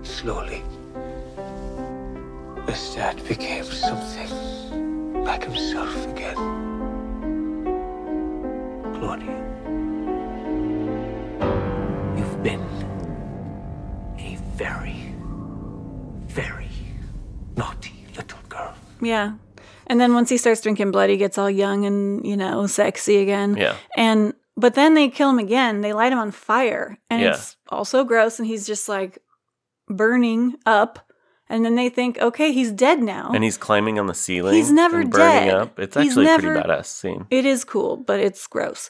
Slowly, 0.03 0.63
Lestat 2.65 3.27
became 3.27 3.65
something 3.65 5.21
like 5.25 5.43
himself 5.43 5.93
again. 6.07 6.35
Claudia. 8.95 9.35
You've 12.15 12.41
been 12.41 12.63
a 14.17 14.37
very, 14.55 15.13
very 16.27 16.69
naughty 17.57 18.05
little 18.15 18.39
girl. 18.47 18.73
Yeah. 19.01 19.33
And 19.87 19.99
then 19.99 20.13
once 20.13 20.29
he 20.29 20.37
starts 20.37 20.61
drinking 20.61 20.91
blood, 20.91 21.09
he 21.09 21.17
gets 21.17 21.37
all 21.37 21.49
young 21.49 21.85
and, 21.85 22.25
you 22.25 22.37
know, 22.37 22.65
sexy 22.67 23.17
again. 23.17 23.57
Yeah. 23.57 23.75
And, 23.97 24.33
but 24.57 24.73
then 24.73 24.93
they 24.95 25.07
kill 25.09 25.29
him 25.29 25.39
again. 25.39 25.81
They 25.81 25.93
light 25.93 26.11
him 26.11 26.19
on 26.19 26.31
fire. 26.31 26.97
And 27.09 27.21
Yeah. 27.21 27.29
it's 27.35 27.55
also 27.69 28.03
gross. 28.03 28.39
And 28.39 28.47
he's 28.47 28.65
just 28.67 28.89
like 28.89 29.19
burning 29.87 30.55
up. 30.65 30.99
And 31.49 31.63
then 31.63 31.75
they 31.75 31.87
think, 31.87 32.17
okay, 32.19 32.51
he's 32.51 32.71
dead 32.73 33.01
now. 33.01 33.31
And 33.33 33.43
he's 33.43 33.57
climbing 33.57 33.99
on 33.99 34.07
the 34.07 34.13
ceiling. 34.13 34.53
He's 34.55 34.71
never 34.71 35.03
dead. 35.05 35.49
up. 35.53 35.79
It's 35.79 35.95
He's 35.95 36.17
actually 36.17 36.25
a 36.27 36.39
pretty 36.39 36.59
badass 36.59 36.85
scene. 36.87 37.25
it 37.29 37.45
is 37.45 37.63
cool, 37.63 37.95
but 37.95 38.19
it's 38.19 38.45
gross 38.47 38.89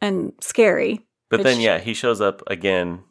and 0.00 0.32
scary. 0.40 1.06
But 1.30 1.42
then 1.44 1.60
yeah, 1.60 1.78
he 1.78 1.94
shows 1.94 2.20
up 2.20 2.42
again 2.48 3.04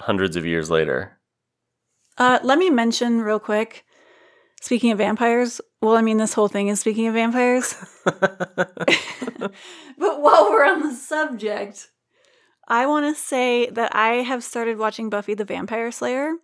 hundreds 0.00 0.36
of 0.36 0.46
years 0.46 0.70
later. 0.70 1.18
Uh, 2.16 2.38
let 2.42 2.58
me 2.58 2.70
mention 2.70 3.20
real 3.20 3.38
quick. 3.38 3.84
Speaking 4.60 4.90
of 4.90 4.98
vampires, 4.98 5.60
well, 5.80 5.96
I 5.96 6.02
mean, 6.02 6.18
this 6.18 6.34
whole 6.34 6.48
thing 6.48 6.68
is 6.68 6.80
speaking 6.80 7.06
of 7.06 7.14
vampires. 7.14 7.74
but 8.04 9.52
while 9.98 10.50
we're 10.50 10.64
on 10.64 10.82
the 10.82 10.94
subject, 10.94 11.90
I 12.66 12.86
want 12.86 13.06
to 13.06 13.20
say 13.20 13.70
that 13.70 13.94
I 13.94 14.16
have 14.16 14.42
started 14.44 14.78
watching 14.78 15.08
Buffy 15.08 15.34
the 15.34 15.44
Vampire 15.44 15.90
Slayer. 15.90 16.34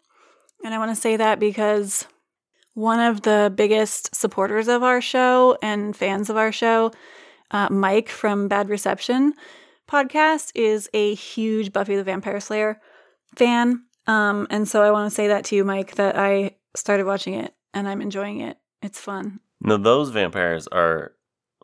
And 0.65 0.73
I 0.73 0.79
want 0.79 0.91
to 0.91 1.01
say 1.01 1.17
that 1.17 1.39
because 1.39 2.07
one 2.73 3.01
of 3.01 3.23
the 3.23 3.53
biggest 3.55 4.15
supporters 4.15 4.69
of 4.69 4.83
our 4.83 5.01
show 5.01 5.59
and 5.61 5.97
fans 5.97 6.31
of 6.31 6.37
our 6.37 6.53
show, 6.53 6.93
uh, 7.51 7.69
Mike 7.71 8.09
from 8.09 8.49
Bad 8.49 8.69
Reception 8.69 9.35
podcast, 9.89 10.53
is 10.55 10.89
a 10.95 11.15
huge 11.15 11.73
Buffy 11.73 11.97
the 11.97 12.05
Vampire 12.05 12.41
Slayer 12.41 12.81
fan. 13.37 13.85
Um, 14.07 14.47
and 14.49 14.67
so 14.69 14.83
I 14.83 14.91
want 14.91 15.11
to 15.11 15.15
say 15.15 15.29
that 15.29 15.45
to 15.47 15.57
you, 15.57 15.65
Mike, 15.65 15.97
that 15.97 16.17
I 16.17 16.57
started 16.75 17.05
watching 17.05 17.35
it 17.35 17.55
and 17.73 17.89
I'm 17.89 18.01
enjoying 18.01 18.41
it. 18.41 18.57
It's 18.85 19.01
fun. 19.01 19.41
no, 19.61 19.77
those 19.77 20.11
vampires 20.11 20.67
are 20.69 21.13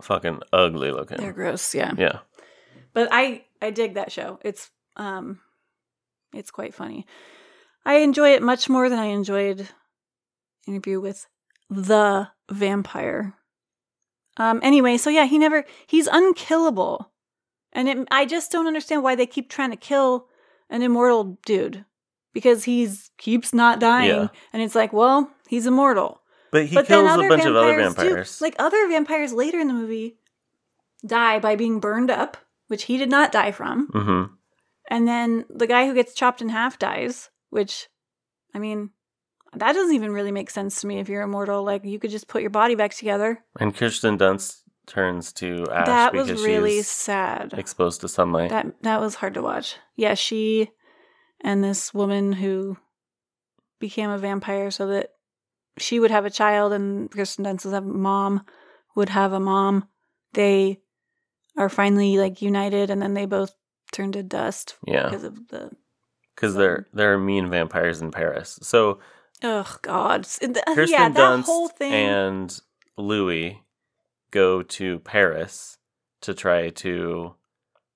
fucking 0.02 0.40
ugly 0.52 0.90
looking. 0.90 1.18
They're 1.18 1.32
gross, 1.34 1.74
yeah. 1.74 1.92
Yeah. 1.98 2.20
But 2.94 3.08
I 3.12 3.44
I 3.62 3.70
dig 3.70 3.94
that 3.94 4.10
show. 4.10 4.38
It's 4.42 4.70
um 4.96 5.38
it's 6.32 6.50
quite 6.50 6.74
funny. 6.74 7.06
I 7.84 7.96
enjoy 7.96 8.30
it 8.34 8.42
much 8.42 8.68
more 8.68 8.88
than 8.88 8.98
I 8.98 9.06
enjoyed 9.06 9.68
interview 10.66 11.00
with 11.00 11.26
the 11.68 12.28
vampire. 12.50 13.34
Um 14.36 14.60
anyway, 14.62 14.96
so 14.96 15.10
yeah, 15.10 15.26
he 15.26 15.38
never 15.38 15.64
he's 15.86 16.06
unkillable. 16.06 17.12
And 17.72 17.88
it, 17.88 18.08
I 18.10 18.24
just 18.26 18.50
don't 18.50 18.66
understand 18.66 19.02
why 19.02 19.14
they 19.14 19.26
keep 19.26 19.48
trying 19.50 19.70
to 19.70 19.76
kill 19.76 20.26
an 20.70 20.82
immortal 20.82 21.38
dude 21.46 21.84
because 22.32 22.64
he's 22.64 23.10
keeps 23.18 23.52
not 23.52 23.78
dying 23.80 24.08
Yeah. 24.10 24.28
and 24.52 24.62
it's 24.62 24.74
like, 24.74 24.92
well, 24.92 25.30
he's 25.48 25.66
immortal. 25.66 26.20
But 26.50 26.66
he 26.66 26.74
but 26.74 26.86
kills 26.86 27.10
a 27.12 27.28
bunch 27.28 27.44
of 27.44 27.54
other 27.54 27.76
vampires 27.76 28.06
vampires. 28.06 28.40
Like 28.40 28.56
other 28.58 28.88
vampires 28.88 29.32
later 29.32 29.60
in 29.60 29.68
the 29.68 29.74
movie 29.74 30.18
die 31.06 31.38
by 31.38 31.56
being 31.56 31.80
burned 31.80 32.10
up, 32.10 32.36
which 32.68 32.84
he 32.84 32.96
did 32.96 33.10
not 33.10 33.32
die 33.32 33.52
from. 33.52 33.88
mm-hmm. 33.88 34.34
And 34.90 35.06
then 35.06 35.44
the 35.48 35.68
guy 35.68 35.86
who 35.86 35.94
gets 35.94 36.14
chopped 36.14 36.42
in 36.42 36.48
half 36.48 36.76
dies, 36.76 37.30
which, 37.50 37.88
I 38.52 38.58
mean, 38.58 38.90
that 39.54 39.72
doesn't 39.72 39.94
even 39.94 40.12
really 40.12 40.32
make 40.32 40.50
sense 40.50 40.80
to 40.80 40.88
me 40.88 40.98
if 40.98 41.08
you're 41.08 41.22
immortal. 41.22 41.62
Like, 41.62 41.84
you 41.84 42.00
could 42.00 42.10
just 42.10 42.26
put 42.26 42.42
your 42.42 42.50
body 42.50 42.74
back 42.74 42.92
together. 42.92 43.44
And 43.60 43.74
Kirsten 43.74 44.18
Dunst 44.18 44.62
turns 44.86 45.32
to 45.34 45.64
ash 45.72 45.86
that 45.86 46.12
was 46.12 46.30
really 46.42 46.82
sad. 46.82 47.54
exposed 47.56 48.00
to 48.00 48.08
sunlight. 48.08 48.50
That 48.50 48.82
that 48.82 49.00
was 49.00 49.14
hard 49.14 49.34
to 49.34 49.42
watch. 49.42 49.76
Yeah, 49.94 50.14
she 50.14 50.72
and 51.40 51.62
this 51.62 51.94
woman 51.94 52.32
who 52.32 52.76
became 53.78 54.10
a 54.10 54.18
vampire 54.18 54.70
so 54.70 54.88
that 54.88 55.10
she 55.80 55.98
would 56.00 56.10
have 56.10 56.24
a 56.26 56.30
child 56.30 56.72
and 56.72 57.10
Kristen 57.10 57.44
Dunst's 57.44 57.66
mom 57.84 58.44
would 58.94 59.08
have 59.08 59.32
a 59.32 59.40
mom. 59.40 59.88
They 60.34 60.80
are 61.56 61.68
finally 61.68 62.16
like 62.18 62.42
united 62.42 62.90
and 62.90 63.00
then 63.02 63.14
they 63.14 63.26
both 63.26 63.54
turn 63.92 64.12
to 64.12 64.22
dust 64.22 64.76
Yeah. 64.86 65.04
because 65.04 65.24
of 65.24 65.48
the. 65.48 65.70
because 66.34 66.54
they're 66.54 66.86
they're 66.92 67.18
mean 67.18 67.50
vampires 67.50 68.00
in 68.00 68.10
Paris. 68.10 68.58
So 68.62 68.98
Oh 69.42 69.74
God! 69.82 70.24
Kirsten 70.24 70.54
yeah, 70.88 71.08
that 71.08 71.16
Dunst 71.16 71.44
whole 71.44 71.68
thing. 71.68 71.92
and 71.94 72.60
Louis 72.98 73.62
go 74.30 74.62
to 74.62 74.98
Paris 75.00 75.78
to 76.20 76.34
try 76.34 76.68
to 76.68 77.34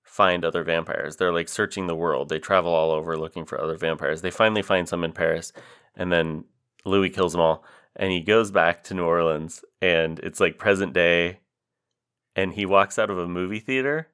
find 0.02 0.42
other 0.44 0.64
vampires. 0.64 1.16
They're 1.16 1.32
like 1.34 1.48
searching 1.50 1.86
the 1.86 1.94
world. 1.94 2.30
They 2.30 2.38
travel 2.38 2.72
all 2.72 2.90
over 2.92 3.18
looking 3.18 3.44
for 3.44 3.60
other 3.60 3.76
vampires. 3.76 4.22
They 4.22 4.30
finally 4.30 4.62
find 4.62 4.88
some 4.88 5.04
in 5.04 5.12
Paris, 5.12 5.52
and 5.94 6.10
then 6.10 6.44
Louis 6.84 7.10
kills 7.10 7.32
them 7.32 7.40
all. 7.40 7.64
And 7.96 8.10
he 8.10 8.20
goes 8.20 8.50
back 8.50 8.82
to 8.84 8.94
New 8.94 9.04
Orleans, 9.04 9.64
and 9.80 10.18
it's 10.20 10.40
like 10.40 10.58
present 10.58 10.92
day. 10.92 11.40
And 12.34 12.54
he 12.54 12.66
walks 12.66 12.98
out 12.98 13.10
of 13.10 13.18
a 13.18 13.28
movie 13.28 13.60
theater, 13.60 14.08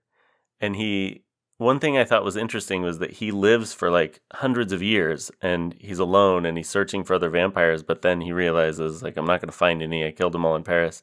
and 0.61 0.77
he 0.77 1.25
one 1.61 1.79
thing 1.79 1.99
I 1.99 2.05
thought 2.05 2.25
was 2.25 2.39
interesting 2.39 2.81
was 2.81 3.01
that 3.01 3.13
he 3.13 3.31
lives 3.31 3.75
for 3.75 3.91
like 3.91 4.23
hundreds 4.33 4.73
of 4.73 4.83
years 4.83 5.31
and 5.43 5.75
he's 5.79 5.99
alone 5.99 6.47
and 6.47 6.57
he's 6.57 6.71
searching 6.71 7.05
for 7.05 7.13
other 7.13 7.29
vampires, 7.29 7.83
but 7.83 8.01
then 8.01 8.23
he 8.23 8.33
realizes, 8.33 9.03
like, 9.03 9.19
I'm 9.19 9.27
not 9.27 9.43
going 9.43 9.51
to 9.51 9.57
find 9.57 9.83
any. 9.83 10.07
I 10.07 10.11
killed 10.11 10.33
them 10.33 10.47
all 10.47 10.57
in 10.57 10.65
Paris. 10.65 11.03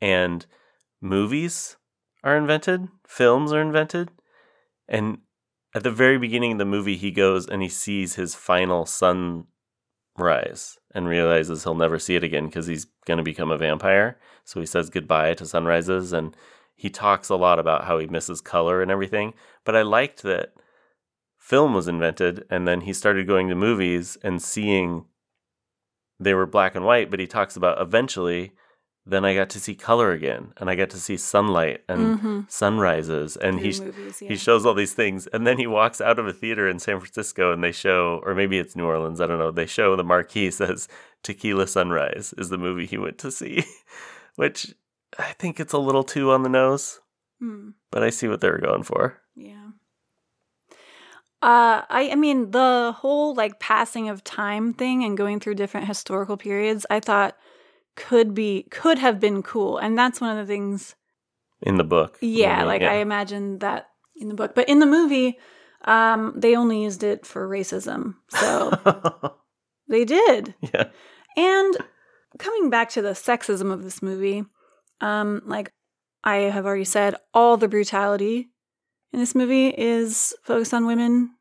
And 0.00 0.46
movies 1.02 1.76
are 2.22 2.34
invented, 2.34 2.88
films 3.06 3.52
are 3.52 3.60
invented. 3.60 4.10
And 4.88 5.18
at 5.74 5.82
the 5.82 5.90
very 5.90 6.16
beginning 6.16 6.52
of 6.52 6.58
the 6.58 6.64
movie, 6.64 6.96
he 6.96 7.10
goes 7.10 7.46
and 7.46 7.60
he 7.60 7.68
sees 7.68 8.14
his 8.14 8.34
final 8.34 8.86
sunrise 10.16 10.78
and 10.94 11.08
realizes 11.08 11.64
he'll 11.64 11.74
never 11.74 11.98
see 11.98 12.16
it 12.16 12.24
again 12.24 12.46
because 12.46 12.66
he's 12.66 12.86
going 13.06 13.18
to 13.18 13.24
become 13.24 13.50
a 13.50 13.58
vampire. 13.58 14.18
So 14.44 14.60
he 14.60 14.66
says 14.66 14.90
goodbye 14.90 15.34
to 15.34 15.46
sunrises 15.46 16.12
and 16.12 16.36
he 16.76 16.90
talks 16.90 17.28
a 17.28 17.36
lot 17.36 17.58
about 17.58 17.84
how 17.84 17.98
he 17.98 18.06
misses 18.06 18.40
color 18.40 18.82
and 18.82 18.90
everything. 18.90 19.34
But 19.64 19.76
I 19.76 19.82
liked 19.82 20.22
that 20.22 20.54
film 21.38 21.74
was 21.74 21.88
invented 21.88 22.44
and 22.50 22.66
then 22.66 22.82
he 22.82 22.92
started 22.92 23.26
going 23.26 23.48
to 23.48 23.54
movies 23.54 24.16
and 24.22 24.42
seeing 24.42 25.04
they 26.20 26.34
were 26.34 26.46
black 26.46 26.74
and 26.74 26.84
white, 26.84 27.10
but 27.10 27.20
he 27.20 27.26
talks 27.26 27.56
about 27.56 27.80
eventually 27.80 28.52
then 29.06 29.24
I 29.24 29.34
got 29.34 29.50
to 29.50 29.60
see 29.60 29.74
color 29.74 30.12
again 30.12 30.52
and 30.56 30.70
I 30.70 30.74
got 30.76 30.88
to 30.90 30.96
see 30.98 31.16
sunlight 31.18 31.82
and 31.88 32.18
Mhm. 32.18 32.50
sunrises 32.50 33.36
and 33.36 33.60
Through 33.60 33.70
he 33.70 33.80
movies, 33.80 34.22
yeah. 34.22 34.28
he 34.28 34.36
shows 34.36 34.64
all 34.64 34.72
these 34.74 34.94
things 34.94 35.26
and 35.26 35.46
then 35.46 35.58
he 35.58 35.66
walks 35.66 36.00
out 36.00 36.18
of 36.18 36.26
a 36.26 36.32
theater 36.32 36.66
in 36.68 36.78
San 36.78 36.98
Francisco 37.00 37.52
and 37.52 37.62
they 37.62 37.72
show 37.72 38.20
or 38.24 38.34
maybe 38.34 38.58
it's 38.58 38.74
New 38.76 38.86
Orleans, 38.86 39.20
I 39.20 39.26
don't 39.26 39.38
know. 39.38 39.50
They 39.50 39.66
show 39.66 39.94
the 39.94 40.04
marquee 40.04 40.50
says 40.50 40.88
Tequila 41.22 41.66
Sunrise 41.66 42.32
is 42.38 42.48
the 42.48 42.58
movie 42.58 42.86
he 42.86 42.96
went 42.98 43.18
to 43.18 43.30
see, 43.30 43.64
which 44.36 44.74
I 45.18 45.32
think 45.38 45.60
it's 45.60 45.72
a 45.74 45.78
little 45.78 46.04
too 46.04 46.30
on 46.30 46.42
the 46.42 46.48
nose, 46.48 47.00
Hmm. 47.40 47.70
but 47.90 48.02
I 48.02 48.10
see 48.10 48.26
what 48.28 48.40
they 48.40 48.50
were 48.50 48.58
going 48.58 48.84
for. 48.84 49.20
Yeah. 49.36 49.68
Uh, 51.42 51.84
I 51.90 52.10
I 52.12 52.14
mean 52.14 52.52
the 52.52 52.94
whole 52.96 53.34
like 53.34 53.60
passing 53.60 54.08
of 54.08 54.24
time 54.24 54.72
thing 54.72 55.04
and 55.04 55.16
going 55.16 55.40
through 55.40 55.56
different 55.56 55.86
historical 55.86 56.38
periods, 56.38 56.86
I 56.88 57.00
thought 57.00 57.36
could 57.96 58.34
be 58.34 58.66
could 58.70 58.98
have 58.98 59.20
been 59.20 59.42
cool, 59.42 59.78
and 59.78 59.96
that's 59.96 60.20
one 60.20 60.36
of 60.36 60.46
the 60.46 60.52
things. 60.52 60.94
in 61.62 61.76
the 61.76 61.84
book. 61.84 62.18
Yeah, 62.20 62.64
like 62.64 62.82
yeah. 62.82 62.92
I 62.92 62.94
imagine 62.96 63.58
that 63.60 63.88
in 64.16 64.28
the 64.28 64.34
book, 64.34 64.54
but 64.54 64.68
in 64.68 64.78
the 64.78 64.86
movie, 64.86 65.38
um, 65.84 66.34
they 66.36 66.56
only 66.56 66.82
used 66.82 67.02
it 67.02 67.26
for 67.26 67.48
racism, 67.48 68.16
so 68.28 69.34
they 69.88 70.04
did. 70.04 70.54
yeah. 70.60 70.88
And 71.36 71.76
coming 72.38 72.70
back 72.70 72.90
to 72.90 73.02
the 73.02 73.10
sexism 73.10 73.72
of 73.72 73.82
this 73.82 74.02
movie, 74.02 74.44
um, 75.00 75.42
like 75.46 75.72
I 76.22 76.36
have 76.36 76.66
already 76.66 76.84
said, 76.84 77.16
all 77.32 77.56
the 77.56 77.68
brutality 77.68 78.50
in 79.12 79.20
this 79.20 79.34
movie 79.34 79.68
is 79.68 80.34
focused 80.42 80.74
on 80.74 80.86
women. 80.86 81.34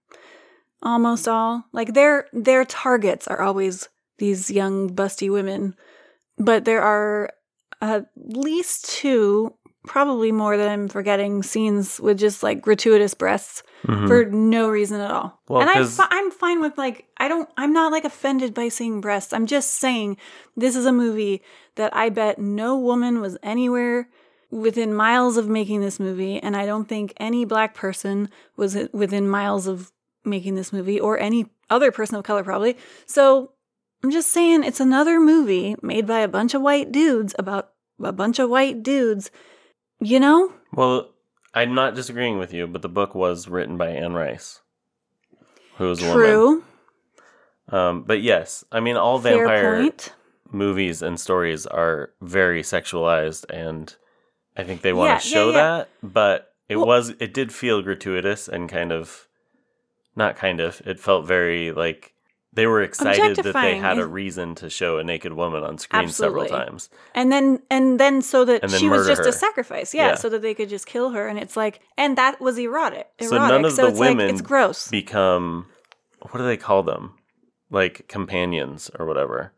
Almost 0.84 1.28
all. 1.28 1.64
Like 1.72 1.93
their 1.93 2.28
their 2.34 2.66
targets 2.66 3.28
are 3.28 3.41
always 3.41 3.88
these 4.18 4.51
young 4.51 4.93
busty 4.93 5.32
women. 5.32 5.76
But 6.38 6.66
there 6.66 6.82
are 6.82 7.30
at 7.82 8.08
least 8.16 8.90
two, 8.90 9.54
probably 9.86 10.32
more 10.32 10.56
that 10.58 10.70
I'm 10.70 10.88
forgetting, 10.88 11.44
scenes 11.44 12.00
with 12.00 12.18
just 12.18 12.42
like 12.44 12.62
gratuitous 12.62 13.14
breasts 13.14 13.62
Mhm. 13.86 14.08
for 14.08 14.26
no 14.26 14.70
reason 14.70 15.02
at 15.02 15.12
all. 15.12 15.42
Well, 15.50 15.62
and 15.62 15.70
I'm 15.70 15.76
'cause- 15.84 15.98
fi- 15.98 16.08
I'm 16.10 16.32
fine 16.32 16.62
with 16.62 16.78
like 16.78 17.06
I 17.18 17.28
don't 17.28 17.50
I'm 17.58 17.74
not 17.74 17.92
like 17.92 18.06
offended 18.06 18.54
by 18.54 18.70
seeing 18.70 19.02
breasts. 19.02 19.34
I'm 19.34 19.46
just 19.46 19.72
saying 19.76 20.18
this 20.56 20.76
is 20.76 20.86
a 20.86 20.94
movie 20.94 21.42
that 21.76 21.94
I 21.96 22.10
bet 22.10 22.40
no 22.40 22.78
woman 22.78 23.20
was 23.20 23.38
anywhere 23.44 24.08
within 24.50 24.94
miles 24.94 25.36
of 25.36 25.50
making 25.50 25.82
this 25.82 26.00
movie 26.00 26.40
and 26.40 26.56
I 26.56 26.66
don't 26.66 26.88
think 26.88 27.14
any 27.18 27.44
black 27.44 27.74
person 27.74 28.30
was 28.56 28.78
within 28.94 29.28
miles 29.28 29.68
of 29.68 29.92
making 30.24 30.56
this 30.56 30.72
movie 30.72 31.00
or 31.00 31.20
any 31.20 31.48
other 31.70 31.92
person 31.92 32.16
of 32.16 32.24
color 32.24 32.44
probably. 32.44 32.78
So 33.06 33.52
I'm 34.04 34.12
just 34.12 34.32
saying 34.32 34.64
it's 34.64 34.80
another 34.80 35.20
movie 35.20 35.76
made 35.82 36.06
by 36.06 36.20
a 36.20 36.28
bunch 36.28 36.54
of 36.54 36.62
white 36.62 36.91
dudes 36.91 37.34
about 37.39 37.72
a 38.04 38.12
bunch 38.12 38.38
of 38.39 38.49
white 38.49 38.84
dudes. 38.84 39.32
You 40.01 40.20
know? 40.20 40.51
Well, 40.74 41.10
I'm 41.54 41.74
not 41.74 41.95
disagreeing 41.95 42.38
with 42.38 42.54
you, 42.54 42.68
but 42.68 42.82
the 42.82 42.89
book 42.89 43.16
was 43.16 43.47
written 43.47 43.78
by 43.78 43.89
Anne 43.89 44.14
Rice, 44.14 44.62
who 45.78 45.86
was 45.89 46.01
a 46.01 46.08
woman. 46.08 46.16
True. 46.26 46.64
Um, 47.70 48.04
but 48.04 48.22
yes, 48.22 48.66
I 48.72 48.82
mean 48.82 48.97
all 48.97 49.20
Fair 49.20 49.38
vampire 49.38 49.82
point. 49.84 50.14
movies 50.51 51.01
and 51.01 51.18
stories 51.18 51.66
are 51.66 52.12
very 52.22 52.62
sexualized, 52.62 53.45
and 53.49 53.95
I 54.58 54.64
think 54.64 54.82
they 54.82 54.91
want 54.91 55.10
Yeah, 55.12 55.18
to 55.20 55.28
yeah, 55.30 55.34
show 55.34 55.47
yeah. 55.51 55.54
that. 55.54 55.89
But 56.04 56.54
it 56.68 56.76
Well- 56.76 56.88
was 56.88 57.10
it 57.22 57.34
did 57.34 57.54
feel 57.54 57.82
gratuitous 57.82 58.49
and 58.49 58.68
kind 58.68 58.91
of 58.91 59.30
not 60.16 60.36
kind 60.36 60.60
of. 60.60 60.82
It 60.86 60.99
felt 60.99 61.26
very 61.26 61.72
like 61.72 62.12
they 62.56 62.68
were 62.68 62.82
excited 62.82 63.36
that 63.38 63.54
they 63.54 63.78
had 63.78 63.97
a 63.99 64.06
reason 64.06 64.56
to 64.56 64.70
show 64.70 64.97
a 64.99 65.04
naked 65.04 65.34
woman 65.34 65.64
on 65.64 65.78
screen 65.78 66.04
Absolutely. 66.04 66.47
several 66.47 66.66
times. 66.66 66.89
and 67.16 67.32
then 67.32 67.60
and 67.70 67.99
then 67.99 68.22
so 68.22 68.45
that 68.45 68.62
then 68.62 68.80
she 68.80 68.88
was 68.89 69.08
just 69.08 69.24
her. 69.24 69.28
a 69.30 69.32
sacrifice 69.32 69.93
yeah, 69.93 70.10
Yeah. 70.10 70.16
so 70.16 70.30
that 70.30 70.41
they 70.41 70.54
could 70.54 70.70
just 70.70 70.86
kill 70.86 71.12
her 71.12 71.28
and 71.28 71.39
it's 71.39 71.58
like 71.58 71.82
and 71.97 72.18
that 72.18 72.39
was 72.39 72.58
erotic 72.58 73.08
erotic 73.20 73.30
So 73.30 73.38
none 73.38 73.66
of 73.66 73.76
the 73.76 73.88
it's 73.88 73.99
women 73.99 74.26
like 74.28 74.34
it's 74.34 74.41
gross 74.41 74.88
become 74.89 75.68
what 76.22 76.38
do 76.39 76.45
they 76.45 76.58
call 76.58 76.84
them? 76.84 77.16
Like 77.70 78.08
companions 78.08 78.89
or 78.97 79.06
whatever. 79.06 79.51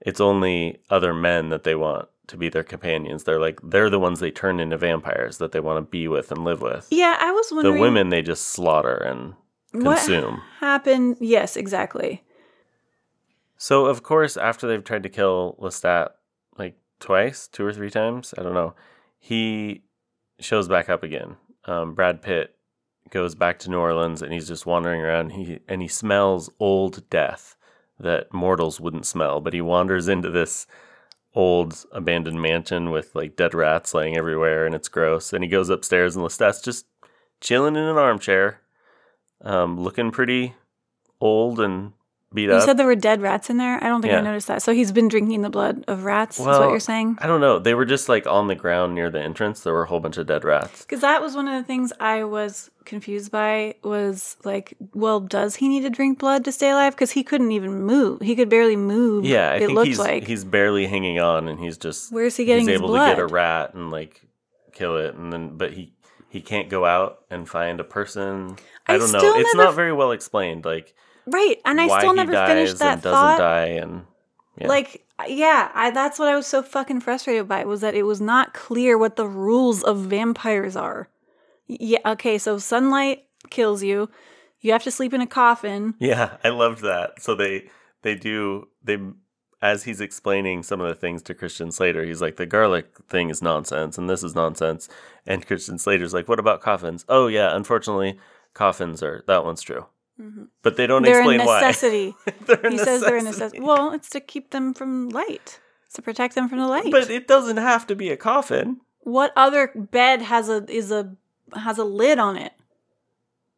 It's 0.00 0.20
only 0.20 0.78
other 0.90 1.12
men 1.12 1.50
that 1.50 1.64
they 1.64 1.74
want 1.74 2.08
to 2.28 2.36
be 2.36 2.48
their 2.48 2.62
companions. 2.64 3.24
They're 3.24 3.40
like 3.40 3.60
they're 3.62 3.90
the 3.90 3.98
ones 3.98 4.20
they 4.20 4.30
turn 4.30 4.58
into 4.60 4.76
vampires 4.78 5.38
that 5.38 5.52
they 5.52 5.60
want 5.60 5.84
to 5.84 5.90
be 5.90 6.08
with 6.08 6.30
and 6.32 6.44
live 6.44 6.62
with. 6.62 6.86
yeah 6.90 7.16
i 7.20 7.30
was 7.32 7.50
wondering. 7.52 7.74
the 7.74 7.80
women 7.80 8.08
they 8.08 8.22
just 8.22 8.44
slaughter 8.48 8.94
and 8.96 9.34
what 9.72 9.98
consume. 9.98 10.40
happened 10.60 11.16
yes 11.20 11.56
exactly 11.56 12.22
So 13.56 13.86
of 13.86 14.02
course, 14.02 14.36
after 14.36 14.66
they've 14.66 14.82
tried 14.82 15.04
to 15.04 15.08
kill 15.08 15.56
Lestat 15.60 16.08
like 16.58 16.74
twice, 16.98 17.46
two 17.46 17.64
or 17.64 17.72
three 17.72 17.90
times, 17.90 18.34
I 18.36 18.42
don't 18.42 18.54
know, 18.54 18.74
he 19.20 19.82
shows 20.40 20.66
back 20.66 20.88
up 20.88 21.04
again. 21.04 21.36
Um, 21.66 21.94
Brad 21.94 22.22
Pitt 22.22 22.56
goes 23.10 23.36
back 23.36 23.60
to 23.60 23.70
New 23.70 23.78
Orleans 23.78 24.20
and 24.20 24.32
he's 24.32 24.48
just 24.48 24.66
wandering 24.66 25.00
around. 25.00 25.30
He 25.30 25.60
and 25.68 25.80
he 25.80 25.86
smells 25.88 26.50
old 26.58 27.08
death 27.08 27.54
that 28.00 28.32
mortals 28.32 28.80
wouldn't 28.80 29.06
smell, 29.06 29.40
but 29.40 29.52
he 29.52 29.60
wanders 29.60 30.08
into 30.08 30.28
this 30.30 30.66
old 31.34 31.84
abandoned 31.92 32.42
mansion 32.42 32.90
with 32.90 33.14
like 33.14 33.36
dead 33.36 33.54
rats 33.54 33.94
laying 33.94 34.16
everywhere 34.16 34.66
and 34.66 34.74
it's 34.74 34.88
gross. 34.88 35.32
And 35.32 35.44
he 35.44 35.48
goes 35.48 35.70
upstairs 35.70 36.16
and 36.16 36.24
Lestat's 36.24 36.62
just 36.62 36.86
chilling 37.40 37.76
in 37.76 37.84
an 37.84 37.96
armchair, 37.96 38.61
um, 39.42 39.78
looking 39.80 40.10
pretty 40.10 40.54
old 41.20 41.60
and 41.60 41.92
beat 42.34 42.44
you 42.44 42.52
up. 42.52 42.60
You 42.60 42.66
said 42.66 42.78
there 42.78 42.86
were 42.86 42.94
dead 42.96 43.20
rats 43.20 43.50
in 43.50 43.58
there 43.58 43.76
i 43.84 43.88
don't 43.88 44.00
think 44.00 44.14
i 44.14 44.20
noticed 44.22 44.46
that 44.48 44.62
so 44.62 44.72
he's 44.72 44.90
been 44.90 45.06
drinking 45.08 45.42
the 45.42 45.50
blood 45.50 45.84
of 45.86 46.04
rats 46.04 46.40
is 46.40 46.46
what 46.46 46.70
you're 46.70 46.80
saying 46.80 47.18
I 47.20 47.26
don't 47.26 47.42
know. 47.42 47.58
They 47.58 47.74
were 47.74 47.84
just 47.84 48.08
like 48.08 48.26
on 48.26 48.46
the 48.48 48.54
ground 48.54 48.94
near 48.94 49.10
the 49.10 49.20
entrance. 49.20 49.60
There 49.60 49.72
were 49.74 49.82
a 49.82 49.86
whole 49.86 50.00
bunch 50.00 50.16
of 50.16 50.26
dead 50.26 50.42
rats. 50.42 50.80
because 50.82 51.02
that 51.02 51.20
was 51.20 51.34
one 51.36 51.46
of 51.46 51.54
the 51.60 51.66
things 51.66 51.92
i 52.00 52.24
was 52.24 52.70
confused 52.86 53.30
by 53.30 53.74
was 53.84 54.36
like 54.44 54.72
well 54.94 55.20
does 55.20 55.56
he 55.56 55.68
need 55.68 55.82
to 55.82 55.90
drink 55.90 56.18
blood 56.18 56.42
to 56.46 56.52
stay 56.52 56.70
alive 56.70 56.94
because 56.94 57.10
he 57.10 57.22
couldn't 57.22 57.52
even 57.52 57.82
move 57.82 58.22
he 58.22 58.34
could 58.34 58.48
barely 58.48 58.76
move 58.76 59.24
Yeah, 59.26 59.50
I 59.50 59.56
it 59.56 59.58
think 59.66 59.72
looked 59.72 59.88
he's 59.88 59.98
like 59.98 60.26
he's 60.26 60.44
barely 60.44 60.86
hanging 60.86 61.18
on, 61.20 61.48
and 61.48 61.60
he's 61.60 61.76
just 61.76 62.10
Where's 62.12 62.34
he 62.36 62.46
getting 62.46 62.66
he's 62.66 62.76
able 62.78 62.94
to 62.94 62.98
get 62.98 63.18
a 63.18 63.26
rat 63.26 63.74
and 63.74 63.90
like 63.90 64.22
kill 64.72 64.96
it, 64.96 65.14
and 65.14 65.30
then 65.30 65.58
but 65.58 65.74
he 65.74 65.92
he 66.32 66.40
can't 66.40 66.70
go 66.70 66.86
out 66.86 67.20
and 67.30 67.46
find 67.46 67.78
a 67.78 67.84
person. 67.84 68.56
I, 68.86 68.94
I 68.94 68.98
don't 68.98 69.12
know. 69.12 69.36
It's 69.36 69.54
never 69.54 69.68
not 69.68 69.74
very 69.74 69.92
well 69.92 70.12
explained. 70.12 70.64
Like 70.64 70.94
right 71.24 71.58
and 71.64 71.80
i 71.80 71.86
still 72.00 72.14
never 72.14 72.32
finished 72.32 72.80
that 72.80 72.94
and 72.94 73.02
doesn't 73.02 73.12
thought 73.12 73.38
die, 73.38 73.66
and 73.66 74.06
yeah. 74.58 74.68
Like, 74.68 75.06
yeah, 75.28 75.70
I, 75.74 75.90
that's 75.90 76.18
what 76.18 76.28
I 76.28 76.36
was 76.36 76.46
so 76.46 76.62
fucking 76.62 77.00
frustrated 77.00 77.48
by 77.48 77.64
was 77.64 77.80
that 77.80 77.94
it 77.94 78.02
was 78.02 78.20
not 78.20 78.52
clear 78.52 78.98
what 78.98 79.16
the 79.16 79.26
rules 79.26 79.82
of 79.82 80.00
vampires 80.00 80.76
are. 80.76 81.08
Yeah, 81.68 82.00
okay, 82.04 82.38
so 82.38 82.58
sunlight 82.58 83.24
kills 83.50 83.82
you. 83.82 84.10
You 84.60 84.72
have 84.72 84.82
to 84.84 84.90
sleep 84.90 85.14
in 85.14 85.20
a 85.20 85.26
coffin. 85.26 85.94
Yeah, 85.98 86.36
I 86.44 86.50
loved 86.50 86.82
that. 86.82 87.22
So 87.22 87.34
they 87.34 87.70
they 88.02 88.14
do 88.14 88.68
they 88.84 88.98
as 89.62 89.84
he's 89.84 90.00
explaining 90.00 90.64
some 90.64 90.80
of 90.80 90.88
the 90.88 90.94
things 90.94 91.22
to 91.22 91.34
Christian 91.34 91.70
Slater, 91.70 92.04
he's 92.04 92.20
like, 92.20 92.36
the 92.36 92.46
garlic 92.46 92.98
thing 93.08 93.30
is 93.30 93.40
nonsense 93.40 93.96
and 93.96 94.10
this 94.10 94.24
is 94.24 94.34
nonsense. 94.34 94.88
And 95.24 95.46
Christian 95.46 95.78
Slater's 95.78 96.12
like, 96.12 96.28
what 96.28 96.40
about 96.40 96.60
coffins? 96.60 97.04
Oh, 97.08 97.28
yeah, 97.28 97.54
unfortunately, 97.54 98.18
coffins 98.54 99.02
are, 99.04 99.22
that 99.28 99.44
one's 99.44 99.62
true. 99.62 99.86
Mm-hmm. 100.20 100.44
But 100.62 100.76
they 100.76 100.88
don't 100.88 101.02
they're 101.02 101.18
a 101.18 101.18
explain 101.20 101.46
why. 101.46 101.60
necessity. 101.60 102.14
They're 102.46 102.60
a 102.60 102.70
he 102.70 102.78
says 102.78 103.00
they're 103.00 103.16
a 103.16 103.22
necessity. 103.22 103.58
necessity. 103.58 103.60
Well, 103.60 103.92
it's 103.92 104.10
to 104.10 104.20
keep 104.20 104.50
them 104.50 104.74
from 104.74 105.08
light. 105.08 105.58
It's 105.86 105.94
to 105.94 106.02
protect 106.02 106.34
them 106.34 106.48
from 106.48 106.58
the 106.58 106.66
light. 106.66 106.90
But 106.90 107.08
it 107.08 107.26
doesn't 107.26 107.56
have 107.56 107.86
to 107.86 107.96
be 107.96 108.10
a 108.10 108.16
coffin. 108.16 108.80
what 109.00 109.32
other 109.36 109.68
bed 109.74 110.22
has 110.22 110.48
a 110.50 110.64
is 110.70 110.90
a 110.92 111.16
has 111.56 111.78
a 111.78 111.84
lid 111.84 112.18
on 112.18 112.36
it? 112.36 112.52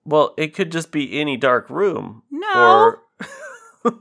Well, 0.05 0.33
it 0.37 0.55
could 0.55 0.71
just 0.71 0.93
be 0.93 1.21
any 1.21 1.37
dark 1.37 1.69
room. 1.69 2.23
No. 2.31 2.53
Or 2.55 3.03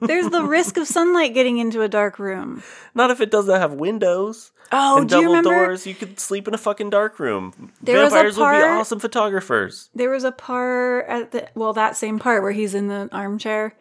There's 0.01 0.29
the 0.29 0.43
risk 0.43 0.77
of 0.77 0.87
sunlight 0.87 1.33
getting 1.33 1.57
into 1.57 1.81
a 1.81 1.87
dark 1.87 2.19
room. 2.19 2.63
not 2.95 3.11
if 3.11 3.19
it 3.21 3.31
doesn't 3.31 3.59
have 3.59 3.73
windows. 3.73 4.51
Oh, 4.71 4.99
and 4.99 5.09
do 5.09 5.17
you 5.17 5.21
double 5.23 5.35
remember 5.35 5.65
doors. 5.67 5.85
You 5.85 5.93
could 5.93 6.19
sleep 6.19 6.47
in 6.47 6.53
a 6.53 6.57
fucking 6.57 6.89
dark 6.89 7.19
room. 7.19 7.71
There 7.81 7.97
Vampires 7.97 8.37
would 8.37 8.51
be 8.51 8.57
awesome 8.57 8.99
photographers. 8.99 9.89
there 9.93 10.09
was 10.09 10.23
a 10.23 10.31
part 10.31 11.05
at 11.07 11.31
the 11.31 11.47
well 11.53 11.73
that 11.73 11.95
same 11.95 12.17
part 12.17 12.41
where 12.41 12.51
he's 12.53 12.73
in 12.73 12.87
the 12.87 13.09
armchair, 13.11 13.75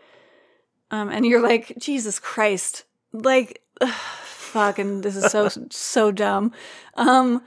um, 0.90 1.08
and 1.08 1.24
you're 1.24 1.42
like 1.42 1.72
Jesus 1.78 2.18
Christ, 2.18 2.84
like 3.12 3.62
ugh, 3.80 3.88
fucking 3.90 5.00
this 5.00 5.16
is 5.16 5.30
so 5.30 5.48
so 5.70 6.10
dumb. 6.12 6.52
Um, 6.96 7.42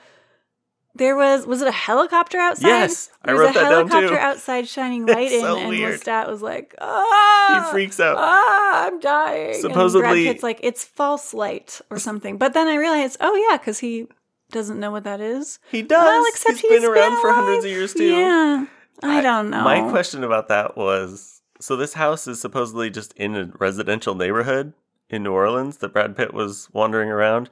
there 0.96 1.16
was 1.16 1.46
was 1.46 1.62
it 1.62 1.68
a 1.68 1.72
helicopter 1.72 2.38
outside? 2.38 2.68
Yes, 2.68 3.10
I 3.24 3.28
there 3.28 3.36
was 3.36 3.42
wrote 3.42 3.50
a 3.52 3.54
that 3.54 3.70
down, 3.70 3.72
helicopter 3.90 4.08
too. 4.10 4.16
outside 4.16 4.68
shining 4.68 5.06
light 5.06 5.32
in, 5.32 5.42
so 5.42 5.58
and 5.58 5.70
weird. 5.70 6.00
Lestat 6.02 6.28
was 6.30 6.42
like, 6.42 6.74
ah, 6.82 7.64
He 7.68 7.72
freaks 7.72 8.00
out. 8.00 8.16
ah, 8.18 8.88
I'm 8.88 9.00
dying. 9.00 9.52
and 9.54 9.62
Supposedly- 9.62 10.02
Brad 10.02 10.16
Pitt's 10.16 10.44
like, 10.44 10.60
it's 10.64 10.84
false 10.84 11.34
light 11.34 11.82
or 11.90 12.00
something. 12.00 12.38
But 12.38 12.54
then 12.54 12.68
I 12.68 12.76
realized, 12.76 13.18
oh 13.20 13.36
yeah, 13.50 13.58
because 13.58 13.80
he 13.80 14.08
doesn't 14.52 14.80
know 14.80 14.92
what 14.92 15.04
that 15.04 15.22
is. 15.22 15.60
He 15.72 15.82
does. 15.82 16.04
Well, 16.04 16.24
except 16.30 16.60
he's 16.60 16.82
been 16.82 16.90
around 16.90 17.20
for 17.22 17.32
hundreds 17.34 17.66
of 17.66 17.72
years 17.72 17.94
too. 17.94 18.06
Yeah, 18.06 18.66
I, 19.04 19.22
don't 19.22 19.50
know. 19.50 19.64
My 19.64 19.90
question 19.90 20.24
about 20.24 20.48
that 20.48 20.78
was 20.78 21.42
so 21.60 21.76
this 21.76 21.94
house 21.94 22.28
is 22.28 22.40
supposedly 22.40 22.90
just 22.90 23.14
in 23.14 23.36
a 23.36 23.52
residential 23.60 24.16
neighborhood 24.16 24.74
in 25.10 25.24
New 25.24 25.32
Orleans 25.34 25.78
that 25.78 25.94
Brad 25.94 26.16
Pitt 26.16 26.34
was 26.34 26.70
wandering 26.74 27.10
around. 27.10 27.50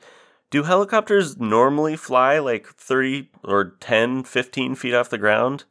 Do 0.53 0.61
helicopters 0.61 1.39
normally 1.39 1.95
fly 1.95 2.37
like 2.37 2.67
30 2.67 3.31
or 3.43 3.71
10, 3.79 4.23
15 4.23 4.75
feet 4.75 4.93
off 4.93 5.09
the 5.09 5.17
ground 5.17 5.63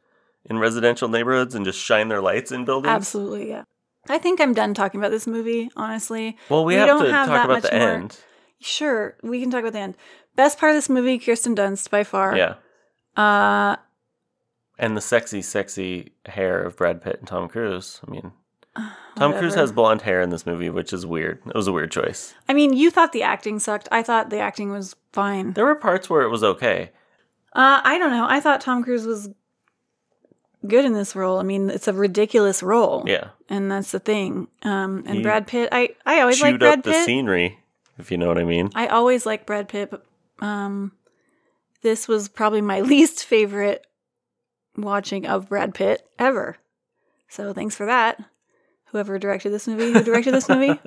in 0.43 0.59
residential 0.59 1.07
neighborhoods 1.07 1.55
and 1.55 1.63
just 1.63 1.79
shine 1.79 2.09
their 2.09 2.19
lights 2.21 2.51
in 2.51 2.65
buildings? 2.65 2.91
Absolutely, 2.93 3.47
yeah. 3.47 3.63
I 4.09 4.17
think 4.17 4.41
I'm 4.41 4.53
done 4.53 4.73
talking 4.73 4.99
about 4.99 5.11
this 5.11 5.25
movie, 5.25 5.69
honestly. 5.77 6.35
Well, 6.49 6.65
we, 6.65 6.73
We 6.73 6.79
have 6.79 6.87
don't 6.87 7.05
to 7.05 7.11
have 7.13 7.27
talk 7.27 7.35
that 7.37 7.45
about 7.45 7.63
much 7.63 7.71
the 7.71 7.77
more. 7.79 7.89
end. 7.89 8.19
Sure, 8.59 9.15
we 9.23 9.39
can 9.39 9.49
talk 9.49 9.61
about 9.61 9.71
the 9.71 9.79
end. 9.79 9.95
Best 10.35 10.59
part 10.59 10.71
of 10.71 10.75
this 10.75 10.89
movie, 10.89 11.17
Kirsten 11.17 11.55
Dunst 11.55 11.89
by 11.89 12.03
far. 12.03 12.35
Yeah. 12.35 12.55
Uh, 13.15 13.77
And 14.77 14.97
the 14.97 15.01
sexy, 15.01 15.41
sexy 15.41 16.11
hair 16.25 16.61
of 16.61 16.75
Brad 16.75 17.01
Pitt 17.01 17.19
and 17.19 17.27
Tom 17.29 17.47
Cruise. 17.47 18.01
I 18.05 18.11
mean, 18.11 18.33
Tom 19.15 19.33
Cruise 19.33 19.55
has 19.55 19.71
blonde 19.71 20.01
hair 20.01 20.21
in 20.21 20.29
this 20.29 20.45
movie, 20.45 20.69
which 20.69 20.91
is 20.93 21.05
weird. 21.05 21.39
It 21.45 21.55
was 21.55 21.67
a 21.67 21.71
weird 21.71 21.91
choice. 21.91 22.33
I 22.49 22.53
mean, 22.53 22.73
you 22.73 22.89
thought 22.89 23.11
the 23.11 23.23
acting 23.23 23.59
sucked. 23.59 23.87
I 23.91 24.01
thought 24.03 24.29
the 24.29 24.39
acting 24.39 24.71
was 24.71 24.95
fine. 25.11 25.53
There 25.53 25.65
were 25.65 25.75
parts 25.75 26.09
where 26.09 26.23
it 26.23 26.29
was 26.29 26.43
okay. 26.43 26.91
Uh, 27.53 27.81
I 27.83 27.99
don't 27.99 28.11
know. 28.11 28.25
I 28.27 28.39
thought 28.39 28.61
Tom 28.61 28.83
Cruise 28.83 29.05
was 29.05 29.29
good 30.67 30.85
in 30.85 30.93
this 30.93 31.15
role. 31.15 31.39
I 31.39 31.43
mean, 31.43 31.69
it's 31.69 31.87
a 31.87 31.93
ridiculous 31.93 32.63
role. 32.63 33.03
Yeah. 33.05 33.29
And 33.49 33.71
that's 33.71 33.91
the 33.91 33.99
thing. 33.99 34.47
Um, 34.63 35.03
and 35.05 35.17
He 35.17 35.21
Brad 35.21 35.45
Pitt, 35.45 35.69
I, 35.71 35.89
I 36.05 36.21
always 36.21 36.41
like 36.41 36.59
Brad 36.59 36.83
Pitt. 36.83 36.85
Shoot 36.85 36.95
up 36.95 37.01
the 37.01 37.05
scenery, 37.05 37.59
if 37.97 38.11
you 38.11 38.17
know 38.17 38.27
what 38.27 38.39
I 38.39 38.43
mean. 38.43 38.71
I 38.73 38.87
always 38.87 39.25
like 39.25 39.45
Brad 39.45 39.67
Pitt, 39.67 39.91
but 39.91 40.05
um, 40.39 40.93
this 41.81 42.07
was 42.07 42.27
probably 42.29 42.61
my 42.61 42.81
least 42.81 43.25
favorite 43.25 43.85
watching 44.75 45.27
of 45.27 45.49
Brad 45.49 45.75
Pitt 45.75 46.07
ever. 46.17 46.57
So 47.27 47.53
thanks 47.53 47.75
for 47.75 47.85
that. 47.85 48.23
Whoever 48.93 49.19
directed 49.19 49.49
this 49.49 49.67
movie, 49.67 49.91
who 49.91 50.01
directed 50.03 50.33
this 50.33 50.47
movie? 50.47 50.79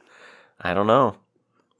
I 0.60 0.72
don't 0.72 0.86
know. 0.86 1.16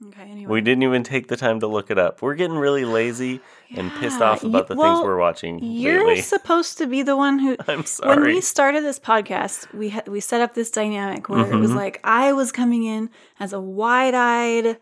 Okay, 0.07 0.23
anyway. 0.23 0.51
We 0.51 0.61
didn't 0.61 0.83
even 0.83 1.03
take 1.03 1.27
the 1.27 1.37
time 1.37 1.59
to 1.61 1.67
look 1.67 1.89
it 1.91 1.97
up. 1.99 2.21
We're 2.21 2.33
getting 2.35 2.57
really 2.57 2.85
lazy 2.85 3.39
and 3.75 3.91
pissed 3.99 4.19
off 4.21 4.43
about 4.43 4.63
you- 4.69 4.75
the 4.75 4.79
well, 4.79 4.95
things 4.95 5.05
we're 5.05 5.17
watching 5.17 5.63
You're 5.63 5.99
lately. 6.07 6.21
supposed 6.23 6.77
to 6.79 6.87
be 6.87 7.03
the 7.03 7.15
one 7.15 7.39
who. 7.39 7.55
I'm 7.67 7.85
sorry. 7.85 8.15
When 8.17 8.23
we 8.25 8.41
started 8.41 8.83
this 8.83 8.99
podcast, 8.99 9.71
we 9.73 9.89
ha- 9.89 10.01
we 10.07 10.19
set 10.19 10.41
up 10.41 10.55
this 10.55 10.71
dynamic 10.71 11.29
where 11.29 11.45
it 11.51 11.55
was 11.57 11.71
Mhm. 11.71 11.75
like 11.75 11.99
I 12.03 12.33
was 12.33 12.51
coming 12.51 12.83
in 12.83 13.09
as 13.39 13.53
a 13.53 13.61
wide-eyed, 13.61 14.77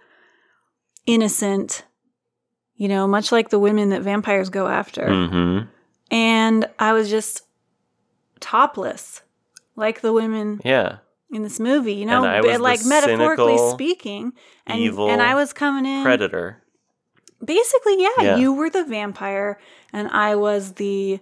innocent, 1.06 1.84
you 2.78 2.88
know, 2.88 3.06
much 3.08 3.32
like 3.32 3.50
the 3.50 3.60
women 3.60 3.90
that 3.90 4.02
vampires 4.02 4.50
go 4.50 4.68
after, 4.68 5.04
mm-hmm. 5.06 5.68
and 6.12 6.66
I 6.80 6.94
was 6.94 7.10
just 7.10 7.44
topless, 8.40 9.22
like 9.80 10.02
the 10.02 10.12
women 10.14 10.60
Yeah. 10.64 10.98
in 11.32 11.42
this 11.44 11.60
movie. 11.60 11.94
You 11.94 12.06
know, 12.06 12.24
And 12.24 12.28
I 12.28 12.42
but, 12.42 12.62
like 12.62 12.86
metaphorically 12.86 13.58
cynical, 13.58 13.72
speaking, 13.72 14.34
and 14.68 14.80
evil 14.80 15.10
and 15.10 15.22
I 15.22 15.34
was 15.36 15.54
coming 15.54 15.86
in 15.86 16.04
Predator. 16.04 16.62
basically 17.44 18.02
yeah, 18.02 18.10
Yeah. 18.22 18.36
you 18.38 18.54
were 18.54 18.70
the 18.70 18.84
vampire 18.84 19.58
and 19.94 20.08
i 20.10 20.36
was 20.36 20.74
the 20.74 21.20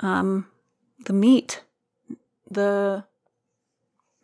um 0.00 0.46
the 1.06 1.12
meat 1.12 1.62
the 2.50 3.04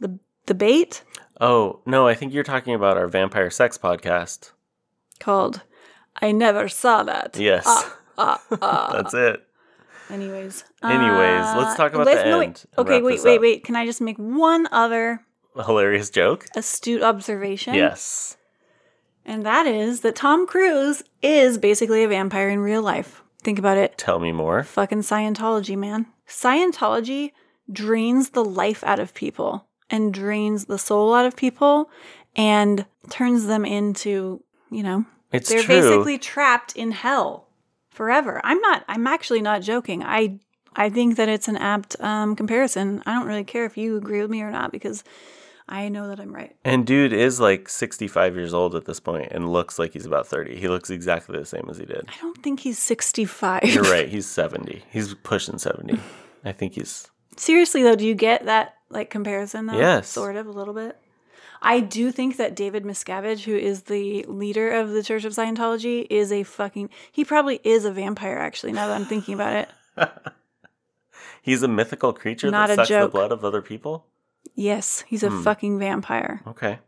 the 0.00 0.18
the 0.46 0.54
bait 0.54 1.02
Oh, 1.42 1.80
no, 1.86 2.06
I 2.06 2.12
think 2.14 2.34
you're 2.34 2.44
talking 2.44 2.74
about 2.74 2.98
our 2.98 3.08
vampire 3.08 3.48
sex 3.48 3.78
podcast. 3.78 4.52
called 5.20 5.62
i 6.20 6.32
never 6.32 6.68
saw 6.68 7.02
that 7.04 7.36
Yes. 7.38 7.64
Ah, 7.66 7.96
ah, 8.18 8.42
ah. 8.60 8.90
That's 8.96 9.14
it. 9.14 9.46
Anyways 10.11 10.64
Anyways, 10.82 11.44
let's 11.56 11.74
uh, 11.74 11.76
talk 11.76 11.94
about 11.94 12.06
the 12.06 12.14
no, 12.14 12.40
end 12.40 12.64
and 12.76 12.78
okay 12.78 13.00
wait 13.02 13.22
wait 13.22 13.36
up. 13.36 13.40
wait 13.42 13.64
can 13.64 13.76
i 13.76 13.84
just 13.86 14.00
make 14.00 14.16
one 14.18 14.68
other 14.72 15.24
A 15.56 15.64
hilarious 15.64 16.11
joke? 16.11 16.46
astute 16.56 17.02
observation 17.02 17.74
Yes. 17.74 18.36
and 19.24 19.44
that 19.46 19.66
is 19.66 20.00
that 20.00 20.16
tom 20.16 20.46
cruise 20.46 21.02
is 21.22 21.58
basically 21.58 22.02
a 22.04 22.08
vampire 22.08 22.48
in 22.48 22.61
real 22.61 22.82
life 22.82 23.22
think 23.42 23.58
about 23.58 23.78
it 23.78 23.96
Tell 23.96 24.18
me 24.18 24.32
more. 24.32 24.62
fucking 24.64 25.00
Scientology, 25.00 25.76
man. 25.76 26.06
Scientology 26.28 27.32
drains 27.72 28.30
the 28.30 28.44
life 28.44 28.82
out 28.84 28.98
of 28.98 29.14
people 29.14 29.66
and 29.88 30.12
drains 30.12 30.66
the 30.66 30.78
soul 30.78 31.14
out 31.14 31.24
of 31.26 31.36
people 31.36 31.88
and 32.36 32.84
turns 33.08 33.46
them 33.46 33.64
into, 33.64 34.42
you 34.70 34.82
know, 34.82 35.04
It's 35.32 35.48
they're 35.48 35.62
true. 35.62 35.80
basically 35.80 36.18
trapped 36.18 36.76
in 36.76 36.90
hell 36.92 37.48
forever. 38.01 38.40
I'm 38.44 38.59
not 38.61 38.82
I'm 38.88 39.07
actually 39.07 39.42
not 39.42 39.61
joking. 39.61 40.03
I 40.03 40.38
I 40.74 40.88
think 40.88 41.16
that 41.16 41.28
it's 41.28 41.48
an 41.48 41.59
apt 41.59 42.01
um, 42.01 42.34
comparison. 42.34 43.03
I 43.05 43.12
don't 43.12 43.26
really 43.26 43.44
care 43.44 43.66
if 43.66 43.76
you 43.76 43.98
agree 43.98 44.22
with 44.22 44.30
me 44.30 44.40
or 44.40 44.51
not 44.51 44.72
because 44.72 45.05
I 45.68 45.90
know 45.90 46.09
that 46.09 46.18
I'm 46.18 46.34
right. 46.34 46.57
And 46.64 46.86
dude 46.86 47.12
is 47.12 47.40
like 47.40 47.68
65 47.68 48.36
years 48.36 48.55
old 48.55 48.74
at 48.74 48.86
this 48.86 49.01
point 49.01 49.32
and 49.32 49.53
looks 49.53 49.78
like 49.78 49.92
he's 49.92 50.07
about 50.07 50.26
30. 50.26 50.57
He 50.57 50.66
looks 50.66 50.88
exactly 50.88 51.38
the 51.38 51.44
same 51.44 51.66
as 51.68 51.76
he 51.76 51.84
did. 51.84 52.09
I 52.09 52.18
don't 52.22 52.42
think 52.42 52.61
he's 52.61 52.78
65. 52.78 53.64
You're 53.64 53.82
right. 53.82 54.09
He's 54.14 54.26
70. 54.26 54.82
He's 54.90 55.12
pushing 55.12 55.59
70. 55.59 56.01
I 56.42 56.53
think 56.53 56.76
he's. 56.76 57.11
Seriously 57.36 57.82
though, 57.82 57.96
do 57.96 58.07
you 58.07 58.14
get 58.14 58.46
that 58.46 58.76
like 58.88 59.11
comparison 59.11 59.66
though? 59.66 59.78
Yes. 59.78 60.09
Sort 60.09 60.36
of 60.36 60.46
a 60.46 60.53
little 60.53 60.72
bit. 60.72 60.96
I 61.62 61.80
do 61.80 62.11
think 62.11 62.36
that 62.38 62.54
David 62.56 62.84
Miscavige, 62.84 63.44
who 63.44 63.54
is 63.54 63.82
the 63.82 64.24
leader 64.28 64.70
of 64.72 64.90
the 64.90 65.02
Church 65.02 65.24
of 65.24 65.32
Scientology, 65.32 66.06
is 66.08 66.32
a 66.32 66.42
fucking 66.42 66.88
he 67.12 67.24
probably 67.24 67.61
is 67.64 67.84
a 67.84 67.92
vampire 67.92 68.38
actually, 68.38 68.72
now 68.72 68.86
that 68.88 68.94
I'm 68.94 69.04
thinking 69.06 69.34
about 69.34 69.54
it. 69.56 69.68
He's 71.42 71.62
a 71.62 71.68
mythical 71.68 72.12
creature 72.12 72.50
Not 72.50 72.68
that 72.68 72.76
sucks 72.76 72.88
the 72.90 73.08
blood 73.08 73.32
of 73.32 73.44
other 73.44 73.62
people? 73.62 74.06
Yes, 74.54 75.04
he's 75.06 75.22
a 75.22 75.30
fucking 75.30 75.78
vampire. 75.78 76.42
Okay. 76.46 76.78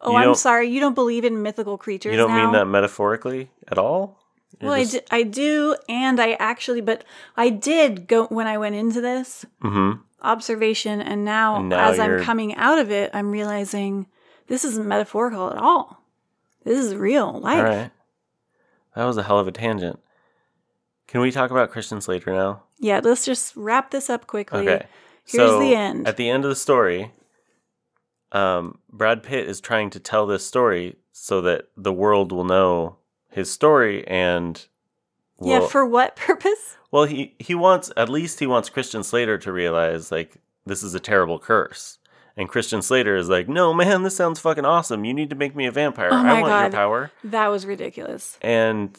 Oh, 0.00 0.10
Hmm. 0.16 0.22
You 0.22 0.28
I'm 0.30 0.34
sorry, 0.34 0.68
you 0.68 0.80
don't 0.80 0.94
believe 0.94 1.24
in 1.24 1.42
mythical 1.42 1.78
creatures 1.78 2.10
You 2.12 2.18
don't 2.18 2.30
now? 2.30 2.44
mean 2.44 2.52
that 2.52 2.66
metaphorically 2.66 3.50
at 3.68 3.78
all? 3.78 4.18
You're 4.60 4.70
Well, 4.70 4.80
just- 4.82 4.96
I, 5.10 5.22
do, 5.22 5.28
I 5.28 5.30
do, 5.30 5.76
and 5.88 6.20
I 6.20 6.32
actually, 6.32 6.80
but 6.80 7.04
I 7.36 7.48
did 7.48 8.08
go 8.08 8.26
when 8.26 8.46
I 8.48 8.58
went 8.58 8.74
into 8.74 9.00
this 9.00 9.44
Mhm. 9.62 10.00
Observation, 10.22 11.00
and 11.00 11.24
now, 11.24 11.56
And 11.56 11.68
now 11.68 11.90
as 11.90 11.98
I'm 11.98 12.22
coming 12.22 12.54
out 12.56 12.78
of 12.78 12.90
it, 12.90 13.10
I'm 13.12 13.30
realizing 13.30 14.06
this 14.46 14.64
isn't 14.64 14.86
metaphorical 14.86 15.50
at 15.50 15.58
all. 15.58 16.02
This 16.64 16.78
is 16.78 16.94
real 16.94 17.40
life. 17.40 17.58
All 17.58 17.64
right. 17.64 17.90
That 18.94 19.04
was 19.04 19.16
a 19.16 19.22
hell 19.22 19.38
of 19.38 19.48
a 19.48 19.52
tangent. 19.52 19.98
Can 21.06 21.20
we 21.20 21.30
talk 21.30 21.50
about 21.50 21.70
Christian 21.70 22.00
Slater 22.00 22.32
now? 22.32 22.62
Yeah, 22.78 23.00
let's 23.02 23.24
just 23.24 23.54
wrap 23.56 23.90
this 23.90 24.08
up 24.08 24.26
quickly. 24.26 24.68
Okay. 24.68 24.86
Here's 25.24 25.50
so 25.50 25.60
the 25.60 25.74
end. 25.74 26.06
At 26.06 26.16
the 26.16 26.28
end 26.28 26.44
of 26.44 26.50
the 26.50 26.56
story, 26.56 27.12
um, 28.32 28.78
Brad 28.90 29.22
Pitt 29.22 29.48
is 29.48 29.60
trying 29.60 29.90
to 29.90 30.00
tell 30.00 30.26
this 30.26 30.46
story 30.46 30.96
so 31.12 31.40
that 31.42 31.68
the 31.76 31.92
world 31.92 32.32
will 32.32 32.44
know 32.44 32.96
his 33.30 33.50
story 33.50 34.06
and 34.06 34.66
yeah, 35.44 35.66
for 35.66 35.84
what 35.84 36.16
purpose? 36.28 36.76
well 36.90 37.04
he 37.04 37.34
he 37.38 37.54
wants 37.54 37.90
at 37.96 38.08
least 38.08 38.38
he 38.40 38.46
wants 38.46 38.68
Christian 38.68 39.02
Slater 39.02 39.38
to 39.38 39.52
realize 39.52 40.10
like 40.12 40.36
this 40.66 40.82
is 40.82 40.94
a 40.94 41.00
terrible 41.00 41.38
curse 41.38 41.98
And 42.36 42.48
Christian 42.48 42.80
Slater 42.82 43.14
is 43.16 43.28
like, 43.28 43.46
"No, 43.48 43.74
man, 43.74 44.02
this 44.04 44.16
sounds 44.16 44.40
fucking 44.40 44.64
awesome. 44.64 45.04
You 45.04 45.12
need 45.12 45.28
to 45.30 45.36
make 45.36 45.54
me 45.54 45.66
a 45.66 45.70
vampire. 45.72 46.08
Oh 46.12 46.16
I 46.16 46.40
want 46.40 46.46
God. 46.52 46.62
your 46.62 46.70
power." 46.72 47.10
That 47.24 47.48
was 47.48 47.66
ridiculous. 47.66 48.38
And 48.40 48.96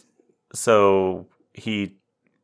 so 0.54 1.28
he 1.54 1.96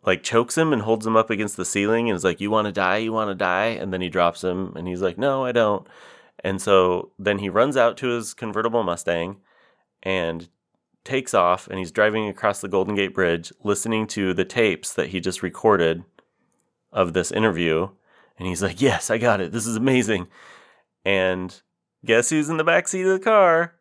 like 0.05 0.23
chokes 0.23 0.57
him 0.57 0.73
and 0.73 0.81
holds 0.81 1.05
him 1.05 1.15
up 1.17 1.29
against 1.29 1.57
the 1.57 1.65
ceiling 1.65 2.09
and 2.09 2.15
is 2.15 2.23
like, 2.23 2.41
"You 2.41 2.49
want 2.49 2.65
to 2.67 2.71
die? 2.71 2.97
You 2.97 3.13
want 3.13 3.29
to 3.29 3.35
die?" 3.35 3.77
And 3.79 3.93
then 3.93 4.01
he 4.01 4.09
drops 4.09 4.43
him 4.43 4.73
and 4.75 4.87
he's 4.87 5.01
like, 5.01 5.17
"No, 5.17 5.45
I 5.45 5.51
don't." 5.51 5.85
And 6.43 6.61
so 6.61 7.11
then 7.19 7.39
he 7.39 7.49
runs 7.49 7.75
out 7.77 7.97
to 7.97 8.07
his 8.07 8.33
convertible 8.33 8.81
Mustang 8.83 9.37
and 10.01 10.47
takes 11.03 11.33
off 11.33 11.67
and 11.67 11.79
he's 11.79 11.91
driving 11.91 12.27
across 12.27 12.61
the 12.61 12.67
Golden 12.67 12.95
Gate 12.95 13.13
Bridge 13.13 13.51
listening 13.63 14.05
to 14.07 14.33
the 14.33 14.45
tapes 14.45 14.93
that 14.93 15.09
he 15.09 15.19
just 15.19 15.41
recorded 15.41 16.03
of 16.91 17.13
this 17.13 17.31
interview 17.31 17.89
and 18.37 18.47
he's 18.47 18.61
like, 18.63 18.81
"Yes, 18.81 19.09
I 19.09 19.17
got 19.17 19.41
it. 19.41 19.51
This 19.51 19.65
is 19.65 19.75
amazing." 19.75 20.27
And 21.05 21.59
guess 22.05 22.29
who's 22.29 22.49
in 22.49 22.57
the 22.57 22.63
back 22.63 22.87
seat 22.87 23.03
of 23.05 23.11
the 23.17 23.19
car? 23.23 23.75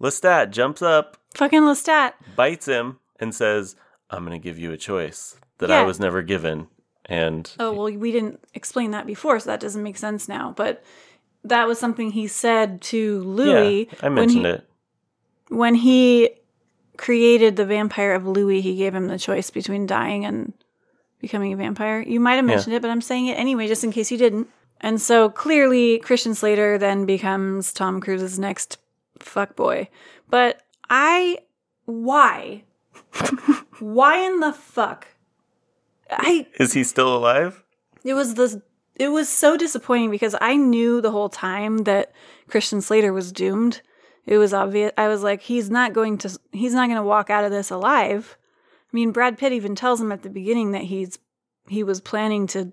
Lestat 0.00 0.50
jumps 0.50 0.80
up 0.82 1.16
Fucking 1.34 1.62
Lestat. 1.62 2.12
bites 2.36 2.66
him 2.66 2.98
and 3.18 3.34
says, 3.34 3.76
I'm 4.10 4.24
going 4.24 4.38
to 4.38 4.42
give 4.42 4.58
you 4.58 4.72
a 4.72 4.76
choice 4.76 5.36
that 5.58 5.70
I 5.70 5.82
was 5.84 6.00
never 6.00 6.22
given. 6.22 6.68
And 7.06 7.50
Oh, 7.58 7.72
well, 7.72 7.92
we 7.92 8.12
didn't 8.12 8.40
explain 8.54 8.92
that 8.92 9.06
before, 9.06 9.38
so 9.40 9.50
that 9.50 9.60
doesn't 9.60 9.82
make 9.82 9.98
sense 9.98 10.28
now. 10.28 10.52
But 10.56 10.82
that 11.44 11.66
was 11.66 11.78
something 11.78 12.10
he 12.12 12.26
said 12.26 12.80
to 12.82 13.20
Louis 13.22 13.88
yeah, 13.90 13.98
I 14.02 14.08
mentioned 14.08 14.44
when 14.44 14.52
he, 14.52 14.58
it. 14.58 14.68
when 15.48 15.74
he 15.74 16.30
created 17.00 17.56
the 17.56 17.64
vampire 17.64 18.12
of 18.14 18.26
Louis. 18.26 18.60
He 18.60 18.76
gave 18.76 18.94
him 18.94 19.06
the 19.08 19.18
choice 19.18 19.48
between 19.48 19.86
dying 19.86 20.26
and 20.26 20.52
becoming 21.18 21.50
a 21.52 21.56
vampire. 21.56 22.02
You 22.02 22.20
might 22.20 22.34
have 22.34 22.44
Yeah. 22.44 22.54
mentioned 22.56 22.74
it, 22.76 22.82
but 22.82 22.90
I'm 22.90 23.00
saying 23.00 23.26
it 23.28 23.38
anyway, 23.38 23.66
just 23.66 23.82
in 23.82 23.90
case 23.90 24.10
you 24.10 24.18
didn't. 24.18 24.48
And 24.82 25.00
so 25.00 25.30
clearly, 25.30 25.98
Christian 25.98 26.34
Slater 26.34 26.76
then 26.76 27.06
becomes 27.06 27.72
Tom 27.72 28.00
Cruise's 28.00 28.38
next 28.38 28.76
fuckboy. 29.18 29.88
But 30.28 30.60
I, 30.90 31.38
why, 31.86 32.64
why 33.78 34.18
in 34.18 34.40
the 34.40 34.52
fuck? 34.52 35.06
I 36.10 36.46
Is 36.58 36.74
he 36.74 36.84
still 36.84 37.16
alive? 37.16 37.62
it 38.04 38.14
was 38.14 38.34
the 38.34 38.60
it 38.96 39.08
was 39.08 39.28
so 39.30 39.56
disappointing 39.56 40.10
because 40.10 40.36
I 40.40 40.56
knew 40.56 41.00
the 41.00 41.10
whole 41.12 41.30
time 41.30 41.78
that 41.84 42.12
Christian 42.48 42.82
Slater 42.82 43.12
was 43.14 43.32
doomed. 43.32 43.80
It 44.26 44.38
was 44.38 44.52
obvious. 44.54 44.92
I 44.96 45.08
was 45.08 45.22
like, 45.22 45.42
he's 45.42 45.70
not 45.70 45.92
going 45.92 46.18
to 46.18 46.38
he's 46.52 46.74
not 46.74 46.86
going 46.88 46.96
to 46.98 47.02
walk 47.02 47.30
out 47.30 47.44
of 47.44 47.50
this 47.50 47.70
alive. 47.70 48.36
I 48.92 48.96
mean, 48.96 49.12
Brad 49.12 49.38
Pitt 49.38 49.52
even 49.52 49.74
tells 49.74 50.00
him 50.00 50.12
at 50.12 50.22
the 50.22 50.30
beginning 50.30 50.72
that 50.72 50.82
he's 50.82 51.18
he 51.68 51.82
was 51.82 52.00
planning 52.00 52.46
to 52.48 52.72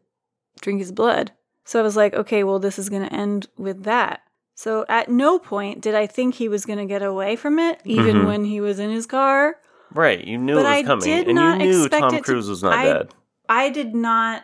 drink 0.62 0.80
his 0.80 0.92
blood. 0.92 1.32
So 1.66 1.80
I 1.80 1.84
was 1.84 1.96
like, 1.98 2.14
okay, 2.14 2.44
well, 2.44 2.60
this 2.60 2.80
is 2.80 2.90
going 2.90 3.08
to 3.08 3.14
end 3.14 3.48
with 3.58 3.84
that. 3.84 4.22
So 4.56 4.86
at 4.90 5.10
no 5.10 5.38
point 5.38 5.82
did 5.82 5.94
I 5.94 6.08
think 6.08 6.36
he 6.36 6.48
was 6.50 6.66
going 6.66 6.80
to 6.80 6.86
get 6.86 7.04
away 7.04 7.36
from 7.36 7.60
it, 7.60 7.80
even 7.86 8.18
Mhm. 8.18 8.26
when 8.26 8.46
he 8.46 8.60
was 8.62 8.80
in 8.80 8.90
his 8.90 9.06
car. 9.06 9.58
Right. 9.94 10.24
You 10.24 10.38
knew 10.38 10.56
But 10.56 10.62
it 10.62 10.64
was 10.64 10.72
I 10.74 10.84
coming. 10.84 11.06
did 11.06 11.28
and 11.28 11.36
not 11.36 11.60
you 11.62 11.68
knew 11.72 11.82
expect 11.86 12.02
Tom 12.02 12.14
it 12.16 12.18
to- 12.18 12.24
Cruise 12.24 12.50
was 12.50 12.64
not 12.64 12.74
I- 12.74 12.84
dead. 12.86 13.14
I 13.50 13.70
did 13.70 13.94
not. 13.96 14.44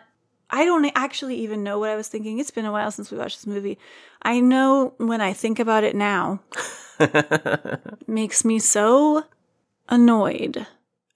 I 0.53 0.65
don't 0.65 0.85
actually 0.93 1.35
even 1.37 1.63
know 1.63 1.79
what 1.79 1.89
I 1.89 1.95
was 1.95 2.07
thinking. 2.07 2.37
It's 2.37 2.51
been 2.51 2.65
a 2.65 2.71
while 2.71 2.91
since 2.91 3.09
we 3.09 3.17
watched 3.17 3.39
this 3.39 3.47
movie. 3.47 3.79
I 4.21 4.39
know 4.39 4.93
when 4.97 5.19
I 5.19 5.33
think 5.33 5.57
about 5.57 5.83
it 5.83 5.95
now, 5.95 6.41
it 6.99 7.81
makes 8.07 8.45
me 8.45 8.59
so 8.59 9.23
annoyed. 9.89 10.67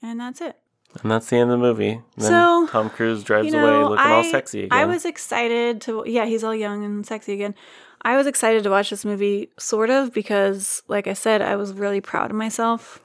And 0.01 0.19
that's 0.19 0.41
it. 0.41 0.57
and 1.03 1.11
that's 1.11 1.29
the 1.29 1.35
end 1.37 1.51
of 1.51 1.59
the 1.59 1.63
movie. 1.63 2.01
Then 2.17 2.29
So, 2.29 2.67
Tom 2.71 2.89
Cruise 2.89 3.23
drives 3.23 3.45
you 3.45 3.51
know, 3.51 3.67
away 3.67 3.89
looking 3.89 4.05
I, 4.05 4.11
all 4.13 4.23
sexy 4.23 4.63
again. 4.63 4.75
I 4.75 4.85
was 4.85 5.05
excited 5.05 5.81
to, 5.81 6.03
yeah, 6.07 6.25
he's 6.25 6.43
all 6.43 6.55
young 6.55 6.83
and 6.83 7.05
sexy 7.05 7.33
again. 7.33 7.53
I 8.01 8.17
was 8.17 8.25
excited 8.25 8.63
to 8.63 8.71
watch 8.71 8.89
this 8.89 9.05
movie, 9.05 9.51
sort 9.59 9.91
of, 9.91 10.15
because, 10.15 10.81
like 10.87 11.05
I 11.05 11.13
said, 11.13 11.43
I 11.43 11.57
was 11.57 11.73
really 11.73 12.01
proud 12.01 12.31
of 12.31 12.37
myself 12.37 13.01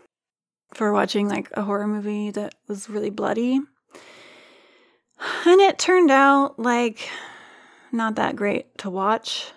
for 0.72 0.94
watching 0.94 1.28
like 1.28 1.50
a 1.52 1.62
horror 1.62 1.86
movie 1.86 2.30
that 2.30 2.54
was 2.68 2.88
really 2.88 3.10
bloody. 3.10 3.60
And 5.46 5.60
it 5.60 5.78
turned 5.78 6.10
out 6.10 6.58
like 6.58 7.08
not 7.92 8.16
that 8.16 8.36
great 8.36 8.76
to 8.78 8.90
watch. 8.90 9.52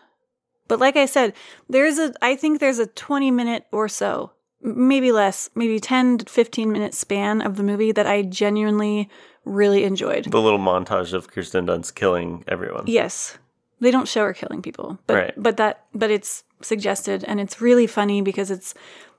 But 0.68 0.80
like 0.80 0.95
I 0.97 1.05
said, 1.05 1.34
there's 1.70 1.97
a, 1.99 2.13
I 2.22 2.36
think 2.36 2.59
there's 2.59 2.80
a 2.80 2.88
20 2.88 3.30
minute 3.32 3.66
or 3.72 3.88
so, 3.88 4.32
maybe 4.61 5.11
less, 5.11 5.49
maybe 5.55 5.80
10 5.80 6.20
to 6.20 6.26
15 6.26 6.72
minute 6.72 6.93
span 6.93 7.41
of 7.41 7.55
the 7.55 7.63
movie 7.63 7.91
that 7.91 8.07
I 8.07 8.24
genuinely 8.24 9.09
really 9.45 9.84
enjoyed. 9.84 10.26
the 10.32 10.41
little 10.41 10.57
montage 10.59 11.13
of 11.13 11.30
Kirsten 11.30 11.68
Dunst 11.68 11.93
killing 11.93 12.43
everyone. 12.47 12.86
Yes. 12.88 13.38
They 13.80 13.91
don't 13.91 14.07
show 14.07 14.24
her 14.24 14.34
killing 14.34 14.61
people, 14.63 14.97
but 15.05 15.16
Right. 15.16 15.34
but 15.38 15.57
that 15.57 15.86
but 15.93 16.09
it's 16.09 16.43
suggested 16.61 17.24
and 17.26 17.39
it's 17.39 17.61
really 17.61 17.86
funny 17.86 18.22
because 18.22 18.49
it's 18.49 18.74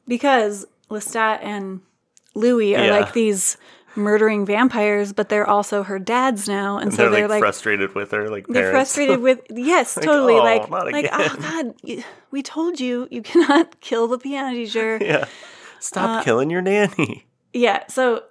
because 0.08 0.66
Lestat 0.90 1.38
and 1.42 1.80
Louis 2.34 2.74
are 2.74 2.86
Yeah. 2.86 2.98
like 2.98 3.12
these 3.12 3.56
murdering 3.96 4.44
vampires, 4.46 5.12
but 5.12 5.28
they're 5.28 5.48
also 5.48 5.82
her 5.82 5.98
dads 5.98 6.46
now, 6.48 6.76
and, 6.76 6.86
And 6.88 6.92
so 6.94 7.02
they're, 7.02 7.10
they're, 7.12 7.22
like, 7.22 7.30
like, 7.30 7.40
frustrated 7.40 7.94
with 7.94 8.10
her, 8.12 8.28
like 8.28 8.46
they're 8.46 8.70
parents. 8.72 8.94
frustrated 8.94 9.20
with 9.20 9.40
yes, 9.50 9.96
Like, 9.96 10.04
totally 10.06 10.34
"Oh, 10.34 10.44
like 10.44 10.68
like 10.70 11.08
oh 11.12 11.36
god, 11.40 12.02
we 12.30 12.42
told 12.42 12.78
you 12.80 13.08
you 13.10 13.22
cannot 13.30 13.80
kill 13.80 14.06
the 14.08 14.18
piano 14.18 14.52
teacher. 14.54 14.98
yeah. 15.02 15.24
Stop 15.80 16.20
Uh, 16.20 16.22
killing 16.24 16.50
your 16.50 16.62
nanny. 16.62 17.26
yeah 17.52 17.86
so 17.88 18.22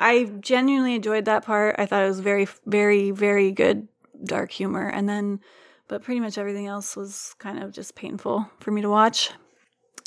i 0.00 0.24
genuinely 0.40 0.94
enjoyed 0.94 1.24
that 1.24 1.44
part 1.44 1.74
i 1.78 1.86
thought 1.86 2.02
it 2.04 2.08
was 2.08 2.20
very 2.20 2.46
very 2.66 3.10
very 3.10 3.50
good 3.50 3.88
dark 4.24 4.50
humor 4.52 4.88
and 4.88 5.08
then 5.08 5.40
but 5.88 6.02
pretty 6.02 6.20
much 6.20 6.36
everything 6.38 6.66
else 6.66 6.96
was 6.96 7.34
kind 7.38 7.62
of 7.62 7.72
just 7.72 7.94
painful 7.94 8.48
for 8.60 8.70
me 8.72 8.82
to 8.82 8.90
watch 8.90 9.30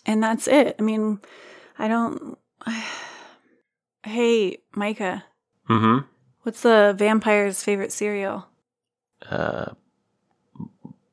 and 0.06 0.22
that's 0.24 0.48
it 0.48 0.76
i 0.80 0.82
mean 0.84 1.20
i 1.80 1.88
don't 1.88 2.38
hey 4.04 4.58
micah 4.76 5.24
Mm-hmm. 5.70 6.06
what's 6.44 6.62
the 6.62 6.94
vampire's 6.98 7.64
favorite 7.64 7.92
cereal 7.92 8.48
Uh, 9.30 9.74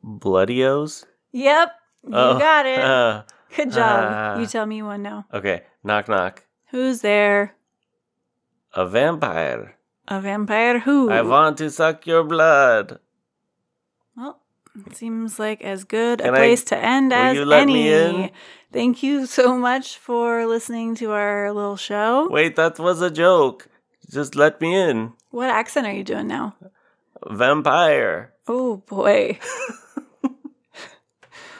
Bloodios? 0.05 1.05
yep 1.33 1.71
you 2.03 2.11
Oh, 2.15 2.39
got 2.39 2.67
it 2.67 2.81
uh, 2.95 3.23
good 3.55 3.73
job 3.73 4.37
uh, 4.37 4.41
you 4.41 4.47
tell 4.47 4.67
me 4.67 4.83
one 4.83 5.03
now 5.03 5.27
okay. 5.33 5.63
Knock 5.85 6.09
knock. 6.09 6.45
who's 6.71 7.01
there 7.01 7.55
A 8.75 8.87
vampire. 8.87 9.77
a 10.09 10.21
vampire 10.21 10.81
who 10.81 11.11
I 11.11 11.23
want 11.23 11.59
to 11.59 11.71
suck 11.71 12.07
your 12.07 12.25
blood. 12.25 12.99
Well, 14.17 14.41
it 14.87 14.97
seems 14.97 15.39
like 15.39 15.63
as 15.63 15.85
good 15.85 16.21
a 16.21 16.25
Can 16.25 16.35
I- 16.35 16.39
place 16.39 16.65
to 16.65 16.77
end 16.77 17.13
as 17.13 17.35
you 17.37 17.45
let 17.45 17.63
any. 17.63 17.73
me 17.75 17.93
in? 17.93 18.31
Thank 18.73 19.03
you 19.03 19.25
so 19.27 19.57
much 19.57 19.97
for 19.99 20.47
listening 20.47 20.95
to 20.97 21.13
our 21.13 21.53
little 21.53 21.77
show. 21.77 22.29
Wait, 22.31 22.57
that 22.57 22.79
was 22.79 23.01
a 23.01 23.11
joke. 23.11 23.67
Just 24.11 24.35
let 24.37 24.61
me 24.61 24.75
in. 24.77 25.13
What 25.31 25.49
accent 25.51 25.87
are 25.87 25.93
you 25.93 26.05
doing 26.05 26.27
now? 26.29 26.55
Vampire. 27.31 28.33
Oh 28.47 28.77
boy, 28.87 29.39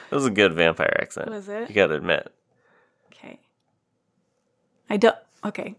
That 0.09 0.15
was 0.15 0.25
a 0.25 0.31
good 0.31 0.53
vampire 0.53 0.95
accent. 0.99 1.29
was 1.29 1.47
it? 1.49 1.69
You 1.69 1.75
gotta 1.75 1.93
admit. 1.95 2.31
Okay. 3.13 3.39
I 4.89 4.97
don't. 4.97 5.15
Okay. 5.45 5.75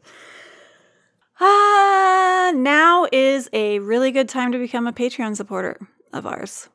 Ah, 1.41 2.53
now 2.55 3.07
is 3.11 3.49
a 3.53 3.79
really 3.81 4.11
good 4.13 4.29
time 4.29 4.53
to 4.53 4.59
become 4.59 4.87
a 4.87 4.93
Patreon 4.93 5.37
supporter 5.37 5.79
of 6.13 6.27
ours. 6.27 6.69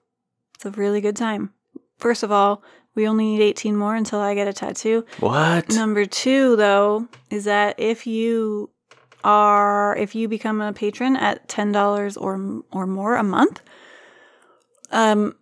It's 0.66 0.76
a 0.76 0.80
really 0.80 1.00
good 1.00 1.16
time. 1.16 1.52
First 2.00 2.24
of 2.24 2.32
all, 2.32 2.64
we 2.96 3.08
only 3.08 3.26
need 3.26 3.42
18 3.44 3.76
more 3.76 3.96
until 3.96 4.20
I 4.20 4.34
get 4.34 4.48
a 4.48 4.54
tattoo. 4.54 5.06
What? 5.20 5.70
Number 5.70 6.06
two, 6.06 6.56
though, 6.56 7.08
is 7.30 7.44
that 7.44 7.80
if 7.80 8.08
you 8.08 8.72
are 9.24 9.96
if 9.96 10.16
you 10.16 10.28
become 10.28 10.62
a 10.62 10.74
patron 10.74 11.16
at 11.18 11.48
ten 11.48 11.72
dollars 11.72 12.18
or 12.18 12.64
or 12.72 12.88
more 12.88 13.16
a 13.16 13.24
month, 13.24 13.62
um, 14.92 15.36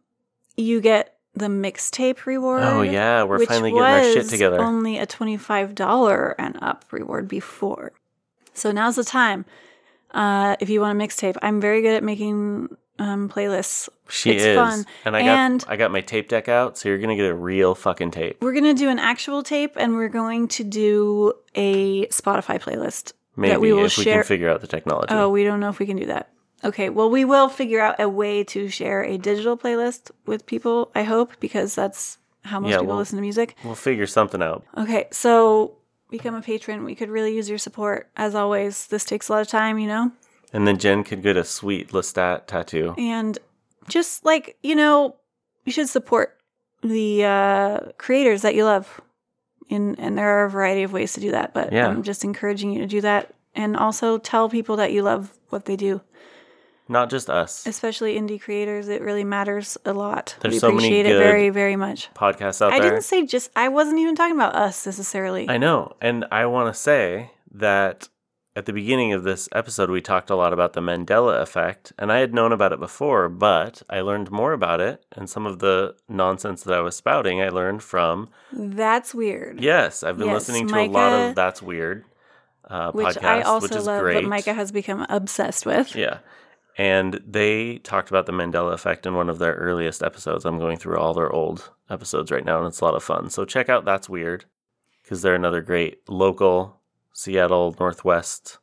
you 0.58 0.82
get 0.82 1.16
the 1.36 1.48
mixtape 1.48 2.26
reward. 2.26 2.64
Oh 2.64 2.82
yeah, 2.82 3.24
we're 3.24 3.46
finally 3.46 3.72
getting 3.72 3.84
our 3.84 4.04
shit 4.04 4.28
together. 4.28 4.60
Only 4.60 4.98
a 4.98 5.06
twenty 5.06 5.38
five 5.38 5.74
dollar 5.74 6.36
and 6.38 6.58
up 6.62 6.84
reward 6.92 7.30
before, 7.30 7.94
so 8.54 8.72
now's 8.74 8.98
the 8.98 9.06
time. 9.06 9.46
Uh, 10.12 10.58
if 10.60 10.70
you 10.70 10.82
want 10.82 11.00
a 11.00 11.04
mixtape, 11.04 11.38
I'm 11.42 11.62
very 11.62 11.82
good 11.82 11.96
at 11.96 12.04
making 12.04 12.76
um, 13.00 13.28
playlists. 13.30 13.90
she 14.10 14.32
it's 14.32 14.44
is. 14.46 14.56
fun. 14.58 14.86
And 15.06 15.16
I 15.16 15.22
And- 15.22 15.62
got 15.62 15.70
I 15.72 15.76
got 15.78 15.92
my 15.92 16.02
tape 16.02 16.30
deck 16.30 16.48
out, 16.48 16.78
so 16.78 16.90
you're 16.90 16.98
gonna 17.00 17.16
get 17.16 17.26
a 17.26 17.34
real 17.36 17.76
fucking 17.76 18.12
tape. 18.12 18.38
We're 18.42 18.54
gonna 18.54 18.74
do 18.74 18.90
an 18.90 19.00
actual 19.00 19.44
tape, 19.44 19.74
and 19.76 19.96
we're 19.96 20.10
going 20.10 20.48
to 20.50 20.64
do 20.64 21.34
a 21.56 22.06
Spotify 22.08 22.62
playlist 22.62 23.14
Maybe 23.36 23.52
that 23.52 23.62
we 23.62 23.74
will 23.74 23.86
if 23.86 23.98
we 23.98 24.04
share. 24.04 24.16
can 24.22 24.24
figure 24.28 24.50
out 24.50 24.62
the 24.62 24.68
technology. 24.68 25.08
Oh, 25.14 25.30
we 25.30 25.44
don't 25.44 25.60
know 25.60 25.70
if 25.70 25.80
we 25.80 25.86
can 25.86 25.98
do 25.98 26.06
that. 26.06 26.30
Okay, 26.64 26.90
well, 26.90 27.10
we 27.10 27.26
will 27.26 27.50
figure 27.50 27.82
out 27.82 28.00
a 28.00 28.08
way 28.08 28.44
to 28.46 28.70
share 28.70 29.04
a 29.04 29.18
digital 29.18 29.58
playlist 29.58 30.12
with 30.26 30.46
people, 30.46 30.92
I 30.96 31.04
hope, 31.04 31.34
because 31.42 31.76
that's 31.76 32.20
how 32.44 32.60
most 32.60 32.70
Yeah, 32.72 32.78
people 32.78 32.88
well- 32.90 32.98
listen 33.00 33.18
to 33.18 33.22
music. 33.22 33.56
We'll 33.66 33.76
figure 33.76 34.08
something 34.08 34.42
out. 34.42 34.64
Okay, 34.78 35.08
so 35.12 35.74
become 36.10 36.36
a 36.36 36.42
patron. 36.42 36.84
We 36.86 36.96
could 36.96 37.10
really 37.10 37.36
use 37.36 37.50
your 37.50 37.58
support. 37.58 38.10
As 38.16 38.34
always, 38.36 38.88
this 38.88 39.04
takes 39.04 39.28
a 39.28 39.34
lot 39.34 39.42
of 39.42 39.48
time, 39.48 39.78
you 39.80 39.88
know? 39.88 40.12
And 40.54 40.68
then 40.68 40.78
Jen 40.78 41.04
could 41.04 41.22
get 41.24 41.36
a 41.36 41.44
sweet 41.44 41.90
Lestat 41.90 42.46
tattoo. 42.48 42.94
And 42.98 43.38
just 43.90 44.24
like, 44.24 44.56
you 44.64 44.76
know, 44.76 45.16
you 45.66 45.72
should 45.72 45.90
support 45.90 46.38
the 46.82 47.26
uh, 47.26 47.80
creators 47.98 48.44
that 48.44 48.56
you 48.56 48.64
love. 48.66 49.02
In, 49.70 49.96
and 49.96 50.18
there 50.18 50.28
are 50.30 50.46
a 50.46 50.50
variety 50.50 50.84
of 50.84 50.94
ways 50.94 51.14
to 51.14 51.20
do 51.22 51.32
that, 51.32 51.54
but 51.54 51.72
Yeah. 51.74 51.88
I'm 51.88 52.04
just 52.04 52.24
encouraging 52.24 52.72
you 52.72 52.80
to 52.82 52.86
do 52.88 53.02
that. 53.02 53.34
And 53.56 53.76
also 53.76 54.18
tell 54.20 54.50
people 54.50 54.76
that 54.76 54.92
you 54.92 55.02
love 55.04 55.32
what 55.50 55.66
they 55.66 55.76
do, 55.76 56.02
Not 56.90 57.10
just 57.10 57.30
us. 57.30 57.66
especially 57.66 58.16
indie 58.20 58.40
creators. 58.42 58.88
It 58.90 59.02
really 59.02 59.24
matters 59.24 59.78
a 59.86 59.94
lot. 59.94 60.36
There's 60.42 60.56
we 60.56 60.60
so 60.60 60.68
many 60.72 60.88
appreciate 60.88 61.06
it 61.06 61.10
good 61.10 61.24
very, 61.24 61.50
very 61.50 61.76
much. 61.76 62.10
Podcasts 62.14 62.62
out 62.62 62.74
I 62.74 62.80
there. 62.80 62.90
didn't 62.92 63.04
say 63.06 63.26
just, 63.26 63.50
I 63.56 63.70
wasn't 63.70 64.00
even 64.00 64.16
talking 64.16 64.36
about 64.36 64.54
us 64.56 64.86
necessarily. 64.86 65.48
I 65.50 65.58
know. 65.58 65.94
And 66.02 66.26
I 66.32 66.46
want 66.48 66.74
to 66.74 66.80
say 66.80 67.32
that 67.54 68.10
at 68.56 68.66
the 68.66 68.74
beginning 68.74 69.14
of 69.14 69.24
this 69.24 69.50
episode, 69.52 69.90
we 69.90 70.02
talked 70.02 70.30
a 70.30 70.36
lot 70.36 70.54
about 70.54 70.74
the 70.74 70.82
Mandela 70.82 71.42
effect. 71.42 71.92
And 71.98 72.12
I 72.12 72.20
had 72.20 72.34
known 72.34 72.52
about 72.52 72.72
it 72.72 72.80
before, 72.80 73.28
but 73.30 73.82
I 73.90 74.02
learned 74.02 74.30
more 74.32 74.54
about 74.54 74.80
it. 74.80 75.04
And 75.12 75.30
some 75.30 75.46
of 75.46 75.60
the 75.60 75.96
nonsense 76.08 76.64
that 76.64 76.74
I 76.78 76.82
was 76.82 76.96
spouting, 76.96 77.42
I 77.42 77.50
learned 77.50 77.82
from, 77.82 78.30
That's 78.52 79.14
weird. 79.16 79.60
yes, 79.62 80.04
I've 80.04 80.18
been 80.18 80.28
Yes, 80.28 80.48
listening 80.48 80.68
to 80.68 80.76
a 80.80 80.88
lot 80.88 81.30
of 81.30 81.36
That's 81.36 81.62
Weird 81.62 82.06
uh, 82.70 82.92
which 82.92 83.08
podcasts, 83.08 83.24
I 83.24 83.42
also 83.42 83.68
which 83.68 83.76
is 83.76 83.88
love, 83.88 84.02
great. 84.02 84.14
but 84.16 84.24
Micah 84.30 84.54
has 84.54 84.72
become 84.72 85.06
obsessed 85.10 85.66
with. 85.66 85.96
Yeah. 85.96 86.20
And 86.78 87.22
they 87.28 87.78
talked 87.80 88.10
about 88.10 88.26
the 88.26 88.32
Mandela 88.32 88.74
effect 88.74 89.06
in 89.06 89.14
one 89.16 89.30
of 89.30 89.38
their 89.38 89.54
earliest 89.56 90.02
episodes. 90.02 90.46
I'm 90.46 90.58
going 90.60 90.78
through 90.78 90.98
all 90.98 91.14
their 91.14 91.32
old 91.32 91.70
episodes 91.90 92.32
right 92.32 92.46
now, 92.46 92.60
and 92.60 92.68
it's 92.68 92.82
a 92.82 92.86
lot 92.86 92.96
of 92.96 93.04
fun. 93.04 93.30
So 93.30 93.46
check 93.46 93.70
out 93.70 93.86
That's 93.86 94.10
Weird 94.10 94.46
because 95.04 95.22
they're 95.22 95.36
another 95.36 95.62
great 95.62 96.08
local 96.10 96.80
Seattle 97.14 97.76
Northwest 97.80 98.58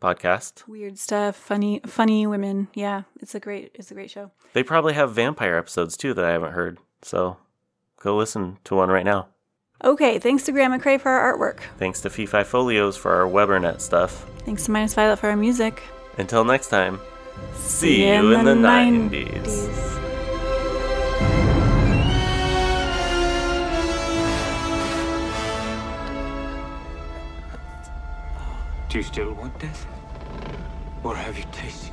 podcast. 0.00 0.66
Weird 0.66 0.98
stuff, 0.98 1.36
funny, 1.36 1.80
funny 1.84 2.26
women. 2.26 2.68
Yeah, 2.74 3.02
it's 3.20 3.34
a 3.34 3.40
great, 3.40 3.72
it's 3.74 3.90
a 3.90 3.94
great 3.94 4.10
show. 4.10 4.30
They 4.52 4.62
probably 4.62 4.94
have 4.94 5.12
vampire 5.12 5.56
episodes 5.56 5.96
too 5.96 6.14
that 6.14 6.24
I 6.24 6.30
haven't 6.30 6.52
heard. 6.52 6.78
So 7.02 7.36
go 8.00 8.16
listen 8.16 8.58
to 8.64 8.76
one 8.76 8.88
right 8.88 9.04
now. 9.04 9.28
Okay, 9.84 10.18
thanks 10.18 10.44
to 10.44 10.52
Grandma 10.52 10.78
Cray 10.78 10.98
for 10.98 11.10
our 11.10 11.36
artwork. 11.36 11.60
Thanks 11.78 12.00
to 12.00 12.10
Fifi 12.10 12.42
Folios 12.42 12.96
for 12.96 13.12
our 13.12 13.28
Webernet 13.28 13.80
stuff. 13.80 14.28
Thanks 14.44 14.64
to 14.64 14.72
Minus 14.72 14.94
Violet 14.94 15.18
for 15.18 15.28
our 15.28 15.36
music. 15.36 15.82
Until 16.16 16.44
next 16.44 16.68
time, 16.68 17.00
see 17.54 18.08
you 18.08 18.32
in 18.32 18.44
the 18.44 18.54
90s. 18.54 20.07
Do 28.88 28.96
you 28.96 29.04
still 29.04 29.34
want 29.34 29.58
death? 29.58 29.86
Or 31.04 31.14
have 31.14 31.36
you 31.36 31.44
tasted? 31.52 31.87